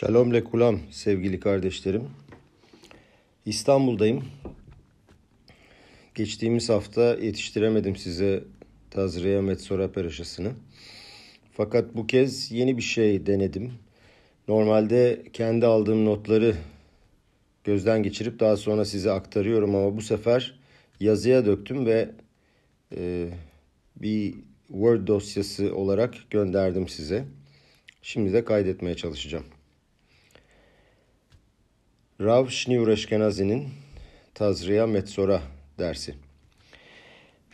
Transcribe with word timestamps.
Shalom 0.00 0.34
lekulam 0.34 0.80
sevgili 0.90 1.40
kardeşlerim. 1.40 2.08
İstanbul'dayım. 3.46 4.24
Geçtiğimiz 6.14 6.68
hafta 6.68 7.14
yetiştiremedim 7.14 7.96
size 7.96 8.44
Tazriya 8.90 9.42
Metsora 9.42 9.92
Perişası'nı. 9.92 10.52
Fakat 11.52 11.94
bu 11.94 12.06
kez 12.06 12.52
yeni 12.52 12.76
bir 12.76 12.82
şey 12.82 13.26
denedim. 13.26 13.72
Normalde 14.48 15.22
kendi 15.32 15.66
aldığım 15.66 16.04
notları 16.04 16.56
gözden 17.64 18.02
geçirip 18.02 18.40
daha 18.40 18.56
sonra 18.56 18.84
size 18.84 19.10
aktarıyorum 19.10 19.74
ama 19.74 19.96
bu 19.96 20.02
sefer 20.02 20.58
yazıya 21.00 21.46
döktüm 21.46 21.86
ve 21.86 22.10
e, 22.96 23.28
bir 23.96 24.34
Word 24.68 25.06
dosyası 25.06 25.76
olarak 25.76 26.14
gönderdim 26.30 26.88
size. 26.88 27.24
Şimdi 28.02 28.32
de 28.32 28.44
kaydetmeye 28.44 28.96
çalışacağım. 28.96 29.44
Rav 32.20 32.48
Shniur 32.48 32.88
Eşkenazi'nin 32.88 33.68
Tazriya 34.34 34.86
Metsora 34.86 35.42
dersi. 35.78 36.14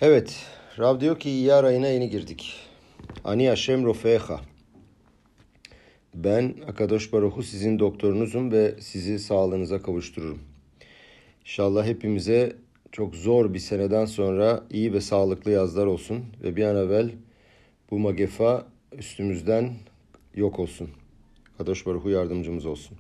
Evet, 0.01 0.37
Rav 0.79 1.01
diyor 1.01 1.21
ki 1.21 1.31
İyyar 1.31 1.65
ayına 1.65 1.89
yeni 1.89 2.11
girdik. 2.11 2.55
Ani 3.25 3.49
Hashem 3.49 3.85
Rofeha. 3.85 4.41
Ben 6.15 6.55
Akadosh 6.69 7.13
Baruhu 7.13 7.43
sizin 7.43 7.79
doktorunuzum 7.79 8.53
ve 8.53 8.75
sizi 8.81 9.19
sağlığınıza 9.19 9.83
kavuştururum. 9.83 10.39
İnşallah 11.41 11.87
hepimize 11.87 12.57
çok 12.93 13.15
zor 13.15 13.55
bir 13.55 13.59
seneden 13.59 14.05
sonra 14.05 14.65
iyi 14.71 14.93
ve 14.93 15.01
sağlıklı 15.01 15.51
yazlar 15.51 15.87
olsun 15.87 16.25
ve 16.43 16.57
bir 16.57 16.65
an 16.65 16.77
evvel 16.77 17.11
bu 17.91 17.99
magefa 17.99 18.67
üstümüzden 18.93 19.75
yok 20.35 20.59
olsun. 20.59 20.91
Kadosh 21.59 21.87
Baruhu 21.87 22.11
yardımcımız 22.11 22.67
olsun. 22.67 22.99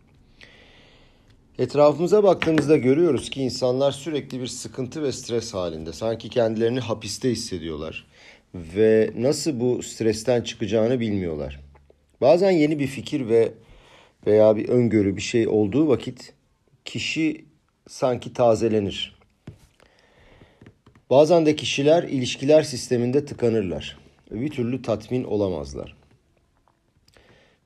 Etrafımıza 1.58 2.22
baktığımızda 2.22 2.76
görüyoruz 2.76 3.30
ki 3.30 3.42
insanlar 3.42 3.92
sürekli 3.92 4.40
bir 4.40 4.46
sıkıntı 4.46 5.02
ve 5.02 5.12
stres 5.12 5.54
halinde. 5.54 5.92
Sanki 5.92 6.28
kendilerini 6.28 6.80
hapiste 6.80 7.30
hissediyorlar 7.30 8.06
ve 8.54 9.12
nasıl 9.16 9.60
bu 9.60 9.82
stresten 9.82 10.42
çıkacağını 10.42 11.00
bilmiyorlar. 11.00 11.60
Bazen 12.20 12.50
yeni 12.50 12.78
bir 12.78 12.86
fikir 12.86 13.28
ve 13.28 13.52
veya 14.26 14.56
bir 14.56 14.68
öngörü 14.68 15.16
bir 15.16 15.22
şey 15.22 15.48
olduğu 15.48 15.88
vakit 15.88 16.32
kişi 16.84 17.44
sanki 17.88 18.32
tazelenir. 18.32 19.16
Bazen 21.10 21.46
de 21.46 21.56
kişiler 21.56 22.02
ilişkiler 22.02 22.62
sisteminde 22.62 23.24
tıkanırlar. 23.24 23.98
Bir 24.30 24.50
türlü 24.50 24.82
tatmin 24.82 25.24
olamazlar. 25.24 25.96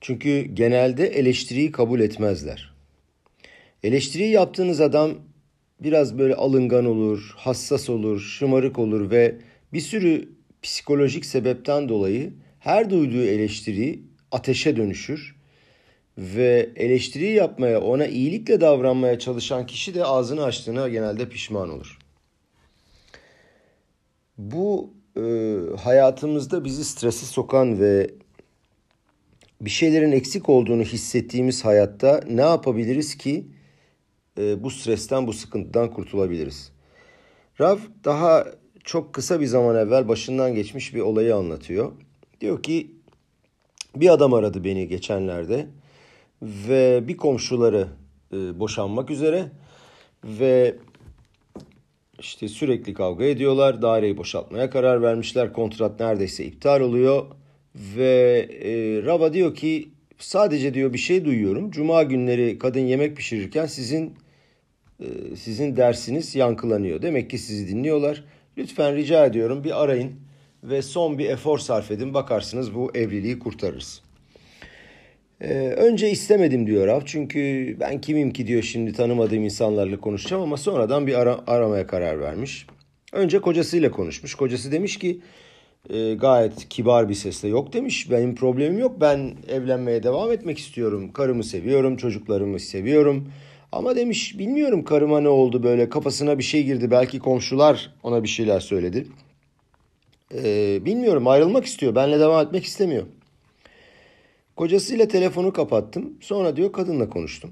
Çünkü 0.01 0.41
genelde 0.41 1.07
eleştiriyi 1.07 1.71
kabul 1.71 1.99
etmezler. 1.99 2.70
Eleştiriyi 3.83 4.31
yaptığınız 4.31 4.81
adam 4.81 5.11
biraz 5.79 6.17
böyle 6.17 6.35
alıngan 6.35 6.85
olur, 6.85 7.33
hassas 7.37 7.89
olur, 7.89 8.19
şımarık 8.19 8.79
olur 8.79 9.11
ve 9.11 9.35
bir 9.73 9.79
sürü 9.79 10.29
psikolojik 10.61 11.25
sebepten 11.25 11.89
dolayı 11.89 12.33
her 12.59 12.89
duyduğu 12.89 13.23
eleştiri 13.23 13.99
ateşe 14.31 14.75
dönüşür 14.77 15.35
ve 16.17 16.69
eleştiri 16.75 17.31
yapmaya, 17.31 17.81
ona 17.81 18.05
iyilikle 18.07 18.61
davranmaya 18.61 19.19
çalışan 19.19 19.65
kişi 19.65 19.93
de 19.93 20.05
ağzını 20.05 20.43
açtığına 20.43 20.89
genelde 20.89 21.29
pişman 21.29 21.69
olur. 21.69 21.97
Bu 24.37 24.93
e, 25.17 25.21
hayatımızda 25.83 26.65
bizi 26.65 26.85
stresi 26.85 27.25
sokan 27.25 27.79
ve 27.79 28.09
bir 29.61 29.69
şeylerin 29.69 30.11
eksik 30.11 30.49
olduğunu 30.49 30.83
hissettiğimiz 30.83 31.65
hayatta 31.65 32.21
ne 32.29 32.41
yapabiliriz 32.41 33.17
ki 33.17 33.45
e, 34.37 34.63
bu 34.63 34.71
stresten, 34.71 35.27
bu 35.27 35.33
sıkıntıdan 35.33 35.93
kurtulabiliriz? 35.93 36.71
Rav 37.61 37.77
daha 38.03 38.45
çok 38.83 39.13
kısa 39.13 39.39
bir 39.39 39.45
zaman 39.45 39.75
evvel 39.75 40.07
başından 40.07 40.55
geçmiş 40.55 40.95
bir 40.95 41.01
olayı 41.01 41.35
anlatıyor. 41.35 41.91
Diyor 42.41 42.63
ki 42.63 42.91
bir 43.95 44.09
adam 44.09 44.33
aradı 44.33 44.63
beni 44.63 44.87
geçenlerde 44.87 45.67
ve 46.41 47.07
bir 47.07 47.17
komşuları 47.17 47.87
e, 48.33 48.59
boşanmak 48.59 49.09
üzere 49.09 49.51
ve 50.23 50.75
işte 52.19 52.47
sürekli 52.47 52.93
kavga 52.93 53.25
ediyorlar. 53.25 53.81
Daireyi 53.81 54.17
boşaltmaya 54.17 54.69
karar 54.69 55.01
vermişler. 55.01 55.53
Kontrat 55.53 55.99
neredeyse 55.99 56.45
iptal 56.45 56.81
oluyor. 56.81 57.25
Ve 57.75 58.47
e, 58.63 59.03
Rava 59.05 59.33
diyor 59.33 59.55
ki 59.55 59.89
sadece 60.17 60.73
diyor 60.73 60.93
bir 60.93 60.97
şey 60.97 61.25
duyuyorum. 61.25 61.71
Cuma 61.71 62.03
günleri 62.03 62.59
kadın 62.59 62.79
yemek 62.79 63.17
pişirirken 63.17 63.65
sizin 63.65 64.15
sizin 65.35 65.77
dersiniz 65.77 66.35
yankılanıyor. 66.35 67.01
Demek 67.01 67.29
ki 67.29 67.37
sizi 67.37 67.67
dinliyorlar. 67.67 68.23
Lütfen 68.57 68.95
rica 68.95 69.25
ediyorum 69.25 69.63
bir 69.63 69.83
arayın 69.83 70.11
ve 70.63 70.81
son 70.81 71.17
bir 71.17 71.29
efor 71.29 71.57
sarf 71.57 71.91
edin. 71.91 72.13
Bakarsınız 72.13 72.75
bu 72.75 72.91
evliliği 72.93 73.39
kurtarırız. 73.39 74.01
Ee, 75.41 75.53
önce 75.77 76.11
istemedim 76.11 76.67
diyor 76.67 76.87
Rav. 76.87 77.01
Çünkü 77.05 77.75
ben 77.79 78.01
kimim 78.01 78.33
ki 78.33 78.47
diyor 78.47 78.63
şimdi 78.63 78.93
tanımadığım 78.93 79.43
insanlarla 79.43 79.99
konuşacağım 79.99 80.43
ama 80.43 80.57
sonradan 80.57 81.07
bir 81.07 81.13
ara, 81.13 81.39
aramaya 81.47 81.87
karar 81.87 82.19
vermiş. 82.19 82.67
Önce 83.13 83.39
kocasıyla 83.39 83.91
konuşmuş. 83.91 84.35
Kocası 84.35 84.71
demiş 84.71 84.99
ki 84.99 85.19
e, 85.89 86.13
gayet 86.13 86.69
kibar 86.69 87.09
bir 87.09 87.13
sesle 87.13 87.47
yok 87.47 87.73
demiş. 87.73 88.11
Benim 88.11 88.35
problemim 88.35 88.79
yok. 88.79 89.01
Ben 89.01 89.33
evlenmeye 89.49 90.03
devam 90.03 90.31
etmek 90.31 90.57
istiyorum. 90.57 91.11
Karımı 91.13 91.43
seviyorum, 91.43 91.97
çocuklarımı 91.97 92.59
seviyorum. 92.59 93.31
Ama 93.71 93.95
demiş 93.95 94.39
bilmiyorum 94.39 94.83
karıma 94.83 95.21
ne 95.21 95.29
oldu 95.29 95.63
böyle 95.63 95.89
kafasına 95.89 96.37
bir 96.37 96.43
şey 96.43 96.63
girdi. 96.63 96.91
Belki 96.91 97.19
komşular 97.19 97.93
ona 98.03 98.23
bir 98.23 98.27
şeyler 98.27 98.59
söyledi. 98.59 99.07
Ee, 100.33 100.79
bilmiyorum 100.85 101.27
ayrılmak 101.27 101.65
istiyor. 101.65 101.95
Benle 101.95 102.19
devam 102.19 102.45
etmek 102.45 102.65
istemiyor. 102.65 103.05
Kocasıyla 104.55 105.07
telefonu 105.07 105.53
kapattım. 105.53 106.17
Sonra 106.21 106.55
diyor 106.55 106.71
kadınla 106.71 107.09
konuştum. 107.09 107.51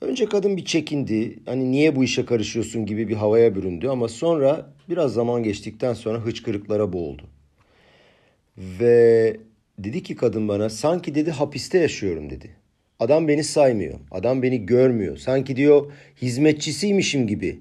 Önce 0.00 0.26
kadın 0.26 0.56
bir 0.56 0.64
çekindi. 0.64 1.38
Hani 1.46 1.70
niye 1.70 1.96
bu 1.96 2.04
işe 2.04 2.24
karışıyorsun 2.24 2.86
gibi 2.86 3.08
bir 3.08 3.16
havaya 3.16 3.54
büründü. 3.54 3.88
Ama 3.88 4.08
sonra 4.08 4.72
biraz 4.88 5.12
zaman 5.12 5.42
geçtikten 5.42 5.94
sonra 5.94 6.18
hıçkırıklara 6.18 6.92
boğuldu. 6.92 7.22
Ve 8.58 9.36
dedi 9.78 10.02
ki 10.02 10.16
kadın 10.16 10.48
bana 10.48 10.70
sanki 10.70 11.14
dedi 11.14 11.30
hapiste 11.30 11.78
yaşıyorum 11.78 12.30
dedi. 12.30 12.56
Adam 12.98 13.28
beni 13.28 13.44
saymıyor. 13.44 13.98
Adam 14.10 14.42
beni 14.42 14.66
görmüyor. 14.66 15.16
Sanki 15.16 15.56
diyor 15.56 15.92
hizmetçisiymişim 16.22 17.26
gibi 17.26 17.60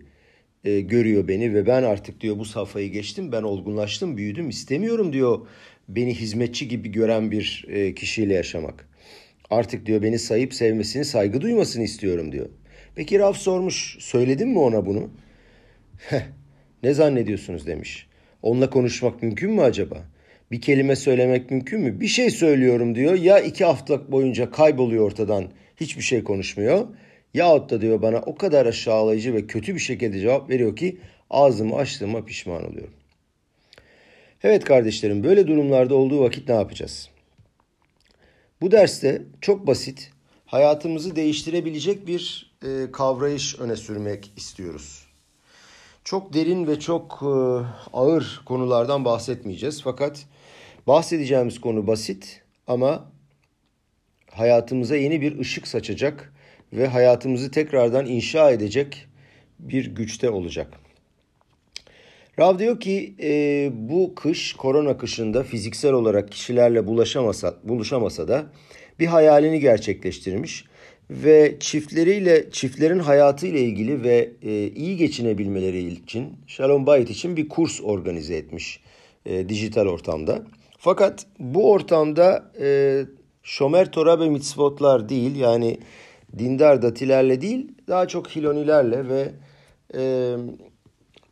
e, 0.64 0.80
görüyor 0.80 1.28
beni 1.28 1.54
ve 1.54 1.68
ben 1.68 1.84
artık 1.84 2.22
diyor 2.22 2.40
bu 2.40 2.46
safhayı 2.46 2.92
geçtim. 2.92 3.32
Ben 3.32 3.44
olgunlaştım, 3.44 4.18
büyüdüm. 4.18 4.50
istemiyorum 4.50 5.14
diyor 5.14 5.48
beni 5.90 6.14
hizmetçi 6.16 6.68
gibi 6.68 6.92
gören 6.92 7.32
bir 7.32 7.66
e, 7.70 7.96
kişiyle 7.96 8.34
yaşamak. 8.34 8.88
Artık 9.50 9.86
diyor 9.86 10.02
beni 10.02 10.20
sayıp 10.20 10.54
sevmesini, 10.54 11.06
saygı 11.06 11.42
duymasını 11.42 11.84
istiyorum 11.84 12.32
diyor. 12.32 12.50
Peki 12.96 13.20
Raf 13.20 13.38
sormuş, 13.38 13.98
söyledin 14.00 14.50
mi 14.50 14.60
ona 14.60 14.86
bunu? 14.86 15.10
Ne 16.84 16.94
zannediyorsunuz 16.94 17.68
demiş. 17.68 18.08
Onunla 18.42 18.70
konuşmak 18.70 19.24
mümkün 19.24 19.52
mü 19.52 19.62
acaba? 19.62 20.04
Bir 20.52 20.62
kelime 20.62 20.96
söylemek 20.96 21.52
mümkün 21.52 21.82
mü? 21.82 22.02
Bir 22.02 22.08
şey 22.08 22.30
söylüyorum 22.30 22.96
diyor. 22.96 23.14
Ya 23.14 23.40
iki 23.40 23.66
hafta 23.66 24.12
boyunca 24.12 24.52
kayboluyor 24.52 25.06
ortadan. 25.06 25.48
Hiçbir 25.78 26.02
şey 26.02 26.24
konuşmuyor. 26.24 26.88
Yahut 27.34 27.70
da 27.70 27.82
diyor 27.82 28.02
bana 28.02 28.18
o 28.18 28.36
kadar 28.36 28.66
aşağılayıcı 28.66 29.34
ve 29.34 29.48
kötü 29.48 29.76
bir 29.76 29.80
şekilde 29.80 30.20
cevap 30.20 30.50
veriyor 30.50 30.76
ki 30.76 30.98
ağzımı 31.30 31.76
açtığıma 31.76 32.26
pişman 32.26 32.70
oluyorum. 32.70 32.94
Evet 34.44 34.64
kardeşlerim 34.64 35.24
böyle 35.24 35.48
durumlarda 35.48 35.96
olduğu 35.96 36.22
vakit 36.22 36.50
ne 36.50 36.56
yapacağız? 36.56 37.10
Bu 38.62 38.72
derste 38.72 39.22
çok 39.42 39.68
basit, 39.68 40.12
hayatımızı 40.46 41.16
değiştirebilecek 41.16 42.08
bir 42.08 42.52
e, 42.64 42.92
kavrayış 42.92 43.60
öne 43.60 43.76
sürmek 43.76 44.32
istiyoruz. 44.38 45.08
Çok 46.04 46.34
derin 46.34 46.68
ve 46.68 46.80
çok 46.80 47.20
e, 47.22 47.28
ağır 47.94 48.42
konulardan 48.46 49.06
bahsetmeyeceğiz. 49.06 49.82
Fakat 49.82 50.26
bahsedeceğimiz 50.88 51.62
konu 51.62 51.88
basit 51.88 52.42
ama 52.68 53.12
hayatımıza 54.32 54.96
yeni 54.96 55.22
bir 55.22 55.40
ışık 55.40 55.68
saçacak 55.68 56.34
ve 56.74 56.88
hayatımızı 56.88 57.52
tekrardan 57.52 58.06
inşa 58.06 58.52
edecek 58.52 59.08
bir 59.60 59.96
güçte 59.96 60.30
olacak. 60.30 60.74
Rav 62.40 62.60
diyor 62.60 62.80
ki 62.80 63.16
e, 63.22 63.70
bu 63.74 64.16
kış 64.16 64.54
korona 64.54 64.98
kışında 64.98 65.44
fiziksel 65.44 65.94
olarak 65.94 66.32
kişilerle 66.32 66.88
bulaşamasa, 66.88 67.56
buluşamasa 67.64 68.28
da 68.28 68.46
bir 69.00 69.06
hayalini 69.06 69.60
gerçekleştirmiş 69.60 70.66
ve 71.10 71.58
çiftleriyle 71.60 72.52
çiftlerin 72.52 73.00
hayatı 73.00 73.48
ile 73.48 73.62
ilgili 73.62 74.04
ve 74.04 74.32
e, 74.42 74.68
iyi 74.68 74.98
geçinebilmeleri 74.98 75.88
için 75.88 76.34
Shalom 76.48 76.86
Bayit 76.86 77.10
için 77.10 77.38
bir 77.38 77.50
kurs 77.50 77.82
organize 77.84 78.36
etmiş 78.36 78.80
e, 79.26 79.50
dijital 79.50 79.86
ortamda. 79.86 80.46
Fakat 80.78 81.26
bu 81.40 81.72
ortamda 81.72 82.52
e, 82.60 83.02
Şomer 83.44 83.92
Torah 83.92 84.20
ve 84.20 84.30
mitzvotlar 84.30 85.10
değil 85.10 85.36
yani 85.36 85.80
dindar 86.40 86.82
datilerle 86.82 87.42
değil 87.42 87.68
daha 87.88 88.08
çok 88.08 88.30
hilonilerle 88.30 89.10
ve 89.10 89.32
e, 89.96 90.36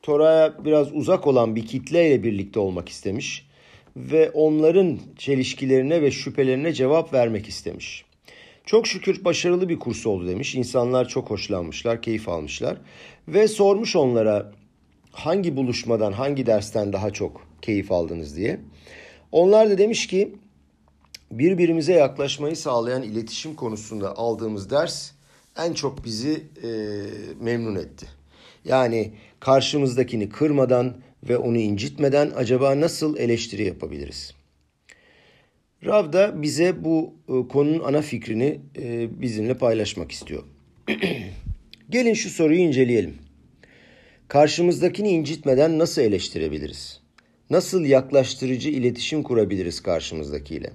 Tora'ya 0.02 0.66
biraz 0.66 0.94
uzak 0.94 1.28
olan 1.28 1.56
bir 1.56 1.66
kitleyle 1.66 2.24
birlikte 2.24 2.60
olmak 2.60 2.90
istemiş 2.90 3.48
ve 3.96 4.30
onların 4.30 5.00
çelişkilerine 5.18 6.02
ve 6.02 6.12
şüphelerine 6.12 6.74
cevap 6.74 7.14
vermek 7.14 7.48
istemiş. 7.48 8.06
Çok 8.66 8.88
şükür 8.88 9.26
başarılı 9.26 9.70
bir 9.70 9.80
kurs 9.80 10.06
oldu 10.06 10.28
demiş. 10.28 10.56
İnsanlar 10.56 11.08
çok 11.08 11.30
hoşlanmışlar, 11.30 12.02
keyif 12.02 12.30
almışlar 12.30 12.78
ve 13.28 13.48
sormuş 13.48 13.96
onlara 13.96 14.52
hangi 15.12 15.56
buluşmadan, 15.56 16.12
hangi 16.12 16.46
dersten 16.46 16.94
daha 16.94 17.12
çok 17.12 17.48
keyif 17.62 17.92
aldınız 17.92 18.38
diye. 18.38 18.60
Onlar 19.36 19.70
da 19.70 19.78
demiş 19.78 20.08
ki 20.08 20.34
birbirimize 21.32 21.94
yaklaşmayı 21.94 22.56
sağlayan 22.56 23.04
iletişim 23.04 23.56
konusunda 23.56 24.18
aldığımız 24.18 24.70
ders 24.70 25.12
en 25.58 25.74
çok 25.74 26.06
bizi 26.06 26.44
e, 26.64 26.70
memnun 27.42 27.76
etti. 27.76 28.06
Yani 28.66 29.12
karşımızdakini 29.40 30.30
kırmadan 30.30 30.98
ve 31.24 31.38
onu 31.38 31.58
incitmeden 31.58 32.32
acaba 32.36 32.82
nasıl 32.82 33.18
eleştiri 33.18 33.64
yapabiliriz? 33.64 34.34
Rav 35.86 36.14
da 36.14 36.42
bize 36.42 36.84
bu 36.84 37.14
e, 37.28 37.48
konunun 37.48 37.84
ana 37.84 38.02
fikrini 38.02 38.60
e, 38.78 39.22
bizimle 39.22 39.58
paylaşmak 39.58 40.12
istiyor. 40.12 40.44
Gelin 41.90 42.14
şu 42.14 42.30
soruyu 42.30 42.60
inceleyelim. 42.60 43.18
Karşımızdakini 44.28 45.10
incitmeden 45.10 45.80
nasıl 45.80 46.02
eleştirebiliriz? 46.02 47.05
Nasıl 47.50 47.86
yaklaştırıcı 47.86 48.70
iletişim 48.70 49.24
kurabiliriz 49.24 49.84
karşımızdakiyle? 49.84 50.70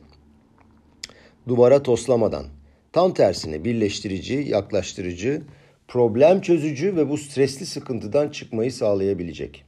Duvara 1.48 1.82
toslamadan, 1.82 2.46
tam 2.92 3.14
tersine 3.14 3.64
birleştirici, 3.64 4.34
yaklaştırıcı, 4.34 5.42
problem 5.88 6.40
çözücü 6.40 6.96
ve 6.96 7.08
bu 7.08 7.18
stresli 7.18 7.66
sıkıntıdan 7.66 8.28
çıkmayı 8.28 8.72
sağlayabilecek. 8.72 9.64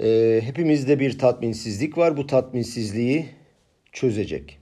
Ee, 0.00 0.40
hepimizde 0.44 1.00
bir 1.00 1.18
tatminsizlik 1.18 1.98
var. 1.98 2.16
Bu 2.16 2.26
tatminsizliği 2.26 3.26
çözecek. 3.92 4.58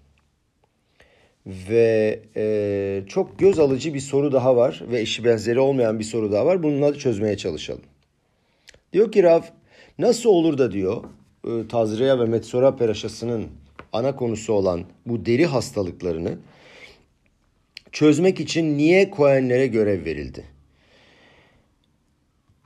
Ve 1.46 2.22
e, 2.36 3.04
çok 3.06 3.38
göz 3.38 3.58
alıcı 3.58 3.94
bir 3.94 4.00
soru 4.00 4.32
daha 4.32 4.56
var 4.56 4.82
ve 4.90 5.00
eşi 5.00 5.24
benzeri 5.24 5.60
olmayan 5.60 5.98
bir 5.98 6.04
soru 6.04 6.32
daha 6.32 6.46
var. 6.46 6.62
Bununla 6.62 6.98
çözmeye 6.98 7.36
çalışalım. 7.36 7.82
Diyor 8.92 9.12
ki 9.12 9.22
Rav 9.22 9.42
nasıl 9.98 10.30
olur 10.30 10.58
da 10.58 10.72
diyor 10.72 11.04
e, 11.46 11.68
Tazriya 11.68 12.18
ve 12.18 12.24
Metsora 12.24 12.76
Peraşası'nın 12.76 13.48
ana 13.92 14.16
konusu 14.16 14.52
olan 14.52 14.84
bu 15.06 15.26
deri 15.26 15.46
hastalıklarını 15.46 16.38
çözmek 17.92 18.40
için 18.40 18.78
niye 18.78 19.10
Kohenlere 19.10 19.66
görev 19.66 20.04
verildi? 20.04 20.44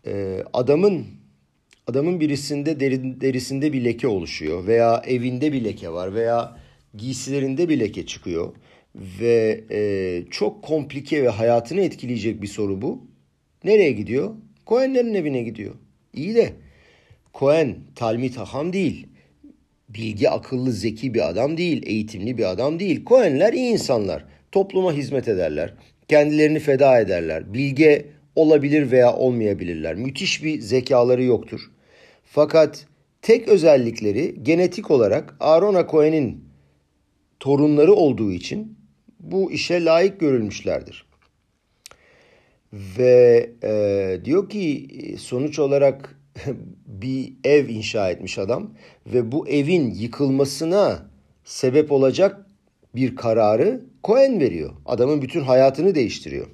Ee, 0.07 0.45
adamın 0.53 1.07
adamın 1.87 2.21
birisinde 2.21 2.81
deri, 2.81 3.21
derisinde 3.21 3.73
bir 3.73 3.85
leke 3.85 4.09
oluşuyor 4.09 4.67
veya 4.67 5.03
evinde 5.07 5.53
bir 5.53 5.65
leke 5.65 5.93
var 5.93 6.15
veya 6.15 6.57
giysilerinde 6.95 7.69
bir 7.69 7.81
leke 7.81 8.07
çıkıyor 8.07 8.53
ve 9.21 9.65
e, 9.71 10.23
çok 10.31 10.63
komplike 10.63 11.23
ve 11.23 11.29
hayatını 11.29 11.81
etkileyecek 11.81 12.43
bir 12.43 12.47
soru 12.47 12.83
bu. 12.83 13.07
Nereye 13.65 13.93
gidiyor? 13.93 14.35
Kohenlerin 14.67 15.15
evine 15.15 15.43
gidiyor. 15.43 15.75
İyi 16.15 16.35
de 16.35 16.53
Kohen 17.37 17.77
talmit 17.95 18.37
haham 18.37 18.73
değil. 18.73 19.07
Bilgi, 19.89 20.31
akıllı, 20.31 20.73
zeki 20.73 21.15
bir 21.15 21.29
adam 21.29 21.57
değil. 21.57 21.83
Eğitimli 21.87 22.39
bir 22.39 22.51
adam 22.51 22.81
değil. 22.81 23.05
Kohenler 23.05 23.53
iyi 23.53 23.73
insanlar 23.73 24.25
topluma 24.53 24.93
hizmet 24.93 25.29
ederler. 25.29 25.75
Kendilerini 26.09 26.59
feda 26.59 27.01
ederler. 27.01 27.55
Bilge 27.55 28.07
olabilir 28.37 28.91
veya 28.91 29.15
olmayabilirler. 29.17 29.95
Müthiş 29.95 30.45
bir 30.45 30.61
zekaları 30.61 31.23
yoktur. 31.23 31.61
Fakat 32.25 32.87
tek 33.23 33.49
özellikleri 33.49 34.35
genetik 34.43 34.91
olarak 34.91 35.37
Aaron 35.41 35.87
Cohen'in 35.91 36.45
torunları 37.41 37.95
olduğu 37.95 38.33
için 38.33 38.79
bu 39.21 39.53
işe 39.53 39.85
layık 39.85 40.21
görülmüşlerdir. 40.21 41.07
Ve 42.73 43.51
e, 43.63 44.25
diyor 44.25 44.51
ki 44.51 44.89
sonuç 45.19 45.59
olarak 45.59 46.16
bir 46.87 47.33
ev 47.45 47.69
inşa 47.69 48.11
etmiş 48.11 48.39
adam 48.39 48.75
ve 49.07 49.33
bu 49.33 49.49
evin 49.49 49.91
yıkılmasına 49.91 51.11
sebep 51.45 51.93
olacak 51.93 52.47
bir 52.95 53.17
kararı 53.17 53.85
Cohen 54.05 54.41
veriyor. 54.41 54.73
Adamın 54.87 55.23
bütün 55.23 55.41
hayatını 55.41 55.95
değiştiriyor. 55.95 56.47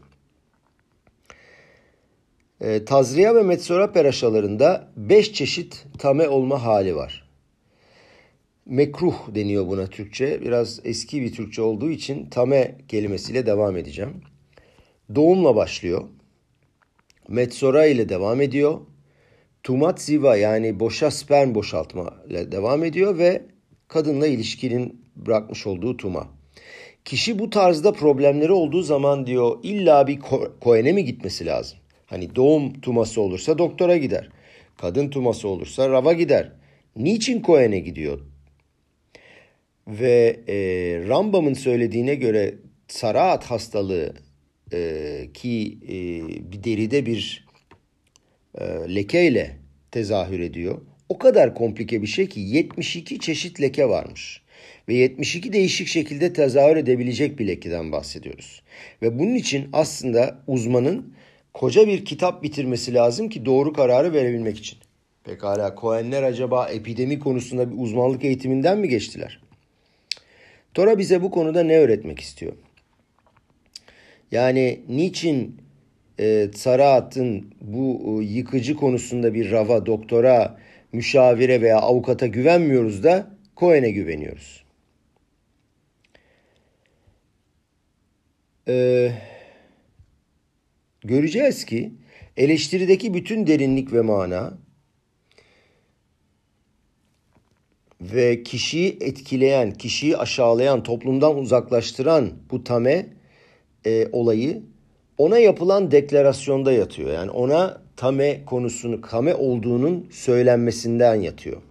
E, 2.60 2.84
Tazriya 2.84 3.34
ve 3.34 3.42
Metsora 3.42 3.92
peraşalarında 3.92 4.88
beş 4.96 5.32
çeşit 5.32 5.86
tame 5.98 6.28
olma 6.28 6.64
hali 6.64 6.96
var. 6.96 7.28
Mekruh 8.66 9.34
deniyor 9.34 9.68
buna 9.68 9.86
Türkçe. 9.86 10.40
Biraz 10.42 10.80
eski 10.84 11.22
bir 11.22 11.32
Türkçe 11.32 11.62
olduğu 11.62 11.90
için 11.90 12.30
tame 12.30 12.78
kelimesiyle 12.88 13.46
devam 13.46 13.76
edeceğim. 13.76 14.22
Doğumla 15.14 15.56
başlıyor. 15.56 16.04
Metsora 17.28 17.86
ile 17.86 18.08
devam 18.08 18.40
ediyor. 18.40 18.80
Tumat 19.62 20.00
ziva 20.00 20.36
yani 20.36 20.80
boşa 20.80 21.10
sperm 21.10 21.54
boşaltma 21.54 22.14
ile 22.28 22.52
devam 22.52 22.84
ediyor 22.84 23.18
ve 23.18 23.42
kadınla 23.88 24.26
ilişkinin 24.26 25.04
bırakmış 25.16 25.66
olduğu 25.66 25.96
tuma. 25.96 26.28
Kişi 27.04 27.38
bu 27.38 27.50
tarzda 27.50 27.92
problemleri 27.92 28.52
olduğu 28.52 28.82
zaman 28.82 29.26
diyor 29.26 29.58
illa 29.62 30.06
bir 30.06 30.18
koene 30.60 30.92
mi 30.92 31.04
gitmesi 31.04 31.46
lazım? 31.46 31.78
Hani 32.06 32.36
doğum 32.36 32.80
tuması 32.80 33.20
olursa 33.20 33.58
doktora 33.58 33.96
gider. 33.96 34.28
Kadın 34.76 35.08
tuması 35.08 35.48
olursa 35.48 35.88
rava 35.88 36.12
gider. 36.12 36.52
Niçin 36.96 37.40
koene 37.40 37.78
gidiyor? 37.78 38.20
Ve 39.88 40.40
e, 40.48 40.54
Rambam'ın 41.08 41.54
söylediğine 41.54 42.14
göre 42.14 42.54
saraat 42.88 43.44
hastalığı 43.44 44.14
e, 44.72 45.28
ki 45.34 45.78
e, 45.88 45.92
bir 46.52 46.64
deride 46.64 47.06
bir 47.06 47.46
e, 48.58 48.64
lekeyle 48.94 49.56
tezahür 49.90 50.40
ediyor. 50.40 50.80
O 51.08 51.18
kadar 51.18 51.54
komplike 51.54 52.02
bir 52.02 52.06
şey 52.06 52.28
ki 52.28 52.40
72 52.40 53.18
çeşit 53.18 53.60
leke 53.60 53.88
varmış 53.88 54.42
ve 54.88 54.94
72 54.94 55.52
değişik 55.52 55.88
şekilde 55.88 56.32
tezahür 56.32 56.76
edebilecek 56.76 57.38
bir 57.38 57.46
lekeden 57.46 57.92
bahsediyoruz. 57.92 58.62
Ve 59.02 59.18
bunun 59.18 59.34
için 59.34 59.68
aslında 59.72 60.38
uzmanın 60.46 61.14
koca 61.54 61.86
bir 61.86 62.04
kitap 62.04 62.42
bitirmesi 62.42 62.94
lazım 62.94 63.28
ki 63.28 63.44
doğru 63.44 63.72
kararı 63.72 64.12
verebilmek 64.12 64.58
için. 64.58 64.78
Pekala 65.24 65.74
Kohenler 65.74 66.22
acaba 66.22 66.68
epidemi 66.68 67.18
konusunda 67.18 67.70
bir 67.70 67.76
uzmanlık 67.78 68.24
eğitiminden 68.24 68.78
mi 68.78 68.88
geçtiler? 68.88 69.40
Tora 70.74 70.98
bize 70.98 71.22
bu 71.22 71.30
konuda 71.30 71.62
ne 71.62 71.78
öğretmek 71.78 72.20
istiyor? 72.20 72.52
Yani 74.30 74.80
niçin 74.88 75.61
e, 76.22 76.50
bu 77.60 78.20
e, 78.22 78.24
yıkıcı 78.24 78.76
konusunda 78.76 79.34
bir 79.34 79.50
rava, 79.50 79.86
doktora, 79.86 80.58
müşavire 80.92 81.60
veya 81.60 81.78
avukata 81.78 82.26
güvenmiyoruz 82.26 83.04
da 83.04 83.30
Cohen'e 83.56 83.90
güveniyoruz? 83.90 84.62
e, 88.68 89.12
göreceğiz 91.04 91.64
ki 91.64 91.92
eleştirideki 92.36 93.14
bütün 93.14 93.46
derinlik 93.46 93.92
ve 93.92 94.00
mana 94.00 94.58
ve 98.00 98.42
kişiyi 98.42 98.98
etkileyen, 99.00 99.72
kişiyi 99.72 100.16
aşağılayan, 100.16 100.82
toplumdan 100.82 101.36
uzaklaştıran 101.36 102.32
bu 102.50 102.64
tame 102.64 103.06
e, 103.86 104.08
olayı 104.12 104.62
ona 105.18 105.38
yapılan 105.38 105.90
deklarasyonda 105.90 106.72
yatıyor. 106.72 107.10
Yani 107.10 107.30
ona 107.30 107.82
tame 107.96 108.44
konusunu, 108.46 109.00
tame 109.00 109.34
olduğunun 109.34 110.08
söylenmesinden 110.10 111.14
yatıyor. 111.14 111.62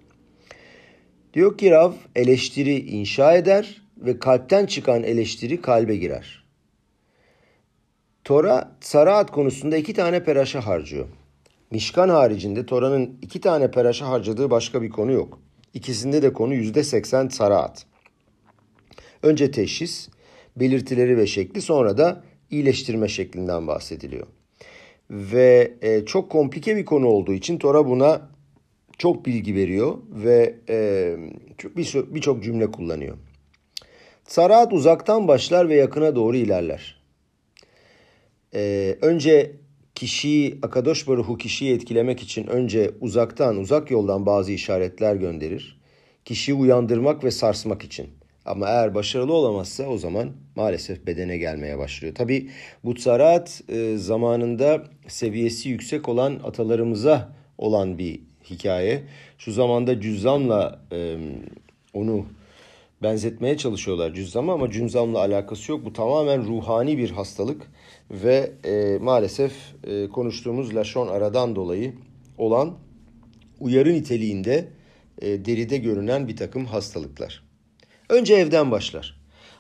Diyor 1.34 1.58
ki 1.58 1.72
Rav 1.72 1.94
eleştiri 2.16 2.80
inşa 2.80 3.34
eder 3.34 3.82
ve 3.98 4.20
kalpten 4.20 4.66
çıkan 4.66 5.04
eleştiri 5.04 5.62
kalbe 5.62 5.96
girer. 5.96 6.44
Tora 8.24 8.72
Saraat 8.82 9.32
konusunda 9.32 9.78
iki 9.78 9.94
tane 9.94 10.24
peraşa 10.24 10.66
harcıyor. 10.66 11.08
Mişkan 11.72 12.10
haricinde 12.10 12.66
Tora'nın 12.66 13.18
iki 13.22 13.42
tane 13.42 13.72
peraşa 13.72 14.08
harcadığı 14.08 14.50
başka 14.52 14.82
bir 14.82 14.90
konu 14.90 15.12
yok. 15.12 15.40
İkisinde 15.74 16.22
de 16.22 16.34
konu 16.34 16.54
yüzde 16.54 16.84
seksen 16.84 17.28
Saraat. 17.28 17.86
Önce 19.24 19.52
teşhis, 19.52 20.10
belirtileri 20.56 21.18
ve 21.18 21.28
şekli 21.28 21.62
sonra 21.62 21.98
da 21.98 22.24
iyileştirme 22.52 23.08
şeklinden 23.08 23.68
bahsediliyor. 23.68 24.28
Ve 25.12 25.74
e, 25.82 26.06
çok 26.06 26.32
komplike 26.32 26.78
bir 26.78 26.86
konu 26.86 27.08
olduğu 27.08 27.34
için 27.34 27.58
Tora 27.58 27.88
buna 27.88 28.30
çok 28.98 29.26
bilgi 29.26 29.56
veriyor 29.56 29.98
ve 30.10 30.56
e, 30.70 31.16
birçok 31.76 32.38
bir 32.40 32.42
cümle 32.42 32.72
kullanıyor. 32.72 33.18
Saraat 34.28 34.74
uzaktan 34.74 35.28
başlar 35.28 35.70
ve 35.70 35.76
yakına 35.76 36.16
doğru 36.16 36.38
ilerler. 36.38 37.02
Ee, 38.54 38.98
önce 39.02 39.52
kişiyi, 39.96 40.60
Akadosh 40.62 41.08
Baruhu 41.08 41.38
kişiyi 41.38 41.74
etkilemek 41.74 42.22
için 42.22 42.48
önce 42.48 42.92
uzaktan, 43.02 43.58
uzak 43.58 43.92
yoldan 43.92 44.26
bazı 44.26 44.52
işaretler 44.52 45.16
gönderir. 45.16 45.82
Kişiyi 46.26 46.54
uyandırmak 46.54 47.24
ve 47.24 47.32
sarsmak 47.32 47.84
için. 47.84 48.10
Ama 48.46 48.68
eğer 48.68 48.96
başarılı 48.96 49.34
olamazsa 49.34 49.84
o 49.84 49.98
zaman 49.98 50.32
maalesef 50.56 51.08
bedene 51.08 51.38
gelmeye 51.38 51.78
başlıyor. 51.78 52.16
Tabi 52.16 52.50
bu 52.84 52.94
tsarat 52.94 53.62
e, 53.70 53.98
zamanında 53.98 54.84
seviyesi 55.08 55.70
yüksek 55.70 56.10
olan 56.10 56.40
atalarımıza 56.44 57.30
olan 57.58 57.98
bir 57.98 58.20
hikaye. 58.50 59.04
Şu 59.38 59.52
zamanda 59.52 60.02
cüzzamla 60.02 60.80
e, 60.92 61.18
onu 61.94 62.26
benzetmeye 63.04 63.58
çalışıyorlar 63.58 64.14
cüzzama 64.14 64.54
ama 64.54 64.72
cüzzamla 64.72 65.20
alakası 65.20 65.72
yok. 65.72 65.86
Bu 65.86 65.94
tamamen 65.94 66.48
ruhani 66.48 66.98
bir 66.98 67.12
hastalık 67.12 67.72
ve 68.12 68.52
e, 68.66 68.98
maalesef 69.02 69.54
e, 69.84 70.10
konuştuğumuz 70.10 70.76
Lashon 70.76 71.08
aradan 71.08 71.56
dolayı 71.56 71.94
olan 72.38 72.74
uyarı 73.60 73.94
niteliğinde 73.94 74.68
e, 75.22 75.46
deride 75.46 75.78
görünen 75.78 76.28
bir 76.28 76.36
takım 76.36 76.66
hastalıklar. 76.66 77.51
Önce 78.12 78.34
evden 78.34 78.72
başlar. 78.72 79.18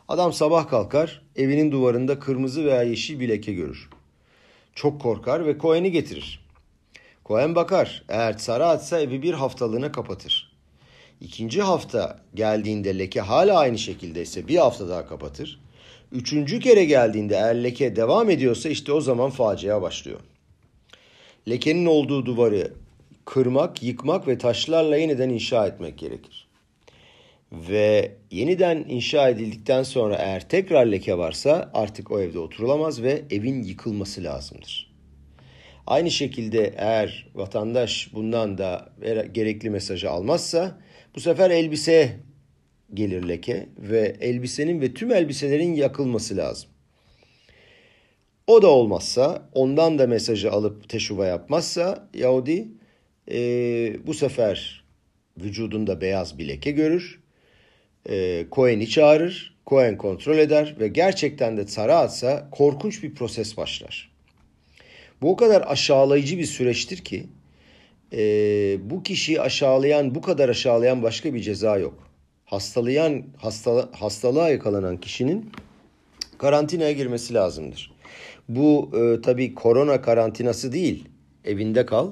Adam 0.07 0.33
sabah 0.33 0.67
kalkar, 0.67 1.21
evinin 1.35 1.71
duvarında 1.71 2.19
kırmızı 2.19 2.65
veya 2.65 2.83
yeşil 2.83 3.19
bir 3.19 3.29
leke 3.29 3.53
görür. 3.53 3.89
Çok 4.75 5.01
korkar 5.01 5.45
ve 5.45 5.57
Kohen'i 5.57 5.91
getirir. 5.91 6.45
Kohen 7.23 7.55
bakar, 7.55 8.03
eğer 8.09 8.33
sarı 8.33 8.65
atsa 8.65 8.99
evi 8.99 9.21
bir 9.21 9.33
haftalığına 9.33 9.91
kapatır. 9.91 10.51
İkinci 11.21 11.61
hafta 11.61 12.19
geldiğinde 12.35 12.99
leke 12.99 13.21
hala 13.21 13.59
aynı 13.59 13.77
şekildeyse 13.77 14.47
bir 14.47 14.57
hafta 14.57 14.89
daha 14.89 15.07
kapatır. 15.07 15.59
Üçüncü 16.11 16.59
kere 16.59 16.85
geldiğinde 16.85 17.35
eğer 17.35 17.63
leke 17.63 17.95
devam 17.95 18.29
ediyorsa 18.29 18.69
işte 18.69 18.91
o 18.91 19.01
zaman 19.01 19.29
facia 19.29 19.81
başlıyor. 19.81 20.19
Lekenin 21.49 21.85
olduğu 21.85 22.25
duvarı 22.25 22.73
kırmak, 23.25 23.83
yıkmak 23.83 24.27
ve 24.27 24.37
taşlarla 24.37 24.97
yeniden 24.97 25.29
inşa 25.29 25.67
etmek 25.67 25.97
gerekir. 25.97 26.50
Ve 27.51 28.11
yeniden 28.31 28.85
inşa 28.89 29.29
edildikten 29.29 29.83
sonra 29.83 30.15
eğer 30.15 30.49
tekrar 30.49 30.85
leke 30.85 31.17
varsa 31.17 31.71
artık 31.73 32.11
o 32.11 32.21
evde 32.21 32.39
oturulamaz 32.39 33.03
ve 33.03 33.21
evin 33.29 33.63
yıkılması 33.63 34.23
lazımdır. 34.23 34.91
Aynı 35.87 36.11
şekilde 36.11 36.73
eğer 36.77 37.27
vatandaş 37.35 38.13
bundan 38.13 38.57
da 38.57 38.89
gerekli 39.31 39.69
mesajı 39.69 40.09
almazsa 40.09 40.79
bu 41.15 41.19
sefer 41.19 41.51
elbise 41.51 42.19
gelir 42.93 43.23
leke 43.23 43.69
ve 43.77 44.15
elbisenin 44.21 44.81
ve 44.81 44.93
tüm 44.93 45.11
elbiselerin 45.11 45.73
yakılması 45.73 46.37
lazım. 46.37 46.69
O 48.47 48.61
da 48.61 48.67
olmazsa 48.67 49.49
ondan 49.53 49.99
da 49.99 50.07
mesajı 50.07 50.51
alıp 50.51 50.89
teşuva 50.89 51.25
yapmazsa 51.25 52.09
Yahudi 52.13 52.67
e, 53.31 53.37
bu 54.07 54.13
sefer 54.13 54.83
vücudunda 55.37 56.01
beyaz 56.01 56.37
bir 56.37 56.47
leke 56.47 56.71
görür. 56.71 57.20
E, 58.09 58.45
Cohen'i 58.51 58.89
çağırır. 58.89 59.51
Cohen 59.67 59.97
kontrol 59.97 60.37
eder 60.37 60.75
ve 60.79 60.87
gerçekten 60.87 61.57
de 61.57 61.65
tsara 61.65 61.97
atsa 61.97 62.49
korkunç 62.51 63.03
bir 63.03 63.15
proses 63.15 63.57
başlar. 63.57 64.11
Bu 65.21 65.31
o 65.31 65.35
kadar 65.35 65.63
aşağılayıcı 65.67 66.37
bir 66.37 66.45
süreçtir 66.45 66.97
ki 66.97 67.25
e, 68.13 68.19
bu 68.89 69.03
kişiyi 69.03 69.41
aşağılayan, 69.41 70.15
bu 70.15 70.21
kadar 70.21 70.49
aşağılayan 70.49 71.03
başka 71.03 71.33
bir 71.33 71.39
ceza 71.39 71.77
yok 71.77 72.11
hastalayan 72.51 73.23
hasta, 73.37 73.89
hastalığa 73.91 74.49
yakalanan 74.49 74.97
kişinin 74.97 75.49
karantinaya 76.37 76.91
girmesi 76.91 77.33
lazımdır. 77.33 77.91
Bu 78.49 78.91
e, 78.93 79.21
tabii 79.21 79.55
korona 79.55 80.01
karantinası 80.01 80.73
değil. 80.73 81.09
Evinde 81.45 81.85
kal. 81.85 82.11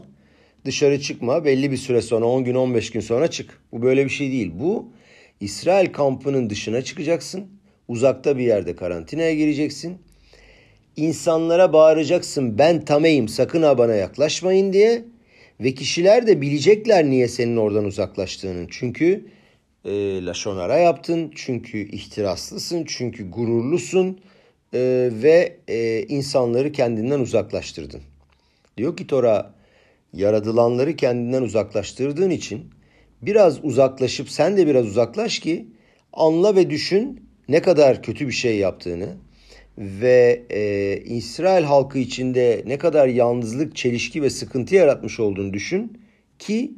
Dışarı 0.65 1.01
çıkma. 1.01 1.45
Belli 1.45 1.71
bir 1.71 1.77
süre 1.77 2.01
sonra 2.01 2.25
10 2.25 2.43
gün 2.43 2.55
15 2.55 2.91
gün 2.91 2.99
sonra 2.99 3.27
çık. 3.27 3.61
Bu 3.71 3.81
böyle 3.81 4.05
bir 4.05 4.09
şey 4.09 4.31
değil. 4.31 4.51
Bu 4.53 4.89
İsrail 5.39 5.91
kampının 5.91 6.49
dışına 6.49 6.81
çıkacaksın. 6.81 7.47
Uzakta 7.87 8.37
bir 8.37 8.43
yerde 8.43 8.75
karantinaya 8.75 9.33
gireceksin. 9.33 9.97
İnsanlara 10.95 11.73
bağıracaksın 11.73 12.57
ben 12.57 12.85
tameyim 12.85 13.27
sakın 13.27 13.63
ha 13.63 13.77
bana 13.77 13.95
yaklaşmayın 13.95 14.73
diye. 14.73 15.05
Ve 15.59 15.73
kişiler 15.73 16.27
de 16.27 16.41
bilecekler 16.41 17.05
niye 17.05 17.27
senin 17.27 17.57
oradan 17.57 17.85
uzaklaştığını. 17.85 18.67
Çünkü 18.69 19.25
e, 19.85 20.25
laşonara 20.25 20.77
yaptın. 20.77 21.31
Çünkü 21.35 21.77
ihtiraslısın, 21.77 22.85
çünkü 22.87 23.31
gururlusun 23.31 24.19
e, 24.73 25.09
ve 25.11 25.57
e, 25.67 26.03
insanları 26.03 26.71
kendinden 26.71 27.19
uzaklaştırdın. 27.19 28.01
Diyor 28.77 28.97
ki 28.97 29.07
Tora, 29.07 29.53
yaradılanları 30.13 30.95
kendinden 30.95 31.41
uzaklaştırdığın 31.41 32.29
için 32.29 32.65
biraz 33.21 33.65
uzaklaşıp 33.65 34.29
sen 34.29 34.57
de 34.57 34.67
biraz 34.67 34.85
uzaklaş 34.85 35.39
ki 35.39 35.67
anla 36.13 36.55
ve 36.55 36.69
düşün 36.69 37.29
ne 37.49 37.61
kadar 37.61 38.03
kötü 38.03 38.27
bir 38.27 38.33
şey 38.33 38.57
yaptığını 38.57 39.17
ve 39.77 40.45
e, 40.49 40.97
İsrail 41.05 41.63
halkı 41.63 41.99
içinde 41.99 42.63
ne 42.65 42.77
kadar 42.77 43.07
yalnızlık, 43.07 43.75
çelişki 43.75 44.21
ve 44.21 44.29
sıkıntı 44.29 44.75
yaratmış 44.75 45.19
olduğunu 45.19 45.53
düşün 45.53 46.01
ki 46.39 46.73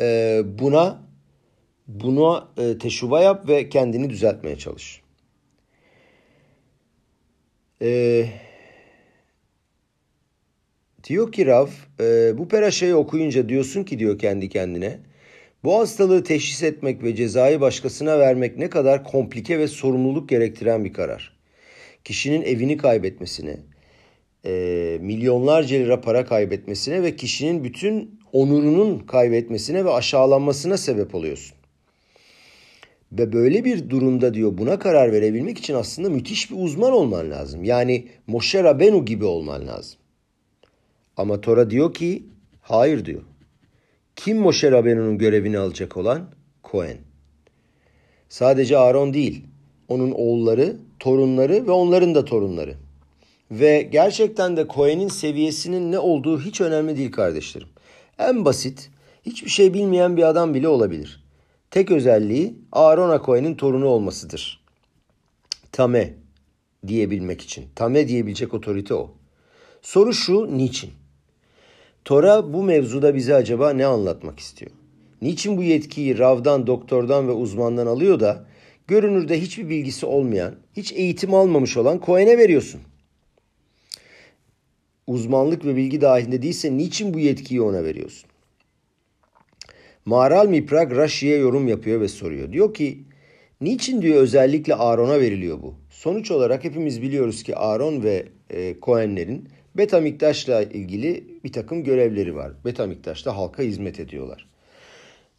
e, 0.00 0.40
buna 0.44 1.12
Buna 1.88 2.48
e, 2.58 2.78
teşuva 2.78 3.20
yap 3.20 3.48
ve 3.48 3.68
kendini 3.68 4.10
düzeltmeye 4.10 4.58
çalış. 4.58 5.02
E, 7.82 8.26
diyor 11.04 11.32
ki 11.32 11.46
Rav, 11.46 11.68
e, 12.00 12.38
bu 12.38 12.48
peraşayı 12.48 12.96
okuyunca 12.96 13.48
diyorsun 13.48 13.84
ki 13.84 13.98
diyor 13.98 14.18
kendi 14.18 14.48
kendine, 14.48 14.98
bu 15.64 15.78
hastalığı 15.78 16.24
teşhis 16.24 16.62
etmek 16.62 17.02
ve 17.02 17.16
cezayı 17.16 17.60
başkasına 17.60 18.18
vermek 18.18 18.58
ne 18.58 18.70
kadar 18.70 19.04
komplike 19.04 19.58
ve 19.58 19.68
sorumluluk 19.68 20.28
gerektiren 20.28 20.84
bir 20.84 20.92
karar. 20.92 21.36
Kişinin 22.04 22.42
evini 22.42 22.76
kaybetmesine, 22.76 23.56
e, 24.46 24.98
milyonlarca 25.00 25.76
lira 25.76 26.00
para 26.00 26.24
kaybetmesine 26.24 27.02
ve 27.02 27.16
kişinin 27.16 27.64
bütün 27.64 28.20
onurunun 28.32 28.98
kaybetmesine 28.98 29.84
ve 29.84 29.90
aşağılanmasına 29.90 30.76
sebep 30.76 31.14
oluyorsun. 31.14 31.56
Ve 33.12 33.32
böyle 33.32 33.64
bir 33.64 33.90
durumda 33.90 34.34
diyor 34.34 34.58
buna 34.58 34.78
karar 34.78 35.12
verebilmek 35.12 35.58
için 35.58 35.74
aslında 35.74 36.10
müthiş 36.10 36.50
bir 36.50 36.56
uzman 36.58 36.92
olman 36.92 37.30
lazım. 37.30 37.64
Yani 37.64 38.08
Moshe 38.26 38.64
Rabenu 38.64 39.04
gibi 39.04 39.24
olman 39.24 39.66
lazım. 39.66 40.01
Ama 41.16 41.40
Tora 41.40 41.70
diyor 41.70 41.94
ki 41.94 42.26
hayır 42.60 43.04
diyor. 43.04 43.22
Kim 44.16 44.38
Moshe 44.38 44.70
Rabenu'nun 44.70 45.18
görevini 45.18 45.58
alacak 45.58 45.96
olan? 45.96 46.30
Kohen. 46.62 46.98
Sadece 48.28 48.78
Aaron 48.78 49.14
değil. 49.14 49.46
Onun 49.88 50.10
oğulları, 50.10 50.76
torunları 50.98 51.66
ve 51.66 51.70
onların 51.70 52.14
da 52.14 52.24
torunları. 52.24 52.74
Ve 53.50 53.82
gerçekten 53.82 54.56
de 54.56 54.66
Kohen'in 54.68 55.08
seviyesinin 55.08 55.92
ne 55.92 55.98
olduğu 55.98 56.40
hiç 56.40 56.60
önemli 56.60 56.96
değil 56.96 57.12
kardeşlerim. 57.12 57.68
En 58.18 58.44
basit, 58.44 58.90
hiçbir 59.26 59.50
şey 59.50 59.74
bilmeyen 59.74 60.16
bir 60.16 60.22
adam 60.22 60.54
bile 60.54 60.68
olabilir. 60.68 61.24
Tek 61.70 61.90
özelliği 61.90 62.54
Aaron 62.72 63.10
Akoy'un 63.10 63.54
torunu 63.54 63.86
olmasıdır. 63.86 64.64
Tame 65.72 66.14
diyebilmek 66.86 67.40
için. 67.40 67.64
Tame 67.74 68.08
diyebilecek 68.08 68.54
otorite 68.54 68.94
o. 68.94 69.10
Soru 69.82 70.12
şu, 70.12 70.58
niçin? 70.58 70.90
Tora 72.04 72.52
bu 72.52 72.62
mevzuda 72.62 73.14
bize 73.14 73.34
acaba 73.34 73.70
ne 73.70 73.86
anlatmak 73.86 74.40
istiyor? 74.40 74.70
Niçin 75.22 75.56
bu 75.56 75.62
yetkiyi 75.62 76.18
Rav'dan, 76.18 76.66
doktordan 76.66 77.28
ve 77.28 77.32
uzmandan 77.32 77.86
alıyor 77.86 78.20
da 78.20 78.44
görünürde 78.86 79.40
hiçbir 79.40 79.68
bilgisi 79.68 80.06
olmayan, 80.06 80.54
hiç 80.76 80.92
eğitim 80.92 81.34
almamış 81.34 81.76
olan 81.76 82.00
Cohen'e 82.06 82.38
veriyorsun? 82.38 82.80
Uzmanlık 85.06 85.64
ve 85.64 85.76
bilgi 85.76 86.00
dahilinde 86.00 86.42
değilse 86.42 86.76
niçin 86.76 87.14
bu 87.14 87.18
yetkiyi 87.18 87.62
ona 87.62 87.84
veriyorsun? 87.84 88.30
Maral 90.04 90.48
Miprak 90.48 90.96
Rashi'ye 90.96 91.36
yorum 91.38 91.68
yapıyor 91.68 92.00
ve 92.00 92.08
soruyor. 92.08 92.52
Diyor 92.52 92.74
ki 92.74 93.04
niçin 93.60 94.02
diyor 94.02 94.16
özellikle 94.16 94.74
Aaron'a 94.74 95.20
veriliyor 95.20 95.62
bu? 95.62 95.74
Sonuç 95.90 96.30
olarak 96.30 96.64
hepimiz 96.64 97.02
biliyoruz 97.02 97.42
ki 97.42 97.56
Aaron 97.56 98.02
ve 98.02 98.26
e, 98.50 98.80
Kohenlerin 98.80 99.48
Betamiktaş'la 99.74 100.62
ilgili 100.62 101.24
bir 101.44 101.52
takım 101.52 101.84
görevleri 101.84 102.36
var. 102.36 102.52
Betamiktaş'ta 102.64 103.36
halka 103.36 103.62
hizmet 103.62 104.00
ediyorlar. 104.00 104.48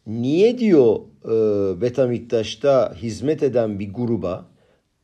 Niye 0.06 0.58
diyor 0.58 1.00
e, 1.24 1.80
Betamiktaş'ta 1.80 2.94
hizmet 2.94 3.42
eden 3.42 3.78
bir 3.78 3.92
gruba 3.92 4.46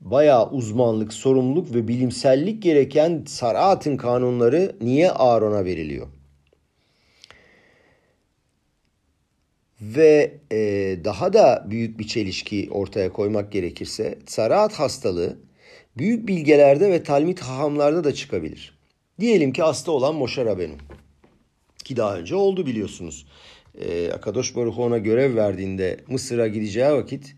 bayağı 0.01 0.51
uzmanlık, 0.51 1.13
sorumluluk 1.13 1.75
ve 1.75 1.89
bilimsellik 1.89 2.63
gereken 2.63 3.25
Sarat'ın 3.27 3.97
kanunları 3.97 4.77
niye 4.81 5.11
Aaron'a 5.11 5.65
veriliyor? 5.65 6.07
Ve 9.81 10.35
e, 10.53 10.59
daha 11.05 11.33
da 11.33 11.67
büyük 11.71 11.99
bir 11.99 12.07
çelişki 12.07 12.69
ortaya 12.71 13.13
koymak 13.13 13.53
gerekirse 13.53 14.19
Saraat 14.27 14.73
hastalığı 14.73 15.39
büyük 15.99 16.29
bilgelerde 16.29 16.91
ve 16.91 17.03
talmit 17.03 17.41
hahamlarda 17.41 18.05
da 18.05 18.15
çıkabilir. 18.15 18.80
Diyelim 19.21 19.53
ki 19.53 19.63
hasta 19.63 19.93
olan 19.93 20.15
Moşer 20.15 20.47
Rabenu. 20.47 20.75
Ki 21.85 21.97
daha 21.97 22.17
önce 22.17 22.35
oldu 22.35 22.67
biliyorsunuz. 22.67 23.27
E, 23.81 24.11
Akadosh 24.13 24.57
Baruch 24.57 24.79
ona 24.79 24.99
görev 24.99 25.37
verdiğinde 25.37 26.01
Mısır'a 26.09 26.49
gideceği 26.49 26.91
vakit 26.91 27.37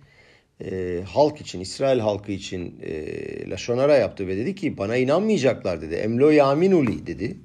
e, 0.65 1.01
halk 1.13 1.41
için, 1.41 1.61
İsrail 1.61 1.99
halkı 1.99 2.33
için 2.33 2.81
e, 2.83 3.51
Laşonara 3.51 3.97
yaptı 3.97 4.27
ve 4.27 4.37
dedi 4.37 4.55
ki 4.55 4.79
bana 4.79 4.97
inanmayacaklar 4.97 5.83
dedi. 5.83 5.95
Emlo 5.95 6.31
yaminuli 6.31 7.07
dedi. 7.07 7.37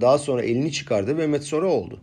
Daha 0.00 0.18
sonra 0.18 0.42
elini 0.42 0.72
çıkardı 0.72 1.18
ve 1.18 1.26
Metsora 1.26 1.66
oldu. 1.66 2.00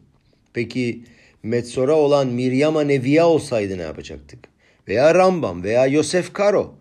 Peki 0.53 1.03
Metsora 1.43 1.95
olan 1.95 2.27
Miryama 2.27 2.81
Neviya 2.81 3.27
olsaydı 3.27 3.77
ne 3.77 3.81
yapacaktık? 3.81 4.39
Veya 4.87 5.15
Rambam 5.15 5.63
veya 5.63 5.87
Yosef 5.87 6.33
Karo. 6.33 6.75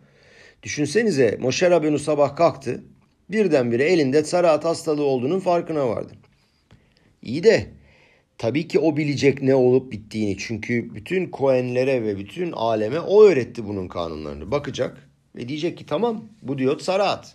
Düşünsenize 0.63 1.37
Moşer 1.41 1.71
Rabenu 1.71 1.99
sabah 1.99 2.37
kalktı. 2.37 2.83
Birdenbire 3.31 3.85
elinde 3.85 4.25
Sarat 4.25 4.65
hastalığı 4.65 5.05
olduğunun 5.05 5.41
farkına 5.41 5.89
vardı. 5.89 6.13
İyi 7.23 7.45
de 7.45 7.67
tabii 8.39 8.69
ki 8.69 8.79
o 8.79 8.97
bilecek 8.97 9.43
ne 9.43 9.55
olup 9.55 9.93
bittiğini. 9.93 10.37
Çünkü 10.39 10.95
bütün 10.95 11.27
Kohenlere 11.27 12.03
ve 12.03 12.19
bütün 12.19 12.53
aleme 12.53 13.01
o 13.01 13.25
öğretti 13.25 13.69
bunun 13.69 13.89
kanunlarını. 13.89 14.51
Bakacak 14.51 15.09
ve 15.37 15.49
diyecek 15.49 15.79
ki 15.79 15.87
tamam 15.87 16.25
bu 16.43 16.59
diyor 16.59 16.79
Sarat. 16.79 17.35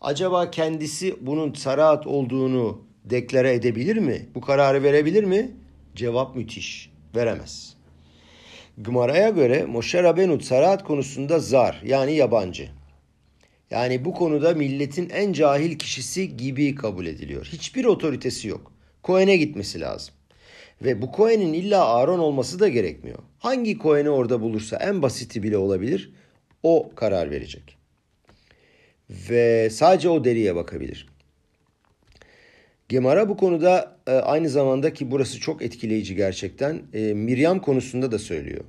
Acaba 0.00 0.50
kendisi 0.50 1.16
bunun 1.20 1.52
Sarat 1.52 2.06
olduğunu 2.06 2.84
deklare 3.04 3.54
edebilir 3.54 3.96
mi? 3.96 4.26
Bu 4.34 4.40
kararı 4.40 4.82
verebilir 4.82 5.24
mi? 5.24 5.50
Cevap 5.94 6.36
müthiş. 6.36 6.90
Veremez. 7.14 7.76
Gmara'ya 8.78 9.28
göre 9.28 9.64
Moshe 9.64 10.02
Rabenu 10.02 10.40
Sarat 10.40 10.84
konusunda 10.84 11.38
zar 11.38 11.82
yani 11.84 12.14
yabancı. 12.14 12.68
Yani 13.70 14.04
bu 14.04 14.14
konuda 14.14 14.54
milletin 14.54 15.10
en 15.10 15.32
cahil 15.32 15.78
kişisi 15.78 16.36
gibi 16.36 16.74
kabul 16.74 17.06
ediliyor. 17.06 17.44
Hiçbir 17.52 17.84
otoritesi 17.84 18.48
yok. 18.48 18.72
Kohen'e 19.02 19.36
gitmesi 19.36 19.80
lazım. 19.80 20.14
Ve 20.84 21.02
bu 21.02 21.12
Kohen'in 21.12 21.52
illa 21.52 21.84
Aaron 21.84 22.18
olması 22.18 22.60
da 22.60 22.68
gerekmiyor. 22.68 23.18
Hangi 23.38 23.78
Kohen'i 23.78 24.10
orada 24.10 24.40
bulursa 24.40 24.76
en 24.76 25.02
basiti 25.02 25.42
bile 25.42 25.56
olabilir. 25.56 26.12
O 26.62 26.90
karar 26.94 27.30
verecek. 27.30 27.78
Ve 29.10 29.70
sadece 29.70 30.08
o 30.08 30.24
deriye 30.24 30.54
bakabilir. 30.54 31.06
Gemara 32.88 33.28
bu 33.28 33.36
konuda 33.36 33.96
e, 34.06 34.10
aynı 34.10 34.48
zamanda 34.48 34.92
ki 34.92 35.10
burası 35.10 35.40
çok 35.40 35.62
etkileyici 35.62 36.14
gerçekten 36.14 36.82
e, 36.92 37.14
Miryam 37.14 37.60
konusunda 37.60 38.12
da 38.12 38.18
söylüyor. 38.18 38.64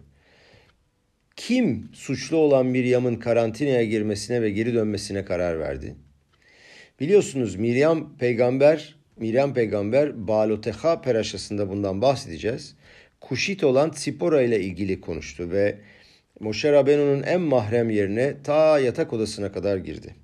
Kim 1.37 1.89
suçlu 1.93 2.37
olan 2.37 2.65
Miryam'ın 2.65 3.15
karantinaya 3.15 3.83
girmesine 3.83 4.41
ve 4.41 4.49
geri 4.49 4.73
dönmesine 4.73 5.25
karar 5.25 5.59
verdi? 5.59 5.95
Biliyorsunuz 6.99 7.55
Miryam 7.55 8.17
peygamber, 8.17 8.95
Miryam 9.17 9.53
peygamber 9.53 10.27
Baloteha 10.27 11.01
peraşasında 11.01 11.69
bundan 11.69 12.01
bahsedeceğiz. 12.01 12.75
Kuşit 13.21 13.63
olan 13.63 13.91
Tsipora 13.91 14.41
ile 14.41 14.59
ilgili 14.59 15.01
konuştu 15.01 15.51
ve 15.51 15.79
Moshe 16.39 16.71
Rabenu'nun 16.71 17.23
en 17.23 17.41
mahrem 17.41 17.89
yerine 17.89 18.35
ta 18.43 18.79
yatak 18.79 19.13
odasına 19.13 19.51
kadar 19.51 19.77
girdi. 19.77 20.15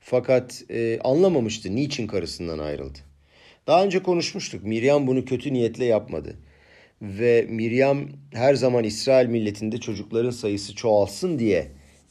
Fakat 0.00 0.62
e, 0.70 0.98
anlamamıştı 1.04 1.76
niçin 1.76 2.06
karısından 2.06 2.58
ayrıldı. 2.58 2.98
Daha 3.66 3.84
önce 3.84 4.02
konuşmuştuk. 4.02 4.64
Miryam 4.64 5.06
bunu 5.06 5.24
kötü 5.24 5.52
niyetle 5.52 5.84
yapmadı. 5.84 6.36
Ve 7.02 7.46
Miryam 7.48 8.08
her 8.32 8.54
zaman 8.54 8.84
İsrail 8.84 9.28
milletinde 9.28 9.78
çocukların 9.78 10.30
sayısı 10.30 10.74
çoğalsın 10.74 11.38
diye 11.38 11.68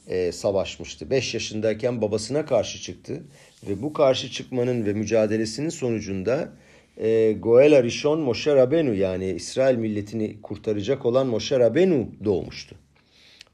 e, 0.08 0.32
savaşmıştı. 0.32 1.10
5 1.10 1.34
yaşındayken 1.34 2.02
babasına 2.02 2.46
karşı 2.46 2.82
çıktı. 2.82 3.22
Ve 3.68 3.82
bu 3.82 3.92
karşı 3.92 4.30
çıkmanın 4.30 4.86
ve 4.86 4.92
mücadelesinin 4.92 5.68
sonucunda 5.68 6.52
e, 6.96 7.32
Goel 7.32 7.76
Arishon 7.76 8.20
Moshe 8.20 8.54
Rabenu 8.54 8.94
yani 8.94 9.30
İsrail 9.30 9.76
milletini 9.76 10.42
kurtaracak 10.42 11.06
olan 11.06 11.26
Moshe 11.26 11.58
Rabenu 11.58 12.08
doğmuştu. 12.24 12.76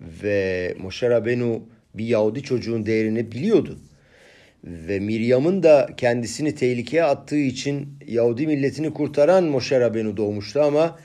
Ve 0.01 0.75
Moshe 0.79 1.11
Rabenu 1.11 1.63
bir 1.95 2.07
Yahudi 2.07 2.43
çocuğun 2.43 2.87
değerini 2.87 3.33
biliyordu. 3.33 3.79
Ve 4.65 5.01
Miryam'ın 5.01 5.63
da 5.63 5.89
kendisini 5.97 6.55
tehlikeye 6.55 7.05
attığı 7.05 7.37
için 7.37 7.89
Yahudi 8.07 8.47
milletini 8.47 8.95
kurtaran 8.95 9.45
Moshe 9.45 9.81
Rabenu 9.81 10.17
doğmuştu 10.17 10.61
ama 10.61 10.99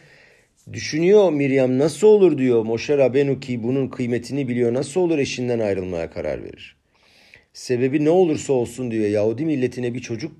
düşünüyor 0.73 1.31
Miryam 1.31 1.77
nasıl 1.77 2.07
olur 2.07 2.37
diyor 2.37 2.65
Moshe 2.65 2.97
Rabenu 2.97 3.39
ki 3.39 3.63
bunun 3.63 3.87
kıymetini 3.87 4.47
biliyor 4.47 4.73
nasıl 4.73 5.01
olur 5.01 5.17
eşinden 5.17 5.59
ayrılmaya 5.59 6.09
karar 6.09 6.43
verir. 6.43 6.77
Sebebi 7.53 8.05
ne 8.05 8.09
olursa 8.09 8.53
olsun 8.53 8.91
diyor 8.91 9.05
Yahudi 9.05 9.45
milletine 9.45 9.93
bir 9.93 9.99
çocuk 9.99 10.31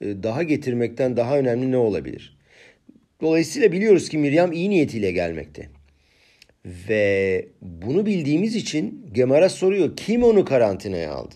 e, 0.00 0.22
daha 0.22 0.42
getirmekten 0.42 1.16
daha 1.16 1.38
önemli 1.38 1.72
ne 1.72 1.76
olabilir? 1.76 2.36
Dolayısıyla 3.20 3.72
biliyoruz 3.72 4.08
ki 4.08 4.18
Miryam 4.18 4.52
iyi 4.52 4.70
niyetiyle 4.70 5.12
gelmekte. 5.12 5.68
Ve 6.64 7.48
bunu 7.62 8.06
bildiğimiz 8.06 8.56
için 8.56 9.06
Gemara 9.12 9.48
soruyor 9.48 9.96
kim 9.96 10.22
onu 10.22 10.44
karantinaya 10.44 11.12
aldı? 11.12 11.34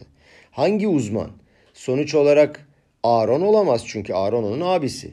Hangi 0.50 0.88
uzman? 0.88 1.30
Sonuç 1.74 2.14
olarak 2.14 2.68
Aaron 3.02 3.40
olamaz 3.40 3.84
çünkü 3.86 4.12
Aaron 4.12 4.44
onun 4.44 4.60
abisi. 4.60 5.10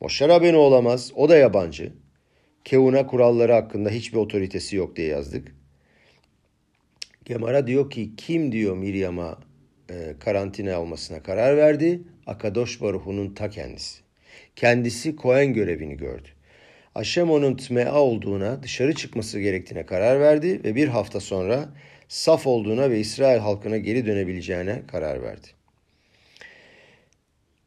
Moşer 0.00 0.28
Rabenu 0.28 0.58
olamaz, 0.58 1.12
o 1.16 1.28
da 1.28 1.36
yabancı. 1.36 1.92
Kevuna 2.66 3.06
kuralları 3.06 3.52
hakkında 3.52 3.90
hiçbir 3.90 4.18
otoritesi 4.18 4.76
yok 4.76 4.96
diye 4.96 5.08
yazdık. 5.08 5.54
Gemara 7.24 7.66
diyor 7.66 7.90
ki 7.90 8.10
kim 8.16 8.52
diyor 8.52 8.76
Miryam'a 8.76 9.38
e, 9.90 10.14
karantina 10.20 10.80
olmasına 10.80 11.22
karar 11.22 11.56
verdi? 11.56 12.00
Akadosh 12.26 12.80
Baruhu'nun 12.80 13.34
ta 13.34 13.50
kendisi. 13.50 14.00
Kendisi 14.56 15.16
Kohen 15.16 15.52
görevini 15.52 15.96
gördü. 15.96 16.28
Aşem 16.94 17.30
onun 17.30 17.56
tmea 17.56 18.00
olduğuna, 18.00 18.62
dışarı 18.62 18.94
çıkması 18.94 19.40
gerektiğine 19.40 19.86
karar 19.86 20.20
verdi 20.20 20.64
ve 20.64 20.74
bir 20.74 20.88
hafta 20.88 21.20
sonra 21.20 21.68
saf 22.08 22.46
olduğuna 22.46 22.90
ve 22.90 23.00
İsrail 23.00 23.38
halkına 23.38 23.76
geri 23.76 24.06
dönebileceğine 24.06 24.82
karar 24.86 25.22
verdi. 25.22 25.46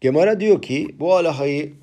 Gemara 0.01 0.39
diyor 0.39 0.61
ki 0.61 0.95
bu 0.99 1.15
alahayı 1.15 1.73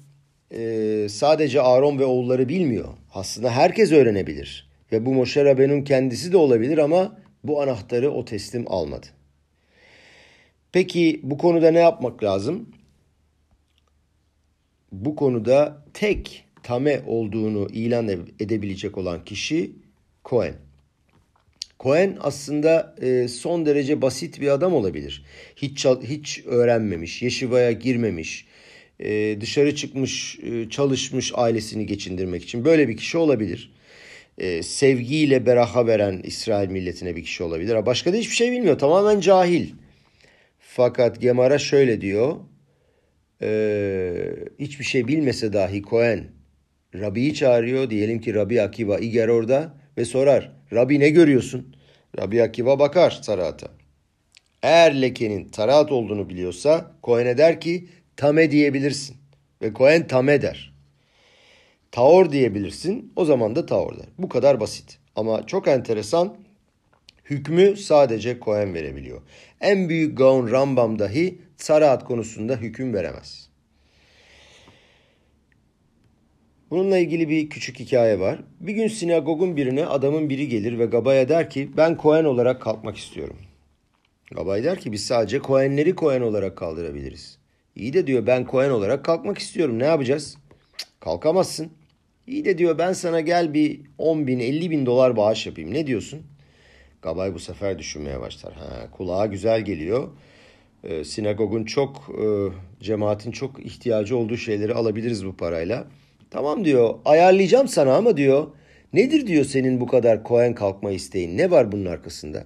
e, 0.51 1.07
sadece 1.11 1.61
Aaron 1.61 1.99
ve 1.99 2.05
oğulları 2.05 2.49
bilmiyor. 2.49 2.89
Aslında 3.15 3.51
herkes 3.51 3.93
öğrenebilir. 3.93 4.71
Ve 4.93 5.07
bu 5.07 5.15
Moşe 5.15 5.45
Rabenu'nun 5.45 5.83
kendisi 5.83 6.33
de 6.33 6.37
olabilir 6.37 6.79
ama 6.79 7.19
bu 7.45 7.63
anahtarı 7.63 8.11
o 8.11 8.25
teslim 8.25 8.65
almadı. 8.67 9.07
Peki 10.73 11.21
bu 11.23 11.39
konuda 11.39 11.71
ne 11.71 11.79
yapmak 11.79 12.25
lazım? 12.25 12.71
Bu 14.93 15.17
konuda 15.17 15.85
tek 15.95 16.45
tame 16.63 17.01
olduğunu 17.07 17.69
ilan 17.73 18.09
edebilecek 18.41 18.99
olan 18.99 19.25
kişi 19.25 19.73
Cohen. 20.25 20.55
Cohen 21.81 22.17
aslında 22.21 22.97
e, 23.03 23.29
son 23.29 23.67
derece 23.67 24.03
basit 24.03 24.41
bir 24.41 24.49
adam 24.49 24.75
olabilir. 24.75 25.25
Hiç 25.57 25.87
hiç 26.03 26.43
öğrenmemiş, 26.47 27.23
yeşivaya 27.23 27.73
girmemiş, 27.73 28.47
e, 29.01 29.41
dışarı 29.41 29.75
çıkmış, 29.75 30.39
e, 30.43 30.71
çalışmış 30.71 31.33
ailesini 31.35 31.87
geçindirmek 31.87 32.43
için 32.43 32.65
böyle 32.65 32.89
bir 32.89 32.97
kişi 32.97 33.19
olabilir. 33.19 33.73
E, 34.39 34.63
sevgiyle 34.63 35.47
beraha 35.47 35.87
veren 35.87 36.21
İsrail 36.25 36.69
milletine 36.69 37.17
bir 37.17 37.25
kişi 37.25 37.43
olabilir. 37.43 37.87
Başka 37.87 38.13
da 38.13 38.17
hiçbir 38.17 38.35
şey 38.35 38.53
bilmiyor. 38.53 38.79
Tamamen 38.79 39.21
cahil. 39.21 39.71
Fakat 40.59 41.21
Gemara 41.21 41.59
şöyle 41.59 42.01
diyor. 42.01 42.37
Hiçbir 44.59 44.85
şey 44.85 45.09
bilmese 45.09 45.53
dahi 45.53 45.83
Cohen 45.83 46.25
Rabbi'yi 46.95 47.35
çağırıyor. 47.35 47.91
Diyelim 47.91 48.21
ki 48.21 48.35
Rabbi 48.35 48.63
Akiva 48.63 48.99
İger 48.99 49.29
orada 49.29 49.75
ve 49.99 50.05
sorar. 50.05 50.53
Rabbi 50.73 51.01
ne 51.01 51.09
görüyorsun? 51.09 51.77
Rabbi 52.19 52.43
Akiva 52.43 52.79
bakar 52.79 53.23
tarata. 53.23 53.69
Eğer 54.63 55.03
lekenin 55.03 55.49
tarat 55.49 55.93
olduğunu 55.93 56.29
biliyorsa 56.29 56.93
Kohen'e 57.03 57.39
der 57.39 57.61
ki 57.61 57.89
tame 58.17 58.51
diyebilirsin. 58.51 59.17
Ve 59.63 59.73
Kohen 59.73 60.07
tame 60.07 60.43
der. 60.43 60.75
Taor 61.93 62.33
diyebilirsin. 62.33 63.13
O 63.17 63.25
zaman 63.25 63.57
da 63.57 63.67
taor 63.67 63.99
der. 63.99 64.07
Bu 64.19 64.29
kadar 64.29 64.61
basit. 64.61 64.99
Ama 65.17 65.47
çok 65.47 65.69
enteresan 65.69 66.37
hükmü 67.25 67.77
sadece 67.77 68.41
Kohen 68.41 68.75
verebiliyor. 68.75 69.23
En 69.61 69.89
büyük 69.89 70.19
Gaon 70.19 70.51
Rambam 70.51 70.99
dahi 70.99 71.39
Sarat 71.57 72.05
konusunda 72.05 72.57
hüküm 72.57 72.95
veremez. 72.95 73.49
Bununla 76.71 76.99
ilgili 76.99 77.29
bir 77.29 77.51
küçük 77.51 77.79
hikaye 77.79 78.21
var. 78.21 78.41
Bir 78.61 78.73
gün 78.73 78.89
sinagogun 78.89 79.57
birine 79.57 79.87
adamın 79.87 80.29
biri 80.29 80.49
gelir 80.49 80.79
ve 80.79 80.87
Gabaya 80.87 81.29
der 81.29 81.51
ki 81.51 81.71
ben 81.77 81.97
Kohen 81.97 82.25
olarak 82.25 82.63
kalkmak 82.63 82.97
istiyorum. 82.97 83.37
Gabay 84.31 84.65
der 84.65 84.81
ki 84.81 84.93
biz 84.93 85.07
sadece 85.07 85.39
Kohenleri 85.39 85.95
Kohen 85.95 86.21
olarak 86.21 86.57
kaldırabiliriz. 86.57 87.36
İyi 87.77 87.93
de 87.93 88.07
diyor 88.07 88.27
ben 88.27 88.45
Kohen 88.45 88.71
olarak 88.71 89.05
kalkmak 89.05 89.39
istiyorum 89.39 89.79
ne 89.79 89.85
yapacağız? 89.85 90.37
Cık, 90.79 91.01
kalkamazsın. 91.01 91.71
İyi 92.27 92.45
de 92.45 92.59
diyor 92.59 92.79
ben 92.79 92.93
sana 92.93 93.21
gel 93.21 93.55
bir 93.55 93.81
10 93.99 94.27
bin 94.27 94.41
50 94.41 94.71
bin 94.71 94.87
dolar 94.87 95.17
bağış 95.17 95.47
yapayım. 95.47 95.75
Ne 95.75 95.87
diyorsun? 95.87 96.23
Gabay 97.03 97.35
bu 97.35 97.39
sefer 97.39 97.79
düşünmeye 97.79 98.21
başlar. 98.21 98.53
Ha, 98.55 98.91
kulağa 98.91 99.27
güzel 99.27 99.61
geliyor. 99.61 100.09
Ee, 100.85 101.05
sinagogun 101.05 101.65
çok, 101.65 102.11
e, 102.23 102.25
cemaatin 102.85 103.31
çok 103.31 103.67
ihtiyacı 103.67 104.17
olduğu 104.17 104.37
şeyleri 104.37 104.75
alabiliriz 104.75 105.27
bu 105.27 105.37
parayla. 105.37 105.85
Tamam 106.31 106.65
diyor 106.65 106.95
ayarlayacağım 107.05 107.69
sana 107.69 107.95
ama 107.97 108.17
diyor 108.17 108.47
nedir 108.93 109.27
diyor 109.27 109.45
senin 109.45 109.81
bu 109.81 109.87
kadar 109.87 110.23
koen 110.23 110.55
kalkma 110.55 110.91
isteğin? 110.91 111.39
Ne 111.39 111.51
var 111.51 111.73
bunun 111.73 111.87
arkasında? 111.87 112.45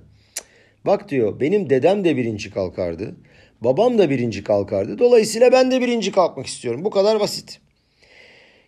Bak 0.86 1.08
diyor 1.08 1.40
benim 1.40 1.70
dedem 1.70 2.04
de 2.04 2.16
birinci 2.16 2.50
kalkardı. 2.50 3.14
Babam 3.60 3.98
da 3.98 4.10
birinci 4.10 4.44
kalkardı. 4.44 4.98
Dolayısıyla 4.98 5.52
ben 5.52 5.70
de 5.70 5.80
birinci 5.80 6.12
kalkmak 6.12 6.46
istiyorum. 6.46 6.84
Bu 6.84 6.90
kadar 6.90 7.20
basit. 7.20 7.60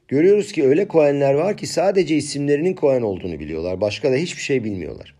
Görüyoruz 0.09 0.53
ki 0.53 0.65
öyle 0.65 0.89
koenler 0.89 1.35
var 1.35 1.57
ki 1.57 1.67
sadece 1.67 2.17
isimlerinin 2.17 2.75
koen 2.75 3.03
olduğunu 3.03 3.41
biliyorlar. 3.41 3.81
Başka 3.81 4.13
da 4.13 4.17
hiçbir 4.17 4.43
şey 4.43 4.65
bilmiyorlar. 4.65 5.15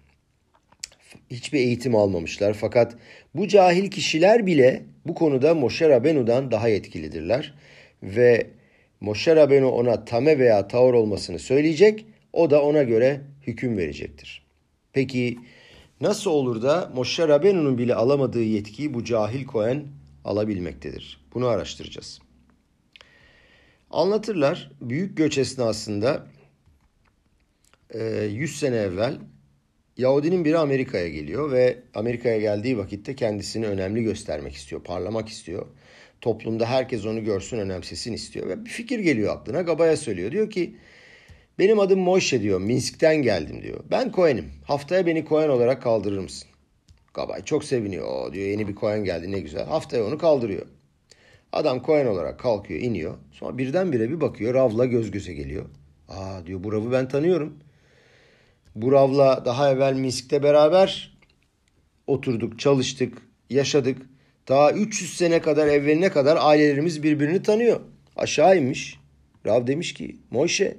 Hiçbir 1.31 1.59
eğitim 1.59 1.95
almamışlar. 1.97 2.55
Fakat 2.55 2.95
bu 3.35 3.49
cahil 3.49 3.91
kişiler 3.91 4.47
bile 4.47 4.83
bu 5.07 5.15
konuda 5.15 5.55
Moshe 5.55 5.89
Rabenu'dan 5.89 6.51
daha 6.51 6.69
yetkilidirler. 6.69 7.55
Ve 8.03 8.47
Moshe 9.01 9.37
Rabenu 9.37 9.69
ona 9.71 10.05
tame 10.05 10.39
veya 10.39 10.69
tavır 10.69 10.95
olmasını 10.95 11.39
söyleyecek. 11.39 12.07
O 12.33 12.51
da 12.51 12.63
ona 12.63 12.83
göre 12.83 13.21
hüküm 13.47 13.77
verecektir. 13.77 14.43
Peki 14.93 15.39
nasıl 16.03 16.31
olur 16.31 16.63
da 16.63 16.91
Moshe 16.95 17.29
Rabenu'nun 17.29 17.79
bile 17.79 17.95
alamadığı 17.95 18.43
yetkiyi 18.43 18.95
bu 18.95 19.05
cahil 19.05 19.47
koen 19.47 19.87
alabilmektedir? 20.25 21.21
Bunu 21.35 21.47
araştıracağız. 21.47 22.21
Anlatırlar 23.91 24.71
büyük 24.81 25.17
göç 25.17 25.39
esnasında 25.39 26.27
100 27.95 28.59
sene 28.59 28.77
evvel 28.77 29.19
Yahudinin 29.97 30.45
biri 30.45 30.59
Amerika'ya 30.59 31.09
geliyor 31.09 31.53
ve 31.53 31.79
Amerika'ya 31.95 32.39
geldiği 32.39 32.79
vakitte 32.79 33.17
kendisini 33.17 33.67
önemli 33.67 34.03
göstermek 34.03 34.55
istiyor, 34.55 34.85
parlamak 34.85 35.29
istiyor. 35.29 35.67
Toplumda 36.21 36.67
herkes 36.67 37.07
onu 37.07 37.25
görsün, 37.25 37.59
önemsesin 37.59 38.13
istiyor 38.13 38.49
ve 38.49 38.65
bir 38.65 38.71
fikir 38.71 38.99
geliyor 38.99 39.37
aklına. 39.37 39.63
Gabaya 39.63 39.97
söylüyor. 39.97 40.33
Diyor 40.33 40.51
ki 40.51 40.77
benim 41.63 41.81
adım 41.81 42.01
Moşe 42.01 42.43
diyor. 42.43 42.61
Minsk'ten 42.61 43.23
geldim 43.23 43.63
diyor. 43.63 43.81
Ben 43.91 44.13
Kohen'im. 44.13 44.53
Haftaya 44.65 45.07
beni 45.07 45.25
Kohen 45.25 45.49
olarak 45.49 45.83
kaldırır 45.83 46.19
mısın? 46.19 46.49
Gabay 47.15 47.45
çok 47.45 47.65
seviniyor. 47.65 48.07
O 48.07 48.33
diyor 48.33 48.47
yeni 48.47 48.69
bir 48.69 48.75
Kohen 48.75 49.05
geldi 49.05 49.33
ne 49.33 49.41
güzel. 49.41 49.67
Haftaya 49.67 50.05
onu 50.05 50.19
kaldırıyor. 50.19 50.67
Adam 51.53 51.83
Kohen 51.83 52.07
olarak 52.07 52.41
kalkıyor, 52.41 52.81
iniyor. 52.81 53.15
Sonra 53.33 53.59
birdenbire 53.59 54.11
bir 54.11 54.21
bakıyor. 54.21 54.55
Rav'la 54.55 54.87
göz 54.87 55.11
göze 55.11 55.33
geliyor. 55.33 55.65
Aa 56.09 56.47
diyor 56.47 56.65
bu 56.65 56.73
Rav'ı 56.73 56.93
ben 56.93 57.09
tanıyorum. 57.09 57.59
Bu 58.75 58.93
Rav'la 58.93 59.45
daha 59.45 59.71
evvel 59.71 59.95
Minsk'te 59.95 60.43
beraber 60.43 61.19
oturduk, 62.07 62.59
çalıştık, 62.59 63.19
yaşadık. 63.51 63.99
Daha 64.49 64.73
300 64.73 65.17
sene 65.17 65.41
kadar 65.41 65.67
evveline 65.67 66.09
kadar 66.09 66.39
ailelerimiz 66.41 67.03
birbirini 67.03 67.43
tanıyor. 67.43 67.81
Aşağı 68.17 68.59
inmiş. 68.59 68.99
Rav 69.47 69.67
demiş 69.67 69.95
ki 69.95 70.17
Moşe 70.31 70.77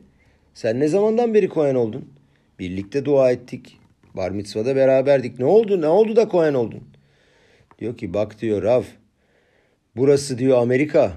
sen 0.53 0.79
ne 0.79 0.87
zamandan 0.87 1.33
beri 1.33 1.49
Kohen 1.49 1.75
oldun? 1.75 2.09
Birlikte 2.59 3.05
dua 3.05 3.31
ettik. 3.31 3.79
Bar 4.13 4.31
mitzvada 4.31 4.75
beraberdik. 4.75 5.39
Ne 5.39 5.45
oldu? 5.45 5.81
Ne 5.81 5.87
oldu 5.87 6.15
da 6.15 6.27
Kohen 6.27 6.53
oldun? 6.53 6.83
Diyor 7.79 7.97
ki 7.97 8.13
bak 8.13 8.41
diyor 8.41 8.63
Rav. 8.63 8.83
Burası 9.95 10.37
diyor 10.37 10.57
Amerika. 10.57 11.11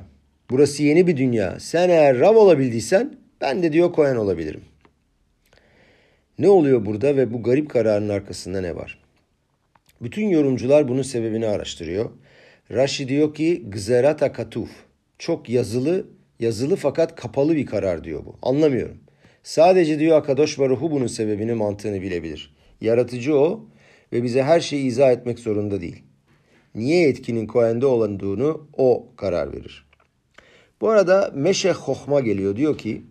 Burası 0.51 0.83
yeni 0.83 1.07
bir 1.07 1.17
dünya. 1.17 1.61
Sen 1.61 1.89
eğer 1.89 2.19
Rav 2.19 2.37
olabildiysen 2.37 3.17
ben 3.41 3.63
de 3.63 3.73
diyor 3.73 3.93
Kohen 3.93 4.17
olabilirim. 4.17 4.63
Ne 6.39 6.49
oluyor 6.49 6.87
burada 6.87 7.17
ve 7.17 7.33
bu 7.33 7.43
garip 7.43 7.71
kararın 7.71 8.09
arkasında 8.09 8.61
ne 8.61 8.77
var? 8.77 8.99
Bütün 10.03 10.29
yorumcular 10.29 10.89
bunun 10.89 11.03
sebebini 11.03 11.47
araştırıyor. 11.47 12.11
Rashi 12.71 13.09
diyor 13.09 13.35
ki 13.35 13.65
gzerata 13.71 14.33
katuf. 14.33 14.71
Çok 15.19 15.49
yazılı, 15.49 16.07
yazılı 16.41 16.77
fakat 16.77 17.17
kapalı 17.17 17.57
bir 17.57 17.67
karar 17.67 18.05
diyor 18.05 18.25
bu. 18.25 18.37
Anlamıyorum. 18.43 18.99
Sadece 19.47 19.99
diyor 19.99 20.17
Akadosh 20.17 20.59
Baruhu 20.59 20.91
bunun 20.91 21.07
sebebini 21.07 21.55
mantığını 21.55 22.03
bilebilir. 22.03 22.55
Yaratıcı 22.81 23.39
o 23.39 23.67
ve 24.13 24.23
bize 24.23 24.43
her 24.43 24.61
şeyi 24.61 24.87
izah 24.87 25.13
etmek 25.13 25.39
zorunda 25.39 25.81
değil. 25.81 26.03
Niye 26.75 27.09
etkinin 27.09 27.47
Kohen'de 27.47 27.87
olduğunu 27.87 28.69
o 28.73 29.07
karar 29.17 29.53
verir. 29.53 29.87
Bu 30.81 30.89
arada 30.89 31.33
Meşeh 31.35 31.75
Hohma 31.75 32.21
geliyor. 32.21 32.57
Diyor 32.57 32.79
ki 32.79 33.03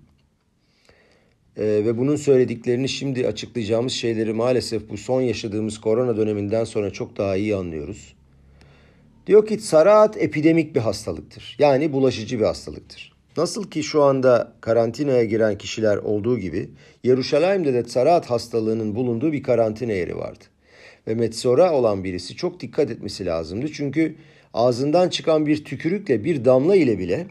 e, 1.57 1.63
ve 1.63 1.97
bunun 1.97 2.15
söylediklerini 2.15 2.89
şimdi 2.89 3.27
açıklayacağımız 3.27 3.93
şeyleri 3.93 4.33
maalesef 4.33 4.89
bu 4.89 4.97
son 4.97 5.21
yaşadığımız 5.21 5.81
korona 5.81 6.17
döneminden 6.17 6.63
sonra 6.63 6.89
çok 6.89 7.17
daha 7.17 7.35
iyi 7.35 7.55
anlıyoruz. 7.55 8.15
Diyor 9.27 9.47
ki 9.47 9.57
saraat 9.57 10.17
epidemik 10.17 10.75
bir 10.75 10.81
hastalıktır. 10.81 11.55
Yani 11.59 11.93
bulaşıcı 11.93 12.39
bir 12.39 12.45
hastalıktır. 12.45 13.14
Nasıl 13.37 13.69
ki 13.69 13.83
şu 13.83 14.03
anda 14.03 14.53
karantinaya 14.61 15.23
giren 15.23 15.57
kişiler 15.57 15.97
olduğu 15.97 16.39
gibi 16.39 16.69
Yeruşalayim'de 17.03 17.73
de 17.73 17.83
Sarat 17.83 18.29
hastalığının 18.29 18.95
bulunduğu 18.95 19.31
bir 19.33 19.43
karantina 19.43 19.91
yeri 19.91 20.17
vardı. 20.17 20.43
Ve 21.07 21.15
Metsora 21.15 21.73
olan 21.73 22.03
birisi 22.03 22.35
çok 22.35 22.59
dikkat 22.59 22.91
etmesi 22.91 23.25
lazımdı. 23.25 23.71
Çünkü 23.71 24.15
ağzından 24.53 25.09
çıkan 25.09 25.45
bir 25.45 25.65
tükürükle 25.65 26.23
bir 26.23 26.45
damla 26.45 26.75
ile 26.75 26.99
bile 26.99 27.27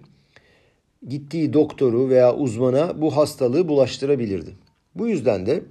gittiği 1.08 1.52
doktoru 1.52 2.08
veya 2.08 2.34
uzmana 2.34 3.02
bu 3.02 3.16
hastalığı 3.16 3.68
bulaştırabilirdi. 3.68 4.50
Bu 4.94 5.08
yüzden 5.08 5.46
de 5.46 5.62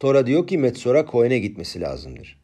Tora 0.00 0.26
diyor 0.26 0.46
ki 0.46 0.58
Metsora 0.58 1.06
Kohen'e 1.06 1.38
gitmesi 1.38 1.80
lazımdır. 1.80 2.40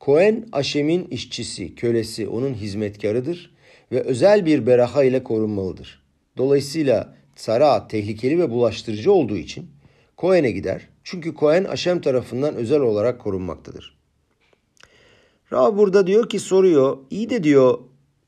Kohen 0.00 0.46
Aşem'in 0.52 1.04
işçisi, 1.04 1.74
kölesi, 1.74 2.28
onun 2.28 2.54
hizmetkarıdır 2.54 3.54
ve 3.92 4.00
özel 4.00 4.46
bir 4.46 4.66
beraha 4.66 5.04
ile 5.04 5.22
korunmalıdır. 5.24 6.01
Dolayısıyla 6.36 7.14
Sara 7.36 7.88
tehlikeli 7.88 8.38
ve 8.38 8.50
bulaştırıcı 8.50 9.12
olduğu 9.12 9.36
için 9.36 9.70
Kohen'e 10.16 10.50
gider. 10.50 10.88
Çünkü 11.04 11.34
Kohen 11.34 11.64
Aşem 11.64 12.00
tarafından 12.00 12.54
özel 12.54 12.80
olarak 12.80 13.20
korunmaktadır. 13.20 13.98
Rav 15.52 15.76
burada 15.76 16.06
diyor 16.06 16.28
ki 16.28 16.38
soruyor. 16.38 16.98
İyi 17.10 17.30
de 17.30 17.44
diyor 17.44 17.78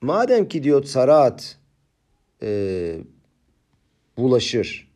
madem 0.00 0.48
ki 0.48 0.62
diyor 0.62 0.84
Sarat 0.84 1.58
e, 2.42 2.98
bulaşır. 4.16 4.88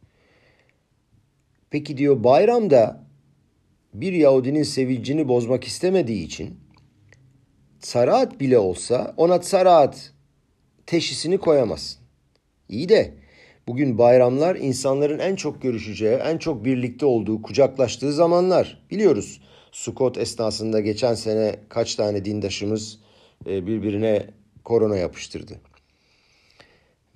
Peki 1.70 1.96
diyor 1.96 2.24
bayramda 2.24 3.04
bir 3.94 4.12
Yahudinin 4.12 4.62
sevincini 4.62 5.28
bozmak 5.28 5.64
istemediği 5.64 6.24
için 6.24 6.60
Sarat 7.80 8.40
bile 8.40 8.58
olsa 8.58 9.14
ona 9.16 9.42
Sarat 9.42 10.12
teşhisini 10.86 11.38
koyamazsın. 11.38 11.97
İyi 12.68 12.88
de 12.88 13.14
bugün 13.68 13.98
bayramlar 13.98 14.56
insanların 14.56 15.18
en 15.18 15.36
çok 15.36 15.62
görüşeceği, 15.62 16.14
en 16.14 16.38
çok 16.38 16.64
birlikte 16.64 17.06
olduğu, 17.06 17.42
kucaklaştığı 17.42 18.12
zamanlar. 18.12 18.86
Biliyoruz 18.90 19.40
Sukot 19.72 20.18
esnasında 20.18 20.80
geçen 20.80 21.14
sene 21.14 21.56
kaç 21.68 21.94
tane 21.94 22.24
dindaşımız 22.24 22.98
e, 23.46 23.66
birbirine 23.66 24.26
korona 24.64 24.96
yapıştırdı. 24.96 25.60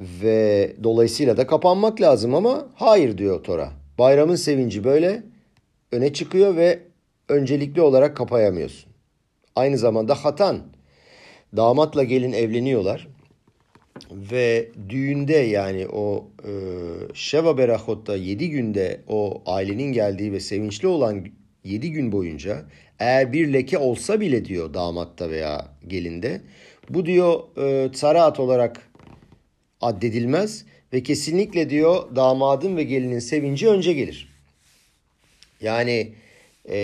Ve 0.01 0.73
dolayısıyla 0.85 1.37
da 1.37 1.47
kapanmak 1.47 2.01
lazım 2.01 2.35
ama 2.35 2.69
hayır 2.75 3.19
diyor 3.19 3.45
Tora. 3.45 3.73
Bayramın 3.99 4.37
sevinci 4.37 4.85
böyle 4.85 5.23
öne 5.93 6.13
çıkıyor 6.13 6.57
ve 6.57 6.79
öncelikli 7.29 7.81
olarak 7.81 8.17
kapayamıyorsun. 8.17 8.93
Aynı 9.57 9.79
zamanda 9.79 10.15
hatan. 10.15 10.63
Damatla 11.57 12.03
gelin 12.03 12.33
evleniyorlar 12.33 13.09
ve 14.11 14.69
düğünde 14.89 15.37
yani 15.37 15.87
o 15.87 16.31
e, 16.45 16.51
Şeva 17.15 17.59
Berachot'ta 17.59 18.17
7 18.17 18.51
günde 18.51 19.01
o 19.09 19.43
ailenin 19.47 19.93
geldiği 19.93 20.33
ve 20.33 20.41
sevinçli 20.41 20.89
olan 20.89 21.27
7 21.65 21.93
gün 21.93 22.13
boyunca 22.13 22.65
eğer 22.99 23.33
bir 23.33 23.53
leke 23.53 23.79
olsa 23.79 24.21
bile 24.21 24.45
diyor 24.45 24.75
damatta 24.75 25.31
veya 25.31 25.69
gelinde 25.87 26.41
bu 26.91 27.07
diyor 27.07 27.41
e, 27.57 27.93
tsarat 27.93 28.41
olarak 28.41 28.91
addedilmez 29.81 30.65
ve 30.93 31.03
kesinlikle 31.03 31.71
diyor 31.71 32.17
damadın 32.17 32.77
ve 32.77 32.83
gelinin 32.83 33.19
sevinci 33.19 33.69
önce 33.69 33.93
gelir. 33.93 34.33
Yani 35.61 36.15
e, 36.69 36.79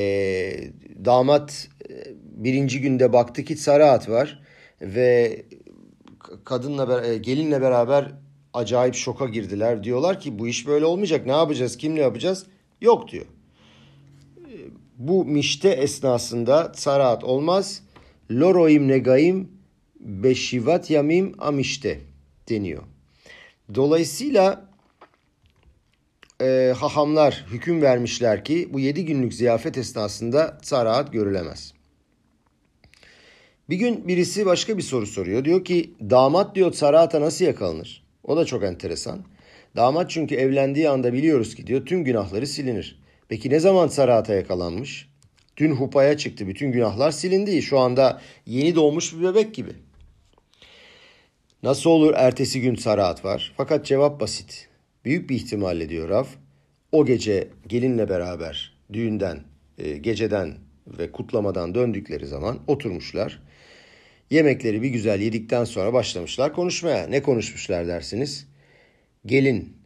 damat 1.04 1.68
e, 1.90 1.94
birinci 2.22 2.80
günde 2.80 3.12
baktı 3.12 3.44
ki 3.44 3.56
tsarat 3.56 4.08
var 4.08 4.42
ve 4.80 5.42
kadınla 6.44 7.06
e, 7.06 7.18
gelinle 7.18 7.60
beraber 7.60 8.12
acayip 8.54 8.94
şoka 8.94 9.26
girdiler. 9.26 9.84
Diyorlar 9.84 10.20
ki 10.20 10.38
bu 10.38 10.48
iş 10.48 10.66
böyle 10.66 10.84
olmayacak. 10.84 11.26
Ne 11.26 11.32
yapacağız? 11.32 11.76
Kimle 11.76 12.00
yapacağız? 12.00 12.46
Yok 12.80 13.08
diyor. 13.08 13.26
E, 14.36 14.54
bu 14.98 15.24
mişte 15.24 15.68
esnasında 15.68 16.72
sarat 16.74 17.24
olmaz. 17.24 17.82
Loroim 18.30 18.88
negaim 18.88 19.48
beşivat 20.00 20.90
yamim 20.90 21.34
amişte 21.38 22.00
deniyor. 22.48 22.82
Dolayısıyla 23.74 24.68
e, 26.42 26.74
hahamlar 26.76 27.46
hüküm 27.50 27.82
vermişler 27.82 28.44
ki 28.44 28.68
bu 28.72 28.80
yedi 28.80 29.04
günlük 29.04 29.34
ziyafet 29.34 29.78
esnasında 29.78 30.58
tsaraat 30.58 31.12
görülemez. 31.12 31.77
Bir 33.70 33.76
gün 33.76 34.08
birisi 34.08 34.46
başka 34.46 34.76
bir 34.76 34.82
soru 34.82 35.06
soruyor. 35.06 35.44
Diyor 35.44 35.64
ki 35.64 35.94
damat 36.10 36.54
diyor 36.54 36.72
tsaraata 36.72 37.20
nasıl 37.20 37.44
yakalanır? 37.44 38.04
O 38.24 38.36
da 38.36 38.44
çok 38.44 38.64
enteresan. 38.64 39.24
Damat 39.76 40.10
çünkü 40.10 40.34
evlendiği 40.34 40.88
anda 40.88 41.12
biliyoruz 41.12 41.54
ki 41.54 41.66
diyor 41.66 41.86
tüm 41.86 42.04
günahları 42.04 42.46
silinir. 42.46 43.02
Peki 43.28 43.50
ne 43.50 43.60
zaman 43.60 43.88
tsaraata 43.88 44.34
yakalanmış? 44.34 45.08
Dün 45.56 45.72
hupaya 45.72 46.16
çıktı. 46.16 46.46
Bütün 46.48 46.72
günahlar 46.72 47.10
silindi. 47.10 47.62
Şu 47.62 47.78
anda 47.78 48.20
yeni 48.46 48.74
doğmuş 48.74 49.14
bir 49.14 49.22
bebek 49.22 49.54
gibi. 49.54 49.72
Nasıl 51.62 51.90
olur 51.90 52.14
ertesi 52.16 52.60
gün 52.60 52.74
tsaraat 52.74 53.24
var? 53.24 53.52
Fakat 53.56 53.86
cevap 53.86 54.20
basit. 54.20 54.68
Büyük 55.04 55.30
bir 55.30 55.36
ihtimalle 55.36 55.88
diyor 55.88 56.08
Rav. 56.08 56.24
O 56.92 57.06
gece 57.06 57.48
gelinle 57.66 58.08
beraber 58.08 58.78
düğünden, 58.92 59.40
e, 59.78 59.96
geceden 59.96 60.54
ve 60.86 61.12
kutlamadan 61.12 61.74
döndükleri 61.74 62.26
zaman 62.26 62.58
oturmuşlar. 62.66 63.47
Yemekleri 64.30 64.82
bir 64.82 64.88
güzel 64.88 65.20
yedikten 65.20 65.64
sonra 65.64 65.92
başlamışlar 65.92 66.52
konuşmaya. 66.52 67.06
Ne 67.06 67.22
konuşmuşlar 67.22 67.86
dersiniz? 67.86 68.46
Gelin, 69.26 69.76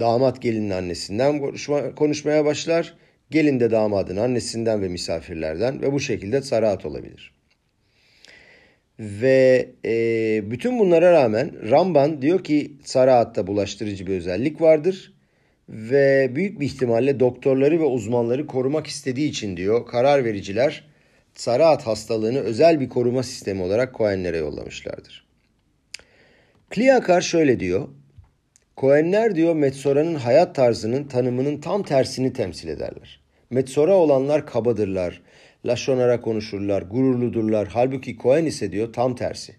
damat 0.00 0.42
gelinin 0.42 0.70
annesinden 0.70 1.38
konuşma, 1.38 1.94
konuşmaya 1.94 2.44
başlar. 2.44 2.94
Gelin 3.30 3.60
de 3.60 3.70
damadın 3.70 4.16
annesinden 4.16 4.82
ve 4.82 4.88
misafirlerden 4.88 5.82
ve 5.82 5.92
bu 5.92 6.00
şekilde 6.00 6.42
saraat 6.42 6.86
olabilir. 6.86 7.34
Ve 8.98 9.70
e, 9.84 10.42
bütün 10.50 10.78
bunlara 10.78 11.12
rağmen 11.12 11.70
Ramban 11.70 12.22
diyor 12.22 12.44
ki 12.44 12.72
saraatta 12.84 13.46
bulaştırıcı 13.46 14.06
bir 14.06 14.16
özellik 14.16 14.60
vardır. 14.60 15.12
Ve 15.68 16.30
büyük 16.34 16.60
bir 16.60 16.66
ihtimalle 16.66 17.20
doktorları 17.20 17.80
ve 17.80 17.84
uzmanları 17.84 18.46
korumak 18.46 18.86
istediği 18.86 19.28
için 19.28 19.56
diyor 19.56 19.86
karar 19.86 20.24
vericiler 20.24 20.87
Saraat 21.38 21.86
hastalığını 21.86 22.38
özel 22.38 22.80
bir 22.80 22.88
koruma 22.88 23.22
sistemi 23.22 23.62
olarak 23.62 23.94
Kohenlere 23.94 24.38
yollamışlardır. 24.38 25.26
Kliyakar 26.70 27.20
şöyle 27.20 27.60
diyor. 27.60 27.88
Kohenler 28.76 29.34
diyor 29.34 29.54
Metsora'nın 29.54 30.14
hayat 30.14 30.54
tarzının 30.54 31.04
tanımının 31.04 31.60
tam 31.60 31.82
tersini 31.82 32.32
temsil 32.32 32.68
ederler. 32.68 33.20
Metsora 33.50 33.94
olanlar 33.94 34.46
kabadırlar, 34.46 35.22
laşonara 35.66 36.20
konuşurlar, 36.20 36.82
gururludurlar. 36.82 37.68
Halbuki 37.68 38.16
Kohen 38.16 38.44
ise 38.44 38.72
diyor 38.72 38.92
tam 38.92 39.14
tersi. 39.14 39.56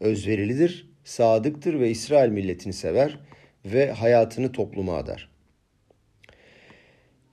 Özverilidir, 0.00 0.90
sadıktır 1.04 1.80
ve 1.80 1.90
İsrail 1.90 2.30
milletini 2.30 2.72
sever 2.72 3.18
ve 3.64 3.92
hayatını 3.92 4.52
topluma 4.52 4.96
adar. 4.96 5.35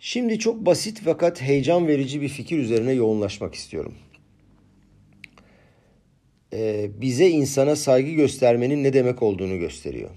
Şimdi 0.06 0.40
çok 0.40 0.66
basit 0.66 1.02
fakat 1.06 1.42
heyecan 1.42 1.88
verici 1.88 2.22
bir 2.22 2.30
fikir 2.30 2.58
üzerine 2.58 2.92
yoğunlaşmak 2.92 3.56
istiyorum. 3.56 3.94
Ee, 6.54 6.92
bize 7.02 7.30
insana 7.30 7.76
saygı 7.76 8.12
göstermenin 8.12 8.84
ne 8.84 8.94
demek 8.94 9.24
olduğunu 9.24 9.60
gösteriyor. 9.60 10.10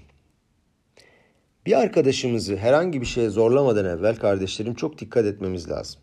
Bir 1.65 1.79
arkadaşımızı 1.79 2.57
herhangi 2.57 3.01
bir 3.01 3.05
şeye 3.05 3.29
zorlamadan 3.29 3.85
evvel 3.85 4.15
kardeşlerim 4.15 4.73
çok 4.73 4.99
dikkat 4.99 5.25
etmemiz 5.25 5.69
lazım. 5.69 6.01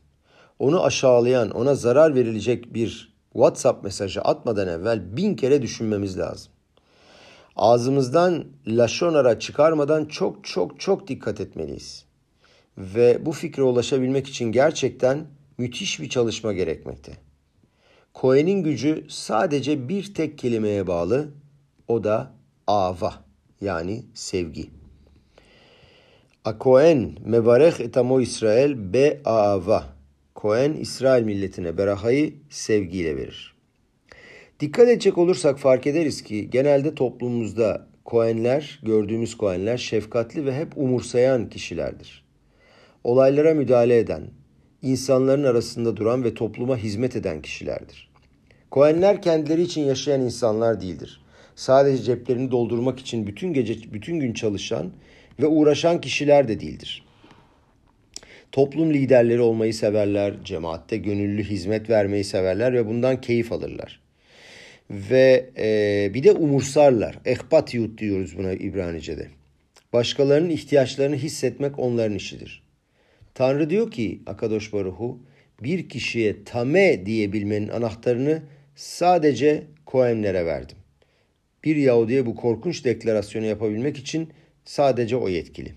Onu 0.59 0.85
aşağılayan, 0.85 1.51
ona 1.51 1.75
zarar 1.75 2.15
verilecek 2.15 2.75
bir 2.75 3.15
WhatsApp 3.33 3.85
mesajı 3.85 4.21
atmadan 4.21 4.69
evvel 4.69 5.17
bin 5.17 5.37
kere 5.37 5.63
düşünmemiz 5.63 6.19
lazım. 6.19 6.53
Ağzımızdan 7.57 8.45
laşonara 8.67 9.39
çıkarmadan 9.39 10.05
çok 10.05 10.45
çok 10.45 10.81
çok 10.81 11.09
dikkat 11.09 11.41
etmeliyiz 11.41 12.14
ve 12.79 13.27
bu 13.27 13.33
fikre 13.33 13.63
ulaşabilmek 13.63 14.27
için 14.27 14.53
gerçekten 14.53 15.27
müthiş 15.59 16.01
bir 16.01 16.09
çalışma 16.09 16.53
gerekmekte. 16.53 17.13
Kohen'in 18.15 18.63
gücü 18.63 19.05
sadece 19.09 19.89
bir 19.89 20.15
tek 20.15 20.39
kelimeye 20.39 20.87
bağlı. 20.87 21.29
O 21.89 22.05
da 22.05 22.33
ava 22.67 23.15
yani 23.61 24.03
sevgi. 24.15 24.71
A 26.45 26.59
Kohen 26.59 27.15
mevarech 27.25 27.81
etamo 27.81 28.21
İsrail 28.21 28.93
be 28.93 29.21
ava. 29.25 29.85
Kohen 30.35 30.73
İsrail 30.73 31.25
milletine 31.25 31.79
berahayı 31.79 32.35
sevgiyle 32.51 33.17
verir. 33.17 33.55
Dikkat 34.61 34.89
edecek 34.89 35.19
olursak 35.19 35.59
fark 35.59 35.87
ederiz 35.87 36.23
ki 36.23 36.51
genelde 36.51 36.95
toplumumuzda 36.95 37.87
Kohenler, 38.05 38.81
gördüğümüz 38.83 39.37
Kohenler 39.37 39.77
şefkatli 39.77 40.47
ve 40.47 40.57
hep 40.57 40.79
umursayan 40.79 41.49
kişilerdir 41.49 42.24
olaylara 43.05 43.55
müdahale 43.55 43.99
eden, 43.99 44.23
insanların 44.83 45.45
arasında 45.45 45.97
duran 45.97 46.25
ve 46.25 46.35
topluma 46.35 46.77
hizmet 46.77 47.17
eden 47.17 47.43
kişilerdir. 47.43 48.11
Kohenler 48.71 49.23
kendileri 49.23 49.63
için 49.63 49.81
yaşayan 49.81 50.21
insanlar 50.21 50.81
değildir. 50.81 51.21
Sadece 51.57 52.03
ceplerini 52.03 52.51
doldurmak 52.51 53.01
için 53.01 53.27
bütün 53.27 53.53
gece 53.53 53.93
bütün 53.93 54.21
gün 54.21 54.33
çalışan 54.33 54.93
ve 55.41 55.47
uğraşan 55.47 56.01
kişiler 56.01 56.49
de 56.49 56.61
değildir. 56.61 57.05
Toplum 58.53 58.95
liderleri 58.95 59.41
olmayı 59.41 59.75
severler, 59.75 60.35
cemaatte 60.45 60.97
gönüllü 60.97 61.45
hizmet 61.45 61.91
vermeyi 61.91 62.25
severler 62.25 62.73
ve 62.73 62.87
bundan 62.87 63.21
keyif 63.21 63.53
alırlar. 63.53 64.01
Ve 64.91 65.51
e, 65.57 66.11
bir 66.15 66.25
de 66.25 66.33
umursarlar. 66.33 67.19
Ehpatiyut 67.25 67.99
diyoruz 67.99 68.39
buna 68.39 68.53
İbranice'de. 68.53 69.29
Başkalarının 69.93 70.51
ihtiyaçlarını 70.51 71.17
hissetmek 71.17 71.79
onların 71.79 72.17
işidir. 72.17 72.64
Tanrı 73.35 73.71
diyor 73.71 73.91
ki 73.91 74.23
Akadosh 74.27 74.73
Baruhu 74.73 75.19
bir 75.63 75.89
kişiye 75.89 76.45
tame 76.45 77.07
diyebilmenin 77.07 77.69
anahtarını 77.69 78.43
sadece 78.77 79.65
Kohenlere 79.87 80.47
verdim. 80.47 80.77
Bir 81.65 81.77
Yahudi'ye 81.77 82.27
bu 82.27 82.35
korkunç 82.35 82.85
deklarasyonu 82.85 83.47
yapabilmek 83.47 83.97
için 83.97 84.33
sadece 84.65 85.17
o 85.17 85.29
yetkili. 85.29 85.75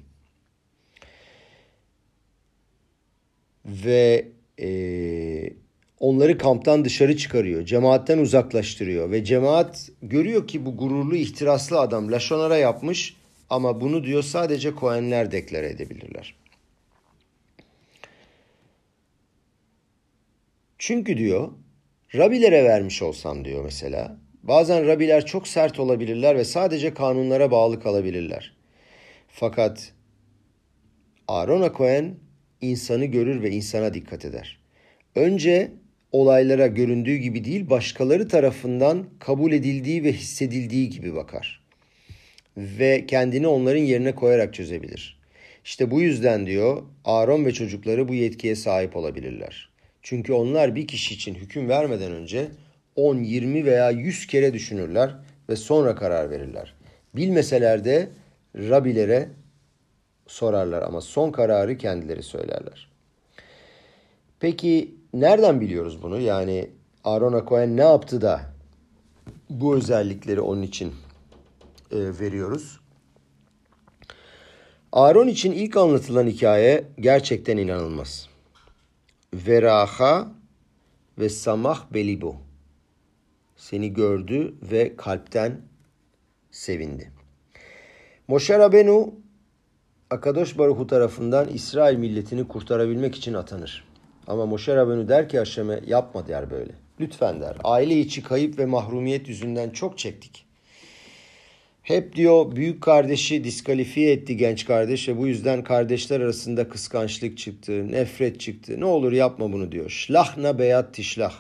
Ve 3.66 4.28
e, 4.62 4.70
onları 6.00 6.38
kamptan 6.38 6.86
dışarı 6.86 7.18
çıkarıyor. 7.18 7.66
Cemaatten 7.66 8.18
uzaklaştırıyor. 8.18 9.12
Ve 9.12 9.24
cemaat 9.24 9.90
görüyor 10.02 10.48
ki 10.48 10.66
bu 10.66 10.78
gururlu 10.78 11.16
ihtiraslı 11.16 11.80
adam 11.80 12.12
Laşonara 12.12 12.58
yapmış 12.58 13.16
ama 13.50 13.82
bunu 13.82 14.04
diyor 14.04 14.24
sadece 14.24 14.76
Kohenler 14.76 15.32
deklare 15.32 15.70
edebilirler. 15.70 16.36
Çünkü 20.78 21.18
diyor 21.18 21.52
Rabilere 22.16 22.64
vermiş 22.64 23.02
olsam 23.02 23.46
diyor 23.46 23.64
mesela. 23.64 24.18
Bazen 24.44 24.88
Rabiler 24.88 25.26
çok 25.26 25.48
sert 25.48 25.80
olabilirler 25.80 26.38
ve 26.38 26.46
sadece 26.46 26.94
kanunlara 26.94 27.52
bağlı 27.52 27.80
kalabilirler. 27.80 28.54
Fakat 29.28 29.94
Aaron 31.28 31.74
Cohen 31.78 32.16
insanı 32.62 33.06
görür 33.06 33.42
ve 33.42 33.52
insana 33.52 33.94
dikkat 33.94 34.26
eder. 34.26 34.60
Önce 35.16 35.72
olaylara 36.12 36.68
göründüğü 36.68 37.16
gibi 37.16 37.46
değil 37.46 37.70
başkaları 37.70 38.28
tarafından 38.28 39.06
kabul 39.20 39.52
edildiği 39.52 40.04
ve 40.04 40.14
hissedildiği 40.14 40.90
gibi 40.90 41.16
bakar. 41.16 41.64
Ve 42.58 43.06
kendini 43.06 43.48
onların 43.48 43.82
yerine 43.82 44.16
koyarak 44.16 44.54
çözebilir. 44.54 45.20
İşte 45.66 45.92
bu 45.92 46.02
yüzden 46.02 46.46
diyor 46.46 46.84
Aaron 47.06 47.46
ve 47.46 47.54
çocukları 47.54 48.08
bu 48.08 48.14
yetkiye 48.14 48.56
sahip 48.56 48.96
olabilirler. 48.96 49.67
Çünkü 50.10 50.34
onlar 50.34 50.76
bir 50.76 50.88
kişi 50.88 51.14
için 51.14 51.36
hüküm 51.36 51.70
vermeden 51.70 52.12
önce 52.12 52.48
10, 52.96 53.18
20 53.18 53.66
veya 53.66 53.92
100 53.92 54.28
kere 54.28 54.54
düşünürler 54.54 55.16
ve 55.50 55.56
sonra 55.56 55.96
karar 55.96 56.30
verirler. 56.30 56.74
Bilmeseler 57.16 57.86
de 57.86 58.10
Rabilere 58.56 59.30
sorarlar 60.28 60.82
ama 60.82 61.02
son 61.02 61.32
kararı 61.32 61.78
kendileri 61.78 62.24
söylerler. 62.24 62.90
Peki 64.40 64.96
nereden 65.14 65.62
biliyoruz 65.62 66.04
bunu? 66.04 66.20
Yani 66.20 66.70
Aaron 67.04 67.46
Cohen 67.46 67.78
ne 67.78 67.84
yaptı 67.84 68.22
da 68.22 68.42
bu 69.50 69.76
özellikleri 69.76 70.42
onun 70.42 70.62
için 70.62 70.94
e, 71.92 71.98
veriyoruz? 72.20 72.80
Aaron 74.92 75.28
için 75.28 75.52
ilk 75.52 75.78
anlatılan 75.78 76.28
hikaye 76.28 76.84
gerçekten 77.00 77.58
inanılmaz 77.58 78.37
veraha 79.34 80.28
ve 81.20 81.30
samah 81.30 81.94
belibo. 81.94 82.36
Seni 83.56 83.94
gördü 83.94 84.56
ve 84.62 84.96
kalpten 84.96 85.62
sevindi. 86.52 87.12
Moshe 88.28 88.60
Rabenu 88.60 89.16
Akadosh 90.10 90.58
Baruhu 90.58 90.88
tarafından 90.88 91.48
İsrail 91.48 91.98
milletini 91.98 92.48
kurtarabilmek 92.48 93.16
için 93.16 93.34
atanır. 93.34 93.88
Ama 94.28 94.46
Moshe 94.46 94.76
Rabenu 94.76 95.10
der 95.10 95.30
ki 95.30 95.38
Haşem'e 95.38 95.80
yapma 95.88 96.28
der 96.28 96.52
böyle. 96.52 96.72
Lütfen 97.00 97.42
der. 97.42 97.58
Aile 97.64 98.00
içi 98.00 98.24
kayıp 98.24 98.60
ve 98.60 98.66
mahrumiyet 98.66 99.28
yüzünden 99.28 99.70
çok 99.70 99.98
çektik. 99.98 100.47
Hep 101.88 102.16
diyor 102.16 102.56
büyük 102.56 102.82
kardeşi 102.82 103.44
diskalifiye 103.44 104.12
etti 104.12 104.38
genç 104.38 104.66
kardeş 104.66 105.10
ve 105.10 105.18
bu 105.18 105.28
yüzden 105.28 105.64
kardeşler 105.64 106.22
arasında 106.22 106.70
kıskançlık 106.70 107.38
çıktı, 107.38 107.92
nefret 107.92 108.40
çıktı. 108.40 108.80
Ne 108.80 108.86
olur 108.86 109.12
yapma 109.12 109.54
bunu 109.54 109.72
diyor. 109.72 109.90
Şlahna 109.90 110.60
beyat 110.60 110.94
tişlah. 110.94 111.34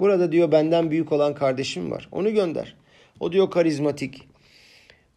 Burada 0.00 0.32
diyor 0.32 0.52
benden 0.52 0.90
büyük 0.90 1.12
olan 1.12 1.34
kardeşim 1.34 1.90
var. 1.90 2.08
Onu 2.12 2.34
gönder. 2.34 2.76
O 3.20 3.32
diyor 3.32 3.50
karizmatik. 3.50 4.28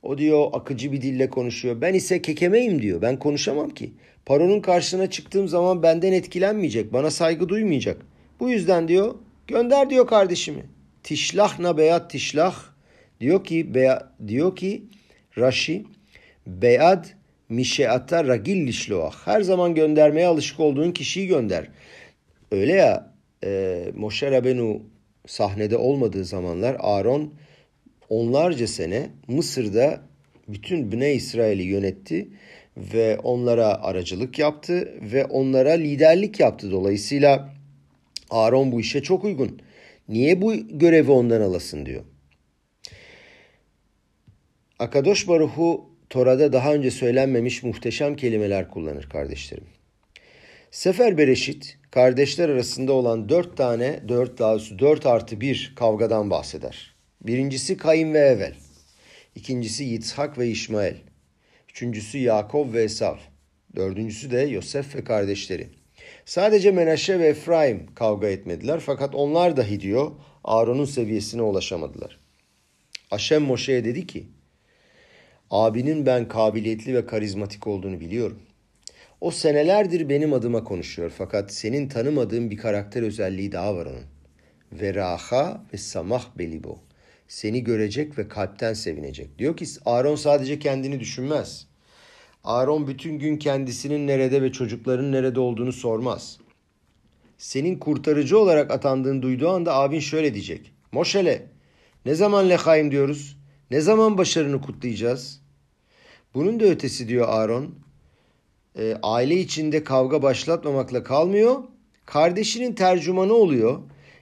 O 0.04 0.18
diyor 0.18 0.48
akıcı 0.54 0.92
bir 0.92 1.02
dille 1.02 1.30
konuşuyor. 1.30 1.82
Ben 1.82 1.94
ise 1.94 2.22
kekemeyim 2.22 2.82
diyor. 2.82 3.02
Ben 3.02 3.20
konuşamam 3.20 3.70
ki. 3.70 3.92
Paronun 4.26 4.62
karşısına 4.62 5.10
çıktığım 5.10 5.48
zaman 5.48 5.84
benden 5.84 6.12
etkilenmeyecek. 6.12 6.94
Bana 6.94 7.12
saygı 7.12 7.50
duymayacak. 7.50 8.02
Bu 8.40 8.50
yüzden 8.50 8.88
diyor 8.88 9.16
gönder 9.48 9.90
diyor 9.90 10.08
kardeşimi. 10.08 10.64
Tişlahna 11.04 11.78
beyat 11.78 12.10
tişlah 12.10 12.71
Diyor 13.22 13.44
ki 13.44 13.74
beya, 13.74 14.12
diyor 14.28 14.56
ki 14.56 14.84
Rashi 15.38 15.84
beyad 16.48 17.06
mişeata 17.50 18.28
ragil 18.28 18.68
lişloah. 18.68 19.28
Her 19.28 19.42
zaman 19.42 19.76
göndermeye 19.76 20.28
alışık 20.28 20.60
olduğun 20.60 20.92
kişiyi 20.92 21.28
gönder. 21.28 21.68
Öyle 22.52 22.74
ya 22.74 23.14
e, 23.44 23.84
Moshe 23.96 24.32
Rabenu 24.32 24.82
sahnede 25.28 25.78
olmadığı 25.78 26.26
zamanlar 26.26 26.78
Aaron 26.80 27.34
onlarca 28.10 28.68
sene 28.68 29.10
Mısır'da 29.28 30.02
bütün 30.48 30.92
Bne 30.92 31.14
İsrail'i 31.14 31.64
yönetti 31.64 32.28
ve 32.78 33.18
onlara 33.18 33.84
aracılık 33.84 34.40
yaptı 34.40 34.94
ve 35.02 35.26
onlara 35.26 35.72
liderlik 35.72 36.40
yaptı. 36.40 36.72
Dolayısıyla 36.72 37.54
Aaron 38.30 38.72
bu 38.72 38.80
işe 38.80 39.04
çok 39.04 39.24
uygun. 39.24 39.60
Niye 40.10 40.42
bu 40.42 40.54
görevi 40.56 41.12
ondan 41.12 41.42
alasın 41.42 41.86
diyor. 41.86 42.04
Akadosh 44.82 45.28
Baruhu 45.28 45.90
Tora'da 46.10 46.54
daha 46.54 46.74
önce 46.74 46.92
söylenmemiş 46.92 47.64
muhteşem 47.64 48.16
kelimeler 48.16 48.70
kullanır 48.70 49.10
kardeşlerim. 49.10 49.64
Sefer 50.72 51.18
Bereşit 51.18 51.78
kardeşler 51.92 52.50
arasında 52.50 52.94
olan 52.94 53.30
dört 53.30 53.58
tane, 53.58 54.00
dört 54.08 54.40
daha 54.40 54.60
dört 54.60 55.06
artı 55.06 55.42
bir 55.42 55.74
kavgadan 55.76 56.30
bahseder. 56.30 56.96
Birincisi 57.22 57.78
Kayın 57.78 58.14
ve 58.14 58.20
Evel. 58.20 58.56
İkincisi 59.36 59.84
Yitzhak 59.84 60.38
ve 60.38 60.48
İşmael. 60.50 60.98
Üçüncüsü 61.70 62.18
Yakov 62.18 62.74
ve 62.74 62.84
Esav. 62.84 63.18
Dördüncüsü 63.76 64.32
de 64.32 64.40
Yosef 64.40 64.96
ve 64.96 65.04
kardeşleri. 65.04 65.68
Sadece 66.26 66.72
Menaşe 66.72 67.20
ve 67.20 67.28
Efraim 67.28 67.86
kavga 67.96 68.28
etmediler 68.28 68.80
fakat 68.80 69.16
onlar 69.16 69.58
dahi 69.58 69.80
diyor 69.80 70.12
Aaron'un 70.44 70.86
seviyesine 70.86 71.42
ulaşamadılar. 71.42 72.20
Aşem 73.12 73.42
Moşe'ye 73.42 73.86
dedi 73.86 74.08
ki 74.08 74.28
Abinin 75.52 76.06
ben 76.06 76.28
kabiliyetli 76.28 76.96
ve 76.96 77.06
karizmatik 77.06 77.68
olduğunu 77.68 78.00
biliyorum. 78.00 78.40
O 79.22 79.32
senelerdir 79.32 80.10
benim 80.10 80.34
adıma 80.34 80.64
konuşuyor 80.64 81.14
fakat 81.18 81.54
senin 81.54 81.90
tanımadığın 81.90 82.52
bir 82.52 82.58
karakter 82.58 83.04
özelliği 83.04 83.52
daha 83.52 83.76
var 83.76 83.86
onun. 83.86 84.04
Ve 84.72 84.96
raha 84.96 85.64
ve 85.74 85.78
samah 85.78 86.26
belibo. 86.38 86.80
Seni 87.28 87.64
görecek 87.64 88.18
ve 88.18 88.28
kalpten 88.28 88.74
sevinecek. 88.74 89.40
Diyor 89.40 89.58
ki 89.58 89.66
Aaron 89.86 90.16
sadece 90.16 90.60
kendini 90.60 91.00
düşünmez. 91.00 91.68
Aaron 92.44 92.88
bütün 92.88 93.20
gün 93.20 93.38
kendisinin 93.38 94.08
nerede 94.08 94.42
ve 94.42 94.52
çocukların 94.52 95.12
nerede 95.12 95.40
olduğunu 95.40 95.74
sormaz. 95.74 96.38
Senin 97.38 97.80
kurtarıcı 97.80 98.40
olarak 98.40 98.72
atandığın 98.72 99.22
duyduğu 99.22 99.50
anda 99.50 99.76
abin 99.76 100.00
şöyle 100.00 100.34
diyecek. 100.34 100.74
Moşele 100.92 101.48
ne 102.06 102.16
zaman 102.16 102.50
lehaim 102.50 102.92
diyoruz? 102.92 103.38
Ne 103.72 103.82
zaman 103.82 104.18
başarını 104.18 104.62
kutlayacağız? 104.62 105.41
Bunun 106.34 106.60
da 106.60 106.66
ötesi 106.66 107.08
diyor 107.08 107.30
Aaron. 107.30 107.76
E, 108.80 108.96
aile 109.04 109.36
içinde 109.36 109.84
kavga 109.84 110.22
başlatmamakla 110.22 111.04
kalmıyor. 111.04 111.64
Kardeşinin 112.06 112.74
tercümanı 112.74 113.34
oluyor. 113.34 113.80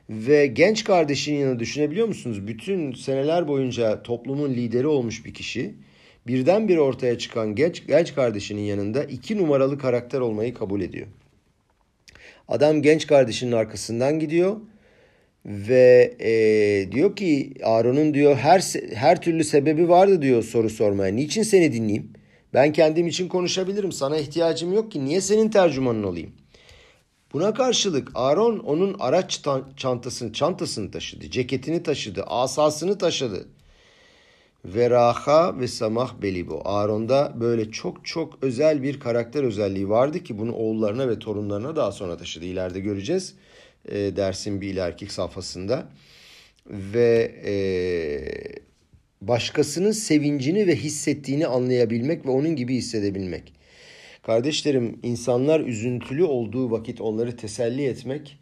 Ve 0.09 0.47
genç 0.47 0.83
kardeşinin 0.83 1.39
yanında 1.39 1.59
düşünebiliyor 1.59 2.07
musunuz? 2.07 2.47
Bütün 2.47 2.93
seneler 2.93 3.47
boyunca 3.47 4.03
toplumun 4.03 4.49
lideri 4.49 4.87
olmuş 4.87 5.25
bir 5.25 5.33
kişi. 5.33 5.75
Birdenbire 6.27 6.81
ortaya 6.81 7.17
çıkan 7.17 7.55
genç, 7.55 7.87
genç 7.87 8.15
kardeşinin 8.15 8.61
yanında 8.61 9.03
iki 9.03 9.37
numaralı 9.37 9.77
karakter 9.77 10.19
olmayı 10.19 10.53
kabul 10.53 10.81
ediyor. 10.81 11.07
Adam 12.47 12.81
genç 12.81 13.07
kardeşinin 13.07 13.51
arkasından 13.51 14.19
gidiyor 14.19 14.57
ve 15.45 16.15
e, 16.19 16.91
diyor 16.91 17.15
ki 17.15 17.53
Aaron'un 17.63 18.13
diyor 18.13 18.35
her 18.35 18.59
her 18.93 19.21
türlü 19.21 19.43
sebebi 19.43 19.89
vardı 19.89 20.21
diyor 20.21 20.43
soru 20.43 20.69
sormaya. 20.69 21.13
Niçin 21.13 21.43
seni 21.43 21.73
dinleyeyim? 21.73 22.13
Ben 22.53 22.73
kendim 22.73 23.07
için 23.07 23.27
konuşabilirim. 23.27 23.91
Sana 23.91 24.17
ihtiyacım 24.17 24.73
yok 24.73 24.91
ki. 24.91 25.05
Niye 25.05 25.21
senin 25.21 25.49
tercümanın 25.49 26.03
olayım? 26.03 26.31
Buna 27.33 27.53
karşılık 27.53 28.11
Aaron 28.15 28.59
onun 28.59 28.95
araç 28.99 29.41
çantasını 29.77 30.33
çantasını 30.33 30.91
taşıdı, 30.91 31.29
ceketini 31.29 31.83
taşıdı, 31.83 32.23
asasını 32.23 32.97
taşıdı. 32.97 33.47
Ve 34.65 34.89
raha 34.89 35.59
ve 35.59 35.67
samah 35.67 36.21
belibo. 36.21 36.61
Aaron'da 36.65 37.33
böyle 37.39 37.71
çok 37.71 38.05
çok 38.05 38.37
özel 38.41 38.83
bir 38.83 38.99
karakter 38.99 39.43
özelliği 39.43 39.89
vardı 39.89 40.23
ki 40.23 40.37
bunu 40.37 40.53
oğullarına 40.53 41.09
ve 41.09 41.19
torunlarına 41.19 41.75
daha 41.75 41.91
sonra 41.91 42.17
taşıdı. 42.17 42.45
İleride 42.45 42.79
göreceğiz 42.79 43.35
e, 43.85 43.95
dersin 43.95 44.61
bir 44.61 44.67
ileriki 44.67 45.13
safhasında. 45.13 45.89
Ve 46.67 47.31
e, 47.45 47.53
başkasının 49.21 49.91
sevincini 49.91 50.67
ve 50.67 50.75
hissettiğini 50.75 51.47
anlayabilmek 51.47 52.25
ve 52.25 52.29
onun 52.29 52.55
gibi 52.55 52.75
hissedebilmek. 52.75 53.53
Kardeşlerim 54.21 54.99
insanlar 55.03 55.59
üzüntülü 55.59 56.23
olduğu 56.23 56.71
vakit 56.71 57.01
onları 57.01 57.37
teselli 57.37 57.85
etmek 57.85 58.39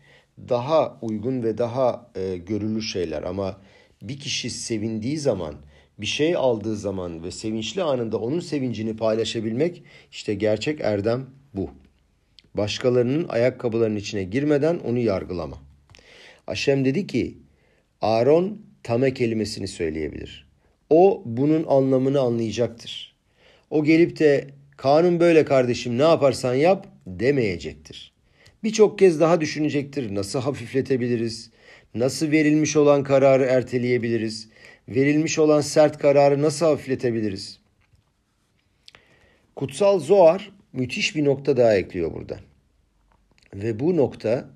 daha 0.49 0.99
uygun 1.01 1.43
ve 1.43 1.57
daha 1.57 2.11
e, 2.15 2.37
görülür 2.37 2.81
şeyler 2.81 3.23
ama 3.23 3.61
bir 4.01 4.19
kişi 4.19 4.49
sevindiği 4.49 5.17
zaman, 5.17 5.55
bir 5.97 6.05
şey 6.05 6.35
aldığı 6.35 6.75
zaman 6.75 7.23
ve 7.23 7.31
sevinçli 7.31 7.83
anında 7.83 8.17
onun 8.17 8.39
sevincini 8.39 8.95
paylaşabilmek 8.95 9.83
işte 10.11 10.33
gerçek 10.33 10.81
erdem 10.81 11.25
bu. 11.53 11.69
Başkalarının 12.53 13.27
ayakkabılarının 13.27 13.95
içine 13.95 14.23
girmeden 14.23 14.79
onu 14.79 14.99
yargılama. 14.99 15.57
Aşem 16.47 16.85
dedi 16.85 17.07
ki 17.07 17.37
Aaron 18.01 18.61
tame 18.83 19.13
kelimesini 19.13 19.67
söyleyebilir. 19.67 20.47
O 20.89 21.23
bunun 21.25 21.65
anlamını 21.67 22.19
anlayacaktır. 22.19 23.15
O 23.69 23.83
gelip 23.83 24.19
de 24.19 24.47
kanun 24.77 25.19
böyle 25.19 25.45
kardeşim 25.45 25.97
ne 25.97 26.01
yaparsan 26.03 26.53
yap 26.53 26.87
demeyecektir. 27.07 28.13
Birçok 28.63 28.99
kez 28.99 29.19
daha 29.19 29.41
düşünecektir. 29.41 30.15
Nasıl 30.15 30.39
hafifletebiliriz? 30.39 31.51
Nasıl 31.95 32.31
verilmiş 32.31 32.75
olan 32.75 33.03
kararı 33.03 33.43
erteleyebiliriz? 33.43 34.49
Verilmiş 34.89 35.39
olan 35.39 35.61
sert 35.61 35.97
kararı 35.97 36.41
nasıl 36.41 36.65
hafifletebiliriz? 36.65 37.59
Kutsal 39.55 39.99
Zoar 39.99 40.51
müthiş 40.73 41.15
bir 41.15 41.25
nokta 41.25 41.57
daha 41.57 41.75
ekliyor 41.75 42.13
burada. 42.13 42.39
Ve 43.53 43.79
bu 43.79 43.97
nokta, 43.97 44.49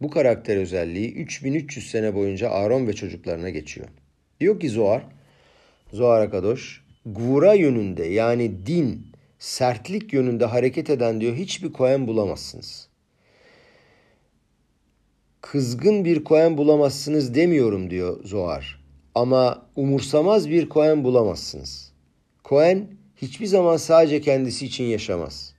bu 0.00 0.10
karakter 0.10 0.56
özelliği 0.56 1.12
3300 1.14 1.90
sene 1.90 2.14
boyunca 2.14 2.50
Aaron 2.50 2.86
ve 2.86 2.92
çocuklarına 2.92 3.50
geçiyor. 3.50 3.88
Diyor 4.40 4.60
ki 4.60 4.68
Zohar, 4.68 5.06
Zohar 5.92 6.20
Akadoş, 6.20 6.84
gvura 7.06 7.54
yönünde 7.54 8.04
yani 8.04 8.66
din, 8.66 9.06
sertlik 9.38 10.12
yönünde 10.12 10.44
hareket 10.44 10.90
eden 10.90 11.20
diyor 11.20 11.36
hiçbir 11.36 11.72
koyen 11.72 12.06
bulamazsınız. 12.06 12.88
Kızgın 15.40 16.04
bir 16.04 16.24
koyen 16.24 16.56
bulamazsınız 16.56 17.34
demiyorum 17.34 17.90
diyor 17.90 18.24
Zohar. 18.24 18.82
Ama 19.14 19.66
umursamaz 19.76 20.50
bir 20.50 20.68
koyen 20.68 21.04
bulamazsınız. 21.04 21.92
Koen 22.44 22.86
hiçbir 23.16 23.46
zaman 23.46 23.76
sadece 23.76 24.20
kendisi 24.20 24.66
için 24.66 24.84
yaşamaz. 24.84 25.51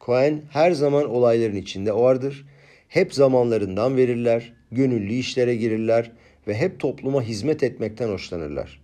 Cohen 0.00 0.42
her 0.50 0.72
zaman 0.72 1.10
olayların 1.10 1.56
içinde 1.56 1.92
vardır. 1.92 2.46
Hep 2.88 3.14
zamanlarından 3.14 3.96
verirler, 3.96 4.52
gönüllü 4.72 5.12
işlere 5.12 5.56
girirler 5.56 6.12
ve 6.46 6.54
hep 6.54 6.80
topluma 6.80 7.22
hizmet 7.22 7.62
etmekten 7.62 8.08
hoşlanırlar. 8.08 8.80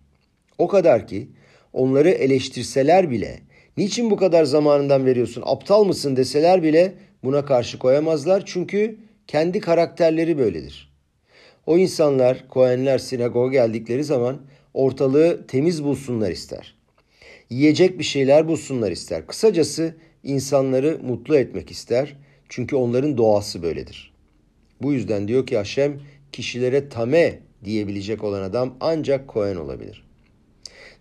O 0.58 0.68
kadar 0.68 1.06
ki 1.06 1.28
onları 1.72 2.10
eleştirseler 2.10 3.10
bile, 3.10 3.40
niçin 3.76 4.10
bu 4.10 4.16
kadar 4.16 4.44
zamanından 4.44 5.06
veriyorsun, 5.06 5.42
aptal 5.46 5.84
mısın 5.84 6.16
deseler 6.16 6.62
bile 6.62 6.94
buna 7.24 7.44
karşı 7.44 7.78
koyamazlar 7.78 8.42
çünkü 8.46 8.98
kendi 9.26 9.60
karakterleri 9.60 10.38
böyledir. 10.38 10.92
O 11.66 11.78
insanlar, 11.78 12.48
Kohenler 12.48 12.98
sinagoga 12.98 13.52
geldikleri 13.52 14.04
zaman 14.04 14.40
ortalığı 14.74 15.46
temiz 15.46 15.84
bulsunlar 15.84 16.30
ister. 16.30 16.74
Yiyecek 17.50 17.98
bir 17.98 18.04
şeyler 18.04 18.48
bulsunlar 18.48 18.90
ister. 18.90 19.26
Kısacası 19.26 19.94
insanları 20.26 20.98
mutlu 21.02 21.36
etmek 21.36 21.70
ister. 21.70 22.16
Çünkü 22.48 22.76
onların 22.76 23.18
doğası 23.18 23.62
böyledir. 23.62 24.12
Bu 24.82 24.92
yüzden 24.92 25.28
diyor 25.28 25.46
ki 25.46 25.56
Haşem 25.56 26.00
kişilere 26.32 26.88
tame 26.88 27.38
diyebilecek 27.64 28.24
olan 28.24 28.42
adam 28.42 28.76
ancak 28.80 29.28
Kohen 29.28 29.56
olabilir. 29.56 30.04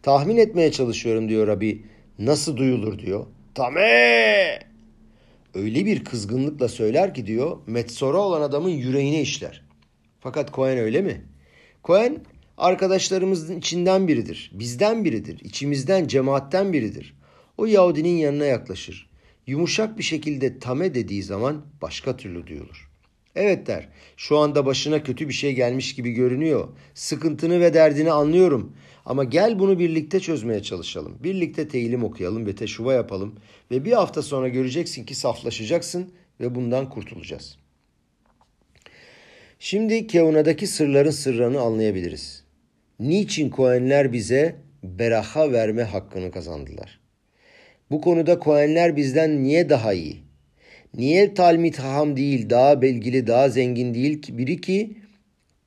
Tahmin 0.03 0.38
etmeye 0.38 0.71
çalışıyorum 0.71 1.30
diyor 1.30 1.47
Rabbi. 1.47 1.84
Nasıl 2.19 2.57
duyulur 2.57 2.99
diyor. 2.99 3.26
Tame! 3.55 4.59
Öyle 5.53 5.86
bir 5.86 6.03
kızgınlıkla 6.03 6.67
söyler 6.67 7.13
ki 7.13 7.28
diyor 7.28 7.57
metsora 7.67 8.17
olan 8.17 8.41
adamın 8.41 8.69
yüreğine 8.69 9.21
işler. 9.21 9.65
Fakat 10.19 10.53
Cohen 10.53 10.78
öyle 10.78 11.01
mi? 11.01 11.21
Cohen 11.84 12.17
arkadaşlarımızın 12.57 13.57
içinden 13.57 14.07
biridir. 14.07 14.51
Bizden 14.53 15.05
biridir. 15.05 15.39
içimizden, 15.39 16.07
cemaatten 16.07 16.73
biridir. 16.73 17.15
O 17.57 17.65
Yahudinin 17.65 18.17
yanına 18.17 18.45
yaklaşır. 18.45 19.09
Yumuşak 19.47 19.97
bir 19.97 20.03
şekilde 20.03 20.59
tame 20.59 20.93
dediği 20.93 21.23
zaman 21.23 21.65
başka 21.81 22.17
türlü 22.17 22.47
duyulur. 22.47 22.89
Evet 23.35 23.67
der. 23.67 23.89
Şu 24.17 24.37
anda 24.37 24.65
başına 24.65 25.03
kötü 25.03 25.27
bir 25.27 25.33
şey 25.33 25.55
gelmiş 25.55 25.95
gibi 25.95 26.11
görünüyor. 26.11 26.67
Sıkıntını 26.93 27.59
ve 27.61 27.73
derdini 27.73 28.11
anlıyorum. 28.11 28.73
Ama 29.05 29.23
gel 29.23 29.59
bunu 29.59 29.79
birlikte 29.79 30.19
çözmeye 30.19 30.63
çalışalım. 30.63 31.17
Birlikte 31.23 31.67
teyilim 31.67 32.03
okuyalım 32.03 32.45
ve 32.45 32.55
teşuva 32.55 32.93
yapalım. 32.93 33.35
Ve 33.71 33.85
bir 33.85 33.91
hafta 33.91 34.21
sonra 34.21 34.47
göreceksin 34.47 35.05
ki 35.05 35.15
saflaşacaksın 35.15 36.11
ve 36.39 36.55
bundan 36.55 36.89
kurtulacağız. 36.89 37.57
Şimdi 39.59 40.07
Keuna'daki 40.07 40.67
sırların 40.67 41.11
sırrını 41.11 41.59
anlayabiliriz. 41.59 42.43
Niçin 42.99 43.49
Kohenler 43.49 44.13
bize 44.13 44.55
beraha 44.83 45.51
verme 45.51 45.83
hakkını 45.83 46.31
kazandılar? 46.31 47.04
Bu 47.91 48.01
konuda 48.01 48.39
Kohenler 48.39 48.95
bizden 48.95 49.43
niye 49.43 49.69
daha 49.69 49.93
iyi? 49.93 50.17
Niye 50.93 51.33
Talmit 51.33 51.79
Haham 51.79 52.17
değil, 52.17 52.49
daha 52.49 52.81
belgili, 52.81 53.27
daha 53.27 53.49
zengin 53.49 53.93
değil 53.93 54.21
ki 54.21 54.38
biri 54.38 54.61
ki 54.61 54.97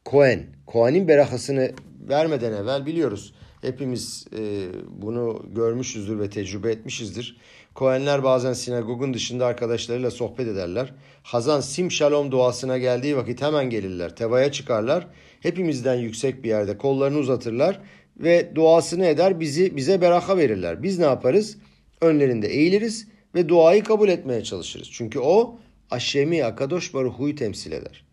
Kohen. 0.05 0.47
Kohen'in 0.67 1.09
berahasını 1.09 1.73
vermeden 2.09 2.53
evvel 2.53 2.87
biliyoruz. 2.87 3.35
Hepimiz 3.63 4.27
e, 4.39 4.67
bunu 4.89 5.43
görmüşüzdür 5.55 6.19
ve 6.19 6.31
tecrübe 6.31 6.71
etmişizdir. 6.71 7.37
Kohenler 7.75 8.25
bazen 8.25 8.53
sinagogun 8.53 9.15
dışında 9.15 9.47
arkadaşlarıyla 9.47 10.11
sohbet 10.11 10.49
ederler. 10.49 10.95
Hazan 11.23 11.61
sim 11.61 11.91
şalom 11.91 12.31
duasına 12.33 12.79
geldiği 12.79 13.17
vakit 13.17 13.43
hemen 13.43 13.71
gelirler. 13.71 14.17
Tevaya 14.17 14.53
çıkarlar. 14.53 15.07
Hepimizden 15.41 15.95
yüksek 15.95 16.45
bir 16.45 16.49
yerde 16.49 16.79
kollarını 16.79 17.19
uzatırlar 17.19 17.81
ve 18.17 18.53
duasını 18.55 19.07
eder 19.07 19.41
bizi 19.41 19.77
bize 19.77 20.01
beraka 20.01 20.37
verirler. 20.37 20.83
Biz 20.83 20.99
ne 20.99 21.05
yaparız? 21.05 21.59
Önlerinde 22.01 22.49
eğiliriz 22.49 23.09
ve 23.35 23.49
duayı 23.49 23.85
kabul 23.85 24.09
etmeye 24.09 24.45
çalışırız. 24.45 24.89
Çünkü 24.93 25.19
o 25.19 25.59
Aşemi 25.91 26.45
Akadosh 26.45 26.95
Baruhu'yu 26.95 27.35
temsil 27.35 27.73
eder. 27.73 28.05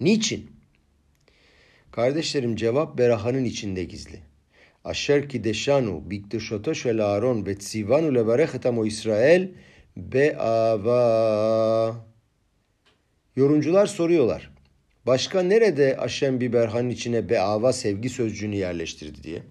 Niçin? 0.00 0.50
Kardeşlerim 1.92 2.56
cevap 2.56 2.98
Beraha'nın 2.98 3.44
içinde 3.44 3.84
gizli. 3.84 4.20
Aşer 4.84 5.28
ki 5.28 5.44
deşanu 5.44 6.10
bikduşoto 6.10 6.74
şel 6.74 7.06
Aaron 7.06 7.46
ve 7.46 7.58
tsivanu 7.58 8.14
levarechet 8.14 8.66
o 8.66 8.86
İsrail 8.86 9.48
beava. 9.96 10.92
Yorumcular 13.36 13.86
soruyorlar. 13.86 14.52
Başka 15.06 15.42
nerede 15.42 15.96
Aşem 15.96 16.40
bir 16.40 16.52
Berhan'ın 16.52 16.90
içine 16.90 17.28
beava 17.28 17.72
sevgi 17.72 18.08
sözcüğünü 18.08 18.56
yerleştirdi 18.56 19.22
diye. 19.22 19.42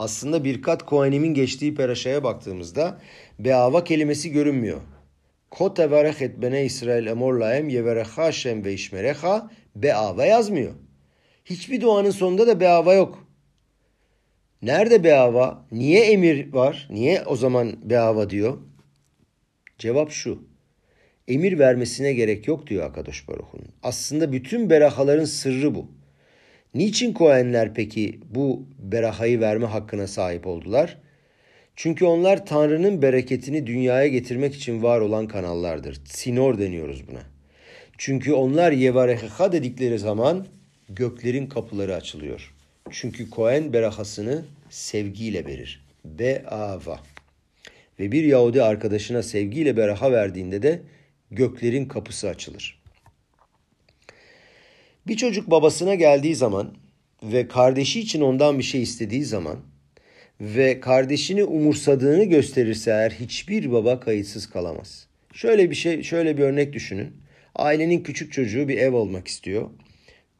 Aslında 0.00 0.44
birkat 0.44 0.86
Kohen'imin 0.86 1.34
geçtiği 1.34 1.74
peraşaya 1.74 2.24
baktığımızda 2.24 3.00
beava 3.38 3.84
kelimesi 3.84 4.30
görünmüyor. 4.30 4.80
Ko 5.50 5.74
teverechet 5.74 6.42
bene 6.42 6.64
İsrail 6.64 7.06
emor 7.06 7.34
laem 7.34 7.68
yeverecha 7.68 8.24
Hashem 8.24 8.64
ve 8.64 8.72
işmerecha 8.72 9.50
beava 9.76 10.24
yazmıyor. 10.24 10.72
Hiçbir 11.44 11.80
duanın 11.80 12.10
sonunda 12.10 12.46
da 12.46 12.60
beava 12.60 12.94
yok. 12.94 13.28
Nerede 14.62 15.04
beava? 15.04 15.66
Niye 15.72 16.12
emir 16.12 16.52
var? 16.52 16.88
Niye 16.90 17.22
o 17.26 17.36
zaman 17.36 17.90
beava 17.90 18.30
diyor? 18.30 18.58
Cevap 19.78 20.10
şu. 20.10 20.42
Emir 21.28 21.58
vermesine 21.58 22.12
gerek 22.12 22.48
yok 22.48 22.66
diyor 22.66 22.84
Akadosh 22.86 23.28
Baruch'un. 23.28 23.68
Aslında 23.82 24.32
bütün 24.32 24.70
berahaların 24.70 25.24
sırrı 25.24 25.74
bu. 25.74 25.99
Niçin 26.74 27.12
Kohenler 27.12 27.74
peki 27.74 28.20
bu 28.28 28.66
berahayı 28.78 29.40
verme 29.40 29.66
hakkına 29.66 30.06
sahip 30.06 30.46
oldular? 30.46 30.98
Çünkü 31.76 32.04
onlar 32.04 32.46
Tanrı'nın 32.46 33.02
bereketini 33.02 33.66
dünyaya 33.66 34.08
getirmek 34.08 34.54
için 34.54 34.82
var 34.82 35.00
olan 35.00 35.28
kanallardır. 35.28 36.00
Sinor 36.04 36.58
deniyoruz 36.58 37.08
buna. 37.08 37.22
Çünkü 37.98 38.32
onlar 38.32 38.72
yevareha 38.72 39.52
dedikleri 39.52 39.98
zaman 39.98 40.46
göklerin 40.88 41.46
kapıları 41.46 41.94
açılıyor. 41.94 42.54
Çünkü 42.90 43.30
Kohen 43.30 43.72
berahasını 43.72 44.44
sevgiyle 44.70 45.46
verir. 45.46 45.86
Beava. 46.04 47.00
Ve 47.98 48.12
bir 48.12 48.24
Yahudi 48.24 48.62
arkadaşına 48.62 49.22
sevgiyle 49.22 49.76
beraha 49.76 50.12
verdiğinde 50.12 50.62
de 50.62 50.82
göklerin 51.30 51.84
kapısı 51.84 52.28
açılır. 52.28 52.79
Bir 55.06 55.16
çocuk 55.16 55.50
babasına 55.50 55.94
geldiği 55.94 56.34
zaman 56.34 56.74
ve 57.22 57.48
kardeşi 57.48 58.00
için 58.00 58.20
ondan 58.20 58.58
bir 58.58 58.64
şey 58.64 58.82
istediği 58.82 59.24
zaman 59.24 59.56
ve 60.40 60.80
kardeşini 60.80 61.44
umursadığını 61.44 62.24
gösterirse 62.24 62.90
eğer 62.90 63.10
hiçbir 63.10 63.72
baba 63.72 64.00
kayıtsız 64.00 64.50
kalamaz. 64.50 65.06
Şöyle 65.32 65.70
bir 65.70 65.74
şey, 65.74 66.02
şöyle 66.02 66.38
bir 66.38 66.42
örnek 66.42 66.72
düşünün. 66.72 67.12
Ailenin 67.54 68.02
küçük 68.02 68.32
çocuğu 68.32 68.68
bir 68.68 68.78
ev 68.78 68.94
almak 68.94 69.28
istiyor. 69.28 69.70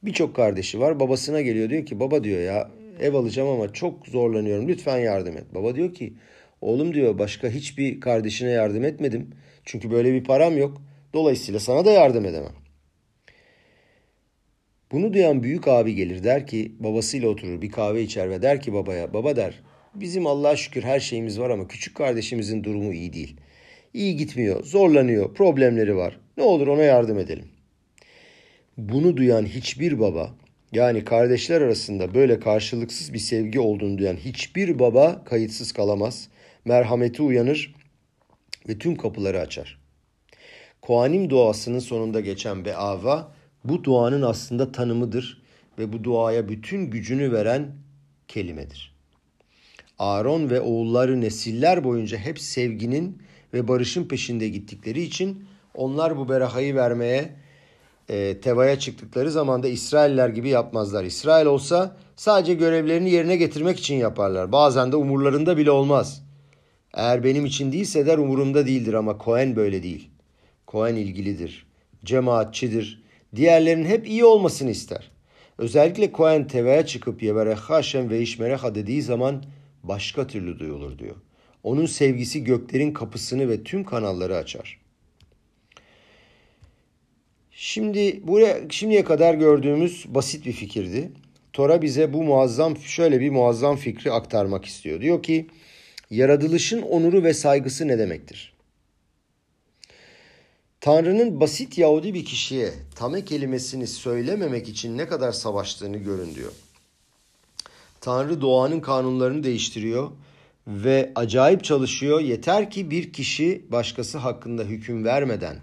Birçok 0.03 0.37
kardeşi 0.37 0.81
var. 0.81 1.01
Babasına 1.01 1.41
geliyor 1.41 1.71
diyor 1.71 1.87
ki 1.87 2.01
baba 2.01 2.25
diyor 2.25 2.41
ya 2.41 2.71
ev 3.01 3.15
alacağım 3.15 3.49
ama 3.49 3.73
çok 3.73 4.07
zorlanıyorum. 4.07 4.69
Lütfen 4.69 4.99
yardım 4.99 5.37
et. 5.37 5.45
Baba 5.55 5.75
diyor 5.75 5.95
ki 5.95 6.13
oğlum 6.61 6.95
diyor 6.95 7.19
başka 7.19 7.49
hiçbir 7.49 8.01
kardeşine 8.01 8.51
yardım 8.51 8.85
etmedim. 8.85 9.31
Çünkü 9.65 9.91
böyle 9.91 10.13
bir 10.13 10.25
param 10.25 10.59
yok. 10.59 10.83
Dolayısıyla 11.15 11.61
sana 11.61 11.85
da 11.85 11.91
yardım 11.91 12.25
edemem. 12.25 12.60
Bunu 14.93 15.13
duyan 15.13 15.43
büyük 15.43 15.69
abi 15.69 15.95
gelir 15.95 16.25
der 16.25 16.47
ki 16.47 16.73
babasıyla 16.79 17.29
oturur 17.29 17.63
bir 17.63 17.71
kahve 17.71 18.03
içer 18.03 18.31
ve 18.31 18.43
der 18.43 18.61
ki 18.61 18.73
babaya 18.73 19.13
baba 19.13 19.37
der 19.37 19.55
bizim 19.95 20.27
Allah'a 20.27 20.57
şükür 20.57 20.83
her 20.83 21.01
şeyimiz 21.01 21.41
var 21.41 21.51
ama 21.51 21.69
küçük 21.69 21.97
kardeşimizin 21.97 22.65
durumu 22.65 22.93
iyi 22.93 23.13
değil. 23.13 23.37
İyi 23.95 24.17
gitmiyor, 24.17 24.65
zorlanıyor, 24.65 25.35
problemleri 25.35 25.97
var. 25.97 26.21
Ne 26.37 26.43
olur 26.43 26.67
ona 26.67 26.83
yardım 26.83 27.19
edelim. 27.19 27.49
Bunu 28.79 29.17
duyan 29.17 29.47
hiçbir 29.47 30.01
baba 30.01 30.35
yani 30.73 31.05
kardeşler 31.05 31.61
arasında 31.61 32.15
böyle 32.15 32.41
karşılıksız 32.41 33.13
bir 33.13 33.19
sevgi 33.19 33.61
olduğunu 33.61 33.99
duyan 33.99 34.17
hiçbir 34.17 34.79
baba 34.79 35.25
kayıtsız 35.25 35.73
kalamaz. 35.73 36.29
Merhameti 36.65 37.23
uyanır 37.23 37.75
ve 38.69 38.79
tüm 38.79 38.97
kapıları 38.97 39.41
açar. 39.41 39.81
Koanim 40.83 41.31
duasının 41.31 41.79
sonunda 41.79 42.21
geçen 42.21 42.65
beava 42.65 43.33
bu 43.65 43.85
duanın 43.85 44.23
aslında 44.23 44.73
tanımıdır 44.73 45.43
ve 45.79 45.93
bu 45.93 46.05
duaya 46.05 46.49
bütün 46.49 46.91
gücünü 46.91 47.33
veren 47.33 47.73
kelimedir. 48.29 48.95
Aaron 49.99 50.51
ve 50.51 50.61
oğulları 50.61 51.21
nesiller 51.21 51.85
boyunca 51.85 52.19
hep 52.19 52.39
sevginin 52.41 53.23
ve 53.55 53.69
barışın 53.69 54.05
peşinde 54.05 54.49
gittikleri 54.49 55.03
için 55.03 55.45
onlar 55.75 56.17
bu 56.17 56.29
berahayı 56.29 56.75
vermeye 56.75 57.37
e, 58.09 58.41
tevaya 58.41 58.79
çıktıkları 58.79 59.31
zaman 59.31 59.63
da 59.63 59.69
İsrailler 59.69 60.29
gibi 60.29 60.49
yapmazlar. 60.49 61.05
İsrail 61.05 61.47
olsa 61.47 61.97
sadece 62.17 62.55
görevlerini 62.55 63.11
yerine 63.11 63.37
getirmek 63.37 63.79
için 63.79 63.95
yaparlar. 63.95 64.53
Bazen 64.53 64.93
de 64.93 64.97
umurlarında 64.97 65.57
bile 65.57 65.71
olmaz. 65.71 66.23
Eğer 66.95 67.25
benim 67.25 67.47
için 67.47 67.73
değilse 67.73 68.07
der 68.07 68.19
umurumda 68.19 68.67
değildir 68.67 68.95
ama 68.95 69.19
Cohen 69.25 69.57
böyle 69.57 69.83
değil. 69.83 70.11
Cohen 70.69 70.95
ilgilidir, 70.95 71.67
cemaatçidir, 72.05 73.00
diğerlerinin 73.37 73.85
hep 73.85 74.09
iyi 74.09 74.25
olmasını 74.25 74.71
ister. 74.71 75.11
Özellikle 75.59 76.13
Cohen 76.13 76.47
tevaya 76.47 76.87
çıkıp 76.87 77.23
yevereha 77.23 77.71
Hashem 77.71 78.11
ve 78.11 78.21
işmereha 78.21 78.75
dediği 78.75 79.03
zaman 79.03 79.45
başka 79.83 80.27
türlü 80.27 80.59
duyulur 80.59 80.99
diyor. 80.99 81.17
Onun 81.63 81.87
sevgisi 81.87 82.45
göklerin 82.45 82.93
kapısını 82.93 83.49
ve 83.49 83.63
tüm 83.63 83.85
kanalları 83.85 84.37
açar. 84.37 84.81
Şimdi 87.51 88.21
buraya 88.27 88.61
şimdiye 88.71 89.05
kadar 89.05 89.35
gördüğümüz 89.35 90.05
basit 90.09 90.47
bir 90.47 90.53
fikirdi. 90.53 91.13
Tora 91.53 91.83
bize 91.83 92.13
bu 92.13 92.23
muazzam 92.23 92.77
şöyle 92.77 93.21
bir 93.21 93.31
muazzam 93.31 93.77
fikri 93.77 94.13
aktarmak 94.13 94.65
istiyor. 94.65 95.01
Diyor 95.01 95.23
ki 95.23 95.47
yaratılışın 96.11 96.83
onuru 96.83 97.25
ve 97.25 97.35
saygısı 97.35 97.89
ne 97.89 97.99
demektir? 97.99 98.50
Tanrı'nın 100.81 101.41
basit 101.41 101.79
Yahudi 101.79 102.15
bir 102.15 102.25
kişiye 102.25 102.73
tame 102.95 103.25
kelimesini 103.25 103.87
söylememek 103.87 104.69
için 104.69 104.99
ne 104.99 105.09
kadar 105.09 105.33
savaştığını 105.33 105.97
görün 105.97 106.35
diyor. 106.35 106.53
Tanrı 108.01 108.41
doğanın 108.41 108.81
kanunlarını 108.81 109.45
değiştiriyor 109.45 110.11
ve 110.67 111.13
acayip 111.15 111.65
çalışıyor. 111.65 112.21
Yeter 112.21 112.71
ki 112.71 112.91
bir 112.91 113.13
kişi 113.13 113.65
başkası 113.69 114.19
hakkında 114.19 114.63
hüküm 114.63 115.05
vermeden, 115.05 115.57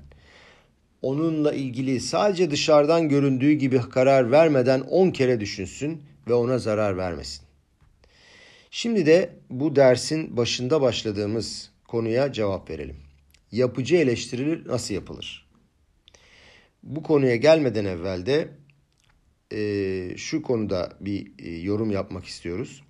onunla 1.01 1.53
ilgili 1.53 1.99
sadece 1.99 2.51
dışarıdan 2.51 3.09
göründüğü 3.09 3.51
gibi 3.51 3.81
karar 3.89 4.31
vermeden 4.31 4.81
on 4.81 5.11
kere 5.11 5.39
düşünsün 5.39 6.01
ve 6.27 6.33
ona 6.33 6.57
zarar 6.57 6.97
vermesin. 6.97 7.41
Şimdi 8.71 9.05
de 9.05 9.29
bu 9.49 9.75
dersin 9.75 10.37
başında 10.37 10.81
başladığımız 10.81 11.69
konuya 11.87 12.33
cevap 12.33 12.69
verelim. 12.69 13.06
Yapıcı 13.51 13.95
eleştiri 13.95 14.67
nasıl 14.67 14.93
yapılır? 14.93 15.47
Bu 16.83 17.03
konuya 17.03 17.35
gelmeden 17.35 17.85
evvel 17.85 18.25
de 18.25 18.49
e, 19.53 20.17
şu 20.17 20.41
konuda 20.41 20.97
bir 20.99 21.31
e, 21.39 21.57
yorum 21.57 21.91
yapmak 21.91 22.25
istiyoruz. 22.25 22.83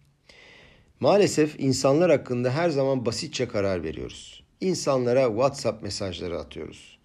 Maalesef 0.99 1.60
insanlar 1.60 2.12
hakkında 2.12 2.51
her 2.51 2.70
zaman 2.70 3.05
basitçe 3.05 3.47
karar 3.47 3.84
veriyoruz. 3.84 4.43
İnsanlara 4.62 5.28
WhatsApp 5.28 5.84
mesajları 5.84 6.39
atıyoruz. 6.39 6.97